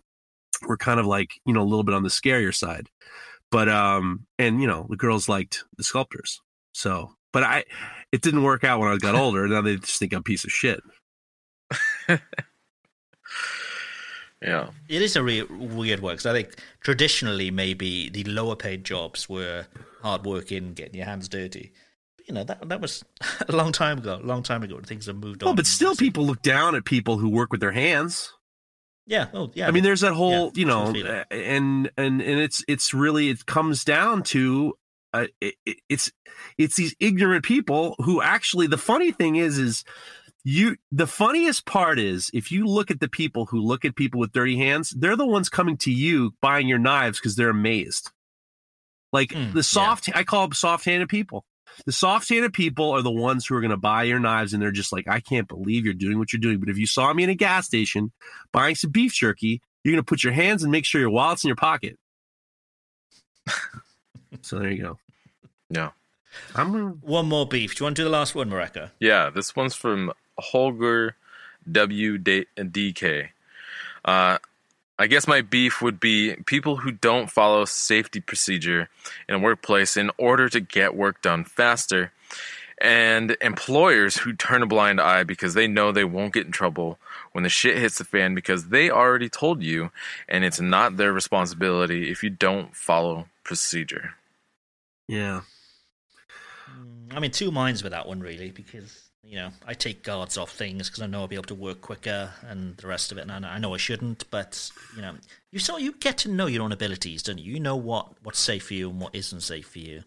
[0.68, 2.90] were kind of like, you know, a little bit on the scarier side.
[3.52, 6.42] But um, and you know, the girls liked the sculptors.
[6.74, 7.64] So, but I,
[8.12, 9.48] it didn't work out when I got older.
[9.48, 10.82] Now they just think I'm a piece of shit.
[14.42, 14.70] Yeah.
[14.88, 16.14] It is a re- weird work.
[16.14, 19.68] because I think traditionally maybe the lower paid jobs were
[20.02, 21.74] hard working, getting your hands dirty.
[22.26, 23.04] You know that that was
[23.50, 24.20] a long time ago.
[24.22, 25.48] A long time ago, things have moved on.
[25.48, 28.32] Well, but still, people look down at people who work with their hands.
[29.10, 29.28] Yeah.
[29.34, 29.68] Oh, yeah.
[29.68, 30.94] I mean, there's that whole, yeah, you know,
[31.32, 34.76] and and and it's it's really it comes down to
[35.14, 36.12] uh, it, it- it's
[36.58, 39.84] it's these ignorant people who actually the funny thing is is
[40.44, 44.20] you the funniest part is if you look at the people who look at people
[44.20, 48.12] with dirty hands, they're the ones coming to you buying your knives because they're amazed.
[49.12, 51.44] Like Mm, the soft, I call them soft-handed people.
[51.86, 54.72] The soft-handed people are the ones who are going to buy your knives, and they're
[54.72, 56.60] just like, I can't believe you're doing what you're doing.
[56.60, 58.12] But if you saw me in a gas station
[58.52, 61.44] buying some beef jerky, you're going to put your hands and make sure your wallet's
[61.44, 61.98] in your pocket.
[64.42, 65.00] so there you go.
[65.70, 65.92] Yeah.
[66.56, 67.76] I'm gonna, One more beef.
[67.76, 68.92] Do you want to do the last one, Mareko?
[69.00, 71.16] Yeah, this one's from Holger
[71.70, 73.30] WDK.
[74.06, 74.38] Uh,
[75.00, 78.90] I guess my beef would be people who don't follow safety procedure
[79.30, 82.12] in a workplace in order to get work done faster,
[82.82, 87.00] and employers who turn a blind eye because they know they won't get in trouble
[87.32, 89.90] when the shit hits the fan because they already told you,
[90.28, 94.16] and it's not their responsibility if you don't follow procedure.
[95.08, 95.42] yeah.
[96.70, 100.38] Mm, I'm in two minds with that one, really, because you know I take guards
[100.38, 103.18] off things because I know I'll be able to work quicker and the rest of
[103.18, 103.22] it.
[103.30, 105.16] And I I know I shouldn't, but you know,
[105.52, 107.54] you so you get to know your own abilities, don't you?
[107.54, 110.04] You know what what's safe for you and what isn't safe for you.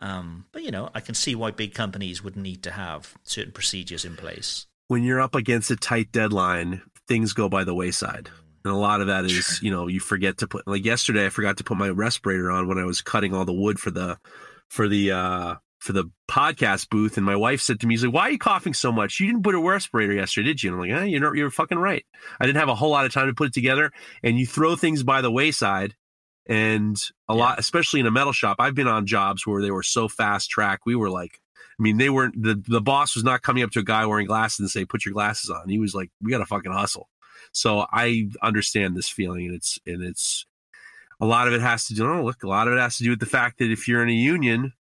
[0.00, 3.52] Um, but you know, I can see why big companies would need to have certain
[3.52, 4.66] procedures in place.
[4.86, 8.30] When you're up against a tight deadline, things go by the wayside.
[8.64, 11.30] And a lot of that is, you know, you forget to put like yesterday I
[11.30, 14.18] forgot to put my respirator on when I was cutting all the wood for the
[14.68, 18.14] for the uh for the podcast booth and my wife said to me, she's like,
[18.14, 19.20] Why are you coughing so much?
[19.20, 20.72] You didn't put a respirator yesterday, did you?
[20.72, 22.04] And I'm like, eh, you're you're fucking right.
[22.40, 23.92] I didn't have a whole lot of time to put it together.
[24.22, 25.94] And you throw things by the wayside
[26.46, 26.96] and
[27.28, 27.40] a Yeah.
[27.40, 28.56] lot especially in a metal shop.
[28.58, 30.80] I've been on jobs where they were so fast track.
[30.86, 31.40] We were like
[31.78, 34.26] I mean, they weren't the the boss was not coming up to a guy wearing
[34.26, 37.08] glasses and say, "Put your glasses on." He was like, "We got to fucking hustle."
[37.52, 40.44] So I understand this feeling, and it's and it's
[41.20, 42.04] a lot of it has to do.
[42.10, 44.02] Oh, look, a lot of it has to do with the fact that if you're
[44.02, 44.72] in a union,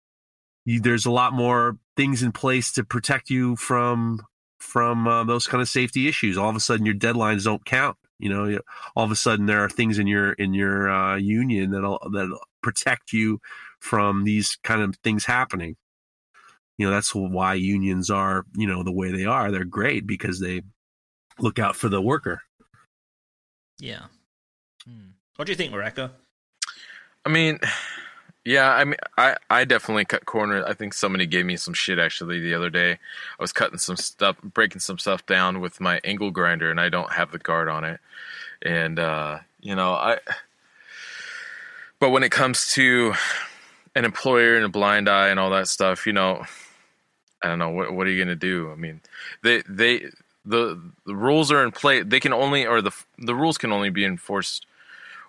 [0.66, 4.20] you, there's a lot more things in place to protect you from
[4.58, 6.36] from uh, those kind of safety issues.
[6.36, 7.96] All of a sudden, your deadlines don't count.
[8.18, 8.58] You know,
[8.94, 12.40] all of a sudden there are things in your in your uh, union that'll that'll
[12.62, 13.40] protect you
[13.80, 15.76] from these kind of things happening
[16.78, 20.40] you know that's why unions are you know the way they are they're great because
[20.40, 20.62] they
[21.38, 22.40] look out for the worker
[23.78, 24.06] Yeah.
[24.84, 25.10] Hmm.
[25.36, 26.10] What do you think, Mareko?
[27.24, 27.58] I mean,
[28.46, 30.64] yeah, I mean, I, I definitely cut corners.
[30.68, 32.92] I think somebody gave me some shit actually the other day.
[32.92, 36.88] I was cutting some stuff, breaking some stuff down with my angle grinder, and I
[36.88, 37.98] don't have the guard on it.
[38.62, 40.18] And uh, you know, I.
[41.98, 43.14] But when it comes to
[43.96, 46.44] an employer and a blind eye and all that stuff, you know,
[47.42, 48.70] I don't know what what are you gonna do?
[48.70, 49.00] I mean,
[49.42, 50.04] they they
[50.44, 52.02] the the rules are in play.
[52.04, 54.66] They can only or the the rules can only be enforced,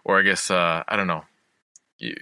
[0.04, 1.26] or I guess uh, I don't know.
[1.98, 2.16] You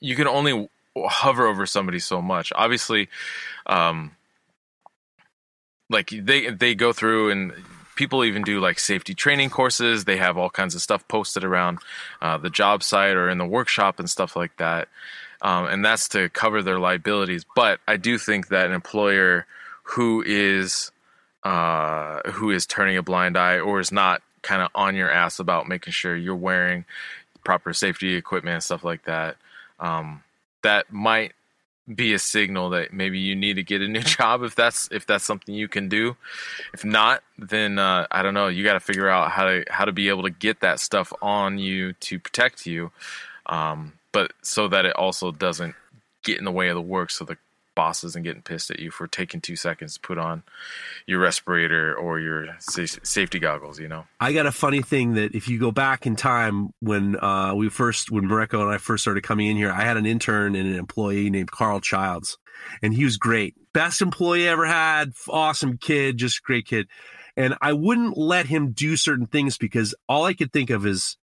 [0.00, 2.52] you can only hover over somebody so much.
[2.54, 3.08] Obviously,
[3.66, 4.12] um,
[5.90, 7.52] like they they go through and
[7.94, 10.04] people even do like safety training courses.
[10.04, 11.78] They have all kinds of stuff posted around
[12.20, 14.88] uh, the job site or in the workshop and stuff like that.
[15.42, 17.44] Um, and that's to cover their liabilities.
[17.56, 19.46] But I do think that an employer
[19.82, 20.90] who is
[21.42, 25.38] uh, who is turning a blind eye or is not kind of on your ass
[25.38, 26.84] about making sure you're wearing
[27.44, 29.36] proper safety equipment and stuff like that,
[29.82, 30.22] um,
[30.62, 31.32] that might
[31.92, 35.06] be a signal that maybe you need to get a new job if that's if
[35.06, 36.16] that's something you can do.
[36.72, 38.48] If not, then uh, I don't know.
[38.48, 41.12] You got to figure out how to how to be able to get that stuff
[41.20, 42.92] on you to protect you,
[43.46, 45.74] um, but so that it also doesn't
[46.22, 47.10] get in the way of the work.
[47.10, 47.36] So the
[47.74, 50.42] boss isn't getting pissed at you for taking two seconds to put on
[51.06, 53.78] your respirator or your safety goggles.
[53.78, 54.06] You know.
[54.20, 57.68] I got a funny thing that if you go back in time when uh, we
[57.68, 60.68] first, when Mareko and I first started coming in here, I had an intern and
[60.68, 62.38] an employee named Carl Childs,
[62.82, 66.88] and he was great, best employee I ever had, awesome kid, just great kid.
[67.36, 71.16] And I wouldn't let him do certain things because all I could think of is,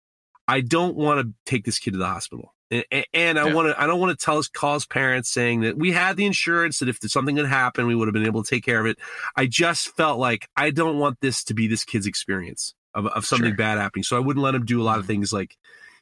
[0.47, 2.55] I don't want to take this kid to the hospital.
[2.72, 3.54] And, and I Yeah.
[3.54, 6.26] want to, I don't want to tell his cause parents saying that we had the
[6.26, 8.86] insurance that if something had happened, we would have been able to take care of
[8.86, 8.98] it.
[9.36, 13.26] I just felt like I don't want this to be this kid's experience of, of
[13.26, 13.58] something Sure.
[13.58, 14.04] bad happening.
[14.04, 15.14] So I wouldn't let him do a lot of mm-hmm.
[15.14, 15.58] things like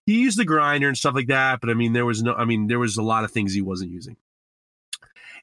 [0.05, 1.61] he used the grinder and stuff like that.
[1.61, 3.61] But I mean, there was no, I mean, there was a lot of things he
[3.61, 4.17] wasn't using.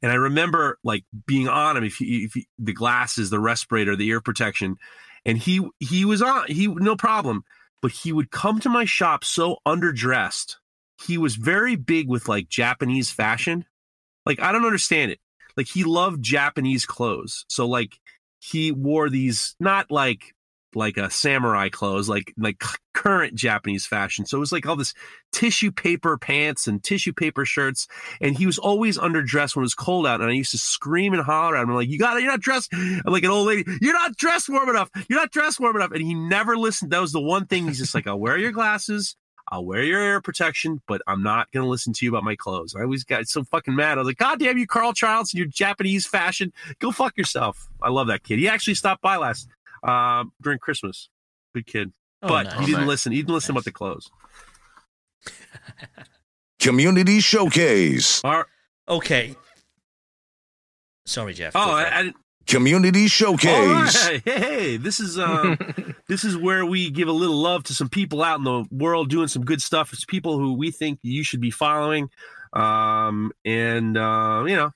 [0.02, 3.96] And I remember like being on him if he, if he, the glasses, the respirator,
[3.96, 4.76] the ear protection,
[5.24, 7.44] and he he was on he no problem,
[7.80, 10.56] but he would come to my shop so underdressed.
[11.00, 13.64] He was very big with like Japanese fashion.
[14.26, 15.20] Like I don't understand it.
[15.56, 17.44] Like he loved Japanese clothes.
[17.48, 17.98] So like
[18.40, 20.34] he wore these not like
[20.76, 22.62] like a samurai clothes, like like
[22.94, 24.26] current Japanese fashion.
[24.26, 24.94] So it was like all this
[25.32, 27.86] tissue paper pants and tissue paper shirts,
[28.20, 30.20] and he was always underdressed when it was cold out.
[30.20, 32.22] And I used to scream and holler at him, like, "You got it!
[32.22, 33.64] You're not dressed." I'm like an old lady.
[33.80, 34.90] You're not dressed warm enough.
[35.08, 35.92] You're not dressed warm enough.
[35.92, 36.90] And he never listened.
[36.92, 37.66] That was the one thing.
[37.66, 39.16] He's just like, "I'll wear your glasses."
[39.48, 42.34] I'll wear your air protection, but I'm not going to listen to you about my
[42.34, 42.74] clothes.
[42.74, 43.98] I always got so fucking mad.
[43.98, 46.52] I was like, God damn you, Carl Childs, and your Japanese fashion.
[46.78, 47.68] Go fuck yourself.
[47.82, 48.38] I love that kid.
[48.38, 49.48] He actually stopped by last
[49.82, 51.08] uh, during Christmas.
[51.54, 51.92] Good kid.
[52.22, 52.58] Oh, but nice.
[52.60, 52.88] he didn't nice.
[52.88, 53.12] listen.
[53.12, 53.60] He didn't listen Nice.
[53.60, 54.10] about the clothes.
[56.60, 58.22] Community Showcase.
[58.24, 58.46] Our,
[58.88, 59.34] Okay.
[61.06, 61.54] Sorry, Jeff.
[61.54, 61.98] oh, I.
[61.98, 62.16] I didn't.
[62.46, 64.06] Community Showcase.
[64.06, 64.22] right.
[64.24, 65.58] Hey, hey, this is um,
[66.08, 69.10] this is where we give a little love to some people out in the world
[69.10, 69.92] doing some good stuff.
[69.92, 72.10] It's people who we think you should be following,
[72.52, 74.70] um, and uh, you know,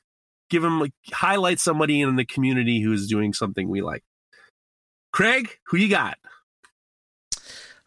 [0.51, 4.03] give them like, highlight somebody in the community who is doing something we like.
[5.13, 6.19] Craig, who you got?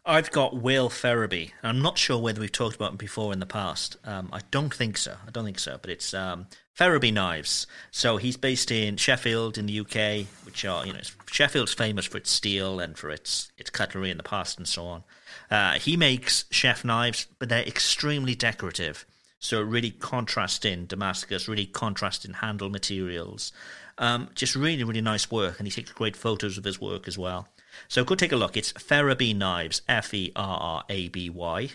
[0.04, 1.52] I've got Will Ferraby.
[1.62, 3.96] I'm not sure whether we've talked about him before in the past.
[4.04, 5.16] Um, I don't think so.
[5.26, 5.78] I don't think so.
[5.80, 7.66] But it's um, Ferraby Knives.
[7.90, 11.00] So he's based in Sheffield in the UK, which are you know
[11.30, 14.84] Sheffield's famous for its steel and for its its cutlery in the past and so
[14.84, 15.04] on.
[15.50, 19.04] Uh, he makes chef knives, but they're extremely decorative.
[19.38, 23.52] So really contrasting Damascus, really contrasting handle materials.
[23.98, 27.18] Um, just really, really nice work, and he takes great photos of his work as
[27.18, 27.48] well.
[27.88, 28.56] So go take a look.
[28.56, 31.70] It's Ferraby Knives, F E R R A B Y.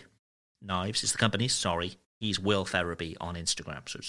[0.60, 1.46] Knives is the company.
[1.46, 3.88] Sorry, he's Will Ferraby on Instagram.
[3.88, 4.00] So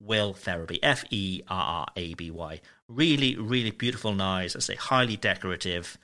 [0.00, 2.60] Will Ferraby, F E R R A B Y.
[2.88, 4.56] Really, really beautiful knives.
[4.56, 5.98] I say highly decorative.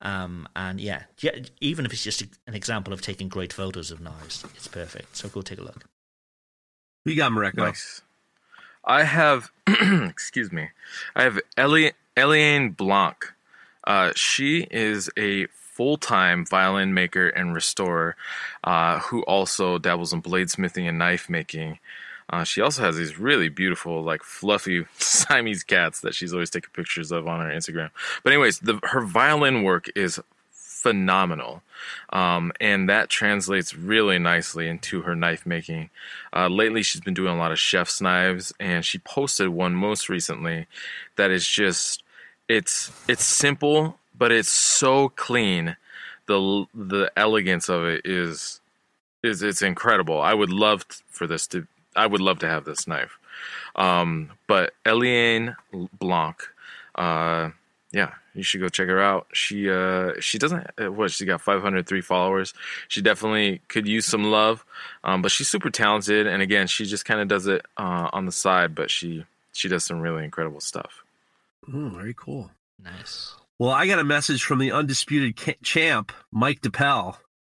[0.00, 3.90] Um, and yeah, yeah, even if it's just a, an example of taking great photos
[3.90, 5.16] of knives, it's perfect.
[5.16, 5.84] So go take a look.
[7.04, 7.56] Who you got, Mareko?
[7.56, 8.02] Nice.
[8.84, 10.68] I have, excuse me,
[11.16, 13.32] I have Eli- Eliane Blanc.
[13.84, 15.46] Uh, she is a
[15.78, 18.16] full-time violin maker and restorer
[18.64, 21.78] uh, who also dabbles in bladesmithing and knife making.
[22.30, 26.70] Uh, she also has these really beautiful, like fluffy Siamese cats that she's always taking
[26.72, 27.90] pictures of on her Instagram.
[28.22, 31.62] But anyways, the, her violin work is phenomenal,
[32.10, 35.90] um, and that translates really nicely into her knife making.
[36.32, 40.08] Uh, lately, she's been doing a lot of chef's knives, and she posted one most
[40.08, 40.66] recently
[41.16, 42.02] that is just
[42.48, 45.76] it's it's simple, but it's so clean.
[46.26, 48.60] the The elegance of it is
[49.22, 50.20] is it's incredible.
[50.20, 51.66] I would love for this to.
[51.96, 53.18] I would love to have this knife.
[53.76, 55.54] Um, but Eliane
[55.98, 56.36] Blanc,
[56.94, 57.50] uh,
[57.92, 59.26] yeah, you should go check her out.
[59.32, 62.54] She uh, she doesn't uh, what she got 503 followers.
[62.88, 64.64] She definitely could use some love,
[65.04, 66.26] um, but she's super talented.
[66.26, 69.68] And again, she just kind of does it uh, on the side, but she she
[69.68, 71.04] does some really incredible stuff.
[71.72, 72.50] Oh, very cool.
[72.82, 73.34] Nice.
[73.58, 77.16] Well, I got a message from the undisputed champ, Mike DePel,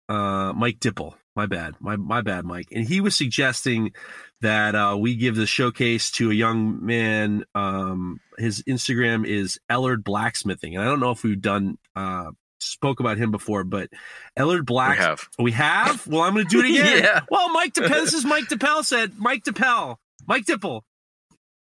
[0.10, 1.14] uh, Mike Dipple.
[1.36, 2.68] My bad, my my bad, Mike.
[2.74, 3.94] And he was suggesting
[4.42, 7.46] that uh, we give the showcase to a young man.
[7.56, 13.00] Um, his Instagram is Ellard Blacksmithing, and I don't know if we've done uh, spoke
[13.00, 13.90] about him before, but
[14.38, 14.98] Ellard Black.
[14.98, 15.30] We have.
[15.40, 16.08] We have.
[16.08, 17.04] Well, I'm going to do it again.
[17.04, 17.22] Yeah.
[17.30, 17.90] Well, Mike DePel.
[17.90, 19.14] This is Mike DePel said.
[19.18, 19.98] Mike DePel.
[20.28, 20.82] Mike Dipple.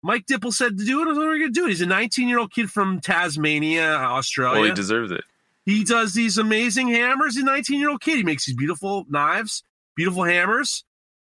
[0.03, 1.13] Mike Dipple said to do it.
[1.13, 1.69] So we're going to do it.
[1.69, 4.61] He's a 19 year old kid from Tasmania, Australia.
[4.61, 5.23] Well, he deserves it.
[5.65, 7.35] He does these amazing hammers.
[7.35, 8.17] He's a 19 year old kid.
[8.17, 9.63] He makes these beautiful knives,
[9.95, 10.83] beautiful hammers.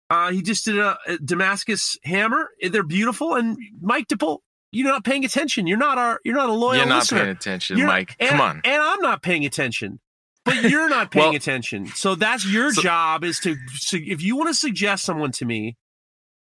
[0.09, 2.49] Uh, he just did a, a Damascus hammer.
[2.61, 3.35] They're beautiful.
[3.35, 4.39] And Mike DePol,
[4.71, 5.67] you're not paying attention.
[5.67, 6.19] You're not our.
[6.23, 7.19] You're not a loyal You're not listener.
[7.21, 8.15] paying attention, You're- Mike.
[8.19, 8.61] and- Come on.
[8.63, 9.99] And I'm not paying attention.
[10.45, 11.87] But you're not paying Well- attention.
[11.87, 15.45] So that's your So- job is to so if you want to suggest someone to
[15.45, 15.75] me,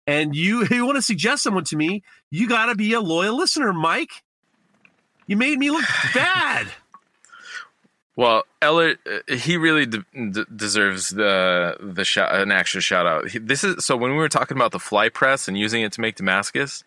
[0.06, 3.36] and you you want to suggest someone to me, you got to be a loyal
[3.36, 4.10] listener, Mike.
[5.26, 5.84] You made me look
[6.14, 6.68] bad.
[8.18, 13.28] Well, Eller, uh, he really de- de- deserves the the shout, an extra shout out.
[13.28, 15.92] He, this is so when we were talking about the fly press and using it
[15.92, 16.82] to make Damascus.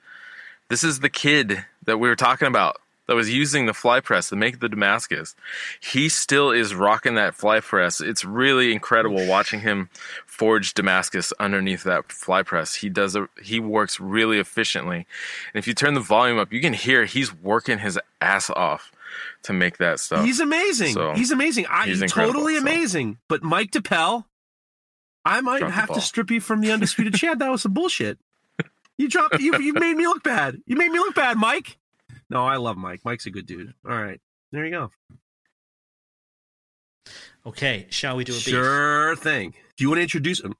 [0.67, 4.27] This is the kid that we were talking about that was using the fly press
[4.27, 5.33] to make the Damascus.
[5.79, 8.01] He still is rocking that fly press.
[8.01, 9.89] It's really incredible watching him
[10.25, 12.75] forge Damascus underneath that fly press.
[12.75, 15.07] He does a he works really efficiently,
[15.53, 18.91] and if you turn the volume up, you can hear he's working his ass off
[19.43, 20.23] to make that stuff.
[20.25, 20.93] He's amazing.
[20.93, 21.65] So, he's amazing.
[21.69, 22.61] I, he's he's incredible, totally so.
[22.61, 23.17] amazing.
[23.27, 24.25] But Mike DePel,
[25.25, 27.39] I might Drop have to strip you from the undisputed champ.
[27.39, 28.19] That was some bullshit.
[28.97, 29.39] You dropped.
[29.39, 30.57] You, you made me look bad.
[30.65, 31.77] You made me look bad, Mike.
[32.29, 33.01] No, I love Mike.
[33.03, 33.73] Mike's a good dude.
[33.87, 34.91] All right, there you go.
[37.45, 38.43] Okay, shall we do a beef?
[38.43, 39.55] Sure thing.
[39.75, 40.55] Do you want to introduce him?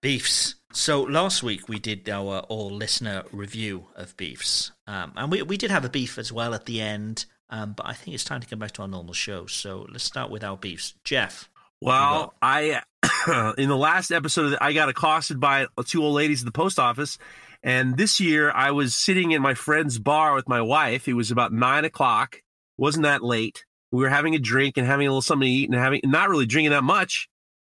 [0.00, 0.54] Beefs.
[0.74, 5.56] So last week we did our all listener review of beefs, um, and we we
[5.56, 7.26] did have a beef as well at the end.
[7.48, 9.46] Um, but I think it's time to come back to our normal show.
[9.46, 10.94] So let's start with our beefs.
[11.04, 11.48] Jeff.
[11.80, 12.82] Well, I
[13.56, 17.18] in the last episode, I got accosted by two old ladies at the post office,
[17.62, 21.06] and this year I was sitting in my friend's bar with my wife.
[21.06, 22.42] It was about nine o'clock.
[22.76, 23.64] wasn't that late.
[23.92, 26.30] We were having a drink and having a little something to eat and having not
[26.30, 27.28] really drinking that much,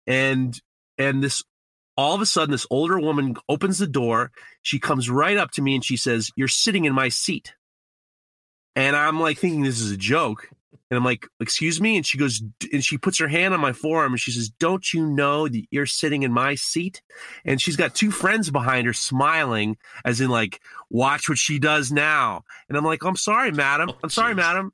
[0.06, 0.58] and
[0.96, 1.44] and this
[1.96, 4.30] all of a sudden this older woman opens the door.
[4.62, 7.54] She comes right up to me and she says, "You're sitting in my seat."
[8.74, 10.50] And I'm like thinking this is a joke.
[10.90, 11.96] And I'm like, excuse me?
[11.96, 12.40] And she goes,
[12.72, 15.64] and she puts her hand on my forearm and she says, Don't you know that
[15.70, 17.02] you're sitting in my seat?
[17.44, 21.90] And she's got two friends behind her smiling, as in, like, watch what she does
[21.90, 22.44] now.
[22.68, 23.90] And I'm like, I'm sorry, madam.
[23.90, 24.72] Oh, I'm sorry, madam.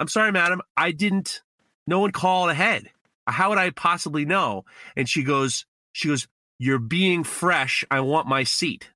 [0.00, 0.62] I'm sorry, madam.
[0.76, 1.42] I didn't,
[1.86, 2.90] no one called ahead.
[3.26, 4.64] How would I possibly know?
[4.96, 7.84] And she goes, She goes, You're being fresh.
[7.90, 8.90] I want my seat.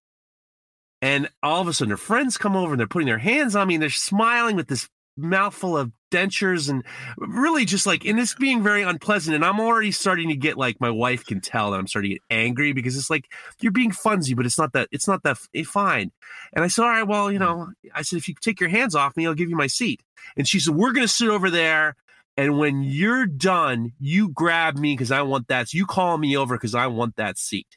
[1.02, 3.68] And all of a sudden, her friends come over and they're putting their hands on
[3.68, 6.84] me and they're smiling with this mouthful of dentures and
[7.18, 9.34] really just like, and this being very unpleasant.
[9.34, 12.14] And I'm already starting to get like, my wife can tell that I'm starting to
[12.14, 13.30] get angry because it's like,
[13.60, 16.10] you're being funsy, but it's not that, it's not that eh, fine.
[16.52, 18.94] And I said, all right, well, you know, I said, if you take your hands
[18.94, 20.02] off me, I'll give you my seat.
[20.36, 21.96] And she said, we're going to sit over there.
[22.36, 25.68] And when you're done, you grab me because I want that.
[25.68, 27.68] So you call me over because I want that seat.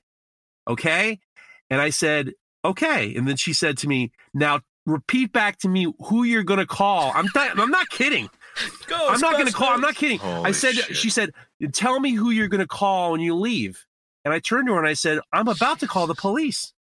[0.68, 1.20] Okay.
[1.70, 2.32] And I said,
[2.66, 3.16] okay.
[3.16, 6.66] And then she said to me, now repeat back to me who you're going to
[6.66, 7.12] call.
[7.14, 8.30] I'm not, I'm not kidding.
[8.92, 9.70] I'm not going to call.
[9.70, 10.20] I'm not kidding.
[10.22, 10.96] I said, shit.
[10.96, 11.32] she said,
[11.74, 13.86] tell me who you're going to call when you leave.
[14.26, 16.74] And I turned to her and I said, I'm about to call the police.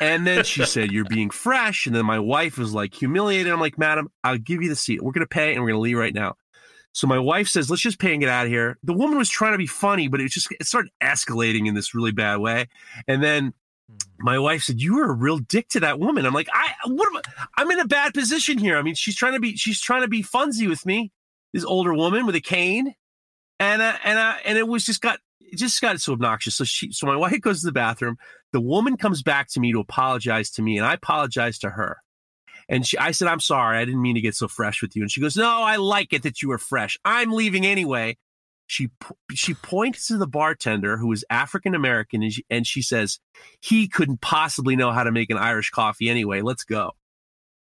[0.00, 1.86] And then she said, You're being fresh.
[1.86, 3.52] And then my wife was like humiliated.
[3.52, 5.02] I'm like, Madam, I'll give you the seat.
[5.02, 6.36] We're going to pay and we're going to leave right now.
[6.92, 8.78] So my wife says, Let's just pay and get out of here.
[8.82, 11.94] The woman was trying to be funny, but it just, it started escalating in this
[11.94, 12.68] really bad way.
[13.06, 13.52] And then
[14.18, 17.08] my wife said, "You were a real dick to that woman." I'm like, "I what?
[17.08, 18.76] Am I, I'm in a bad position here.
[18.76, 21.10] I mean, she's trying to be she's trying to be funsy with me,
[21.52, 22.94] this older woman with a cane,
[23.58, 25.18] and uh, and uh, and it was just got
[25.52, 26.54] it just got so obnoxious.
[26.54, 28.16] So she so my wife goes to the bathroom.
[28.52, 31.98] The woman comes back to me to apologize to me, and I apologize to her.
[32.68, 33.78] And she, I said, "I'm sorry.
[33.78, 36.12] I didn't mean to get so fresh with you." And she goes, "No, I like
[36.12, 36.98] it that you were fresh.
[37.04, 38.16] I'm leaving anyway."
[38.66, 38.88] She
[39.32, 43.18] she points to the bartender who is African American, and she, and she says,
[43.60, 46.40] "He couldn't possibly know how to make an Irish coffee anyway.
[46.42, 46.92] Let's go."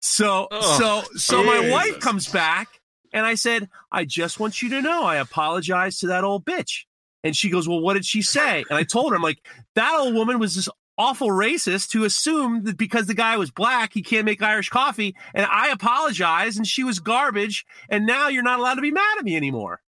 [0.01, 2.79] So Oh, so so my wife comes back,
[3.11, 6.83] and I said, "I just want you to know, I apologize to that old bitch."
[7.23, 9.93] And she goes, "Well, what did she say?" And I told her, "I'm like, that
[9.99, 14.01] old woman was this awful racist who assumed that because the guy was black, he
[14.01, 15.15] can't make Irish coffee.
[15.33, 17.65] And I apologized, and she was garbage.
[17.89, 19.81] And now you're not allowed to be mad at me anymore."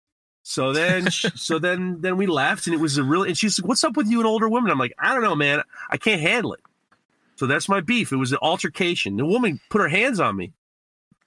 [0.43, 3.23] So then, so then, then we left, and it was a real.
[3.23, 5.37] And she's like, "What's up with you and older women?" I'm like, "I don't know,
[5.37, 5.63] man.
[5.91, 6.61] I can't handle it."
[7.37, 8.13] So that's my beef.
[8.13, 9.17] It was an altercation.
[9.17, 10.53] The woman put her hands on me.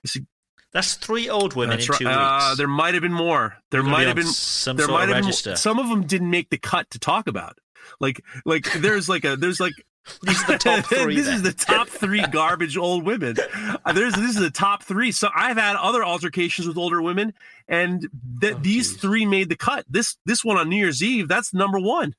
[0.06, 0.28] I said,
[0.74, 2.00] That's three old women That's in right.
[2.00, 2.58] two Uh, weeks.
[2.58, 3.56] there might have been more.
[3.70, 5.52] There You're might have been some there sort might of have register.
[5.52, 7.58] been some of them didn't make the cut to talk about.
[8.00, 9.74] Like like there's like a there's like
[10.24, 11.16] These are the top three.
[11.16, 11.36] this then.
[11.36, 13.38] is the top three garbage old women.
[13.86, 15.14] Uh, There's this is the top three.
[15.14, 17.34] So I've had other altercations with older women,
[17.70, 18.10] and
[18.40, 19.00] that Oh, these geez.
[19.02, 19.86] three made the cut.
[19.90, 22.16] This this one on New Year's Eve, that's number one.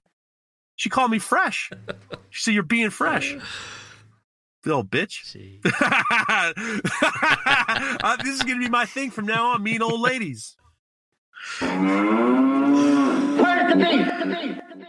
[0.76, 1.70] She called me fresh.
[2.30, 3.36] She said you're being fresh.
[4.64, 5.24] Little bitch.
[5.24, 5.60] See.
[8.04, 9.62] Uh, this is gonna be my thing from now on.
[9.62, 10.56] Mean old ladies.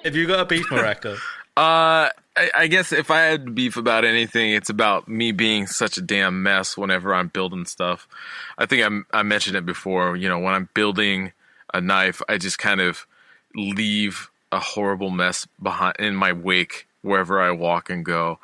[0.03, 1.18] Have you got a beef, Mareko?
[1.57, 5.97] Uh, I, I guess if I had beef about anything, it's about me being such
[5.97, 8.10] a damn mess whenever I'm building stuff.
[8.57, 10.18] I think I'm, I mentioned it before.
[10.18, 11.31] You know, when I'm building
[11.73, 13.07] a knife, I just kind of
[13.56, 18.39] leave a horrible mess behind in my wake wherever I walk and go.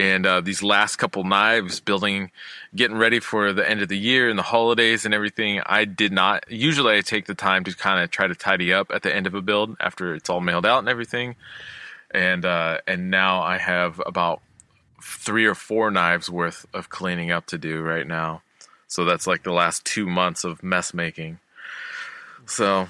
[0.00, 2.30] And uh, these last couple knives, building,
[2.74, 6.12] getting ready for the end of the year and the holidays and everything, I did
[6.12, 6.50] not.
[6.50, 9.26] Usually, I take the time to kind of try to tidy up at the end
[9.26, 11.36] of a build after it's all mailed out and everything
[12.10, 14.40] and uh, and now I have about
[15.02, 18.42] three or four knives worth of cleaning up to do right now.
[18.86, 21.38] So that's like the last two months of mess making.
[22.46, 22.88] So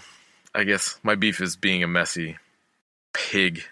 [0.55, 2.39] I guess my beef is being a messy
[3.13, 3.65] pig.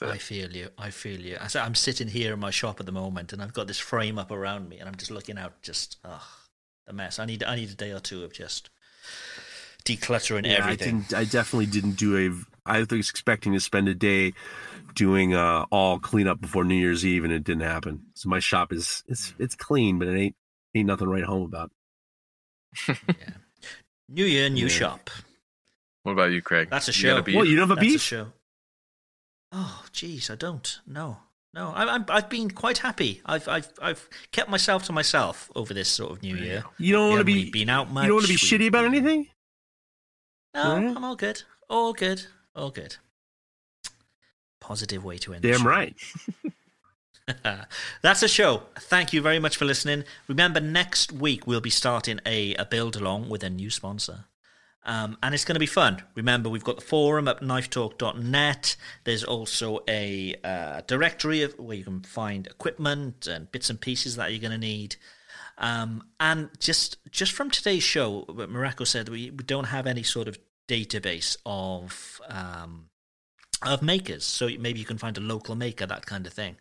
[0.00, 0.68] That's I feel you.
[0.78, 1.36] I feel you.
[1.40, 4.18] I- I'm sitting here in my shop at the moment, and I've got this frame
[4.18, 5.60] up around me, and I'm just looking out.
[5.62, 6.22] Just ugh,
[6.86, 7.18] the mess.
[7.18, 7.42] I need.
[7.44, 8.70] I need a day or two of just
[9.84, 10.96] decluttering Yeah, everything.
[10.96, 12.70] I, didn't, I definitely didn't do a.
[12.70, 14.32] I was expecting to spend a day
[14.94, 18.02] doing uh, all cleanup before New Year's Eve, and it didn't happen.
[18.14, 20.36] So my shop is it's it's clean, but it ain't
[20.74, 21.70] ain't nothing to write home about.
[22.88, 22.94] yeah.
[24.08, 24.68] New year, new Yeah.
[24.68, 25.10] shop.
[26.04, 26.68] What about you, Craig?
[26.70, 27.22] That's a You got show.
[27.22, 27.36] beef?
[27.36, 28.00] What you don't have a That's a beef?
[28.00, 28.32] show.
[29.52, 30.80] Oh, jeez, I don't.
[30.86, 31.18] No,
[31.52, 31.72] no.
[31.74, 33.20] I, I'm, I've been quite happy.
[33.26, 36.64] I've, I've, I've kept myself to myself over this sort of new year.
[36.78, 38.04] You don't want to be been out much.
[38.04, 39.28] you don't want to be shitty about anything.
[40.54, 40.94] No, Yeah.
[40.96, 41.42] I'm all good.
[41.68, 42.24] All good.
[42.56, 42.96] All good.
[44.60, 45.42] Positive way to end.
[45.42, 45.94] the Damn right.
[48.02, 48.62] That's a show.
[48.78, 50.04] Thank you very much for listening.
[50.28, 54.24] Remember, next week we'll be starting a, a build along with a new sponsor.
[54.84, 56.02] Um, and it's going to be fun.
[56.16, 58.76] Remember, we've got the forum at knifetalk.net.
[59.04, 64.16] There's also a uh, directory of where you can find equipment and bits and pieces
[64.16, 64.96] that you're going to need.
[65.58, 70.26] Um, and just just from today's show, Mareko said we, we don't have any sort
[70.26, 72.88] of database of um,
[73.64, 74.24] of makers.
[74.24, 76.56] So maybe you can find a local maker, that kind of thing.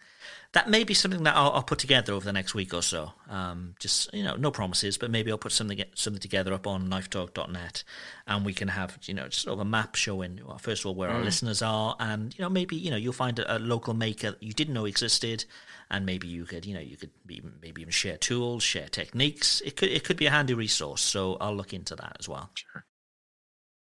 [0.53, 3.14] That may be something that I'll, I'll put together over the next week or so.
[3.30, 6.90] Um, just you know, no promises, but maybe I'll put something something together up on
[6.90, 7.84] knifetalk.net,
[8.28, 10.88] and we can have you know just sort of a map showing well, first of
[10.88, 13.60] all where our listeners are, and you know maybe you know you'll find a, a
[13.60, 15.45] local maker that you didn't know existed,
[15.90, 19.61] and maybe you could you know you could be, maybe even share tools, share techniques.
[19.61, 21.02] It could it could be a handy resource.
[21.02, 22.49] So I'll look into that as well.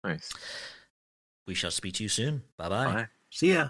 [0.03, 0.31] Nice.
[1.47, 2.43] We shall speak to you soon.
[2.57, 2.93] Bye bye.
[2.93, 3.07] Bye.
[3.31, 3.69] See ya.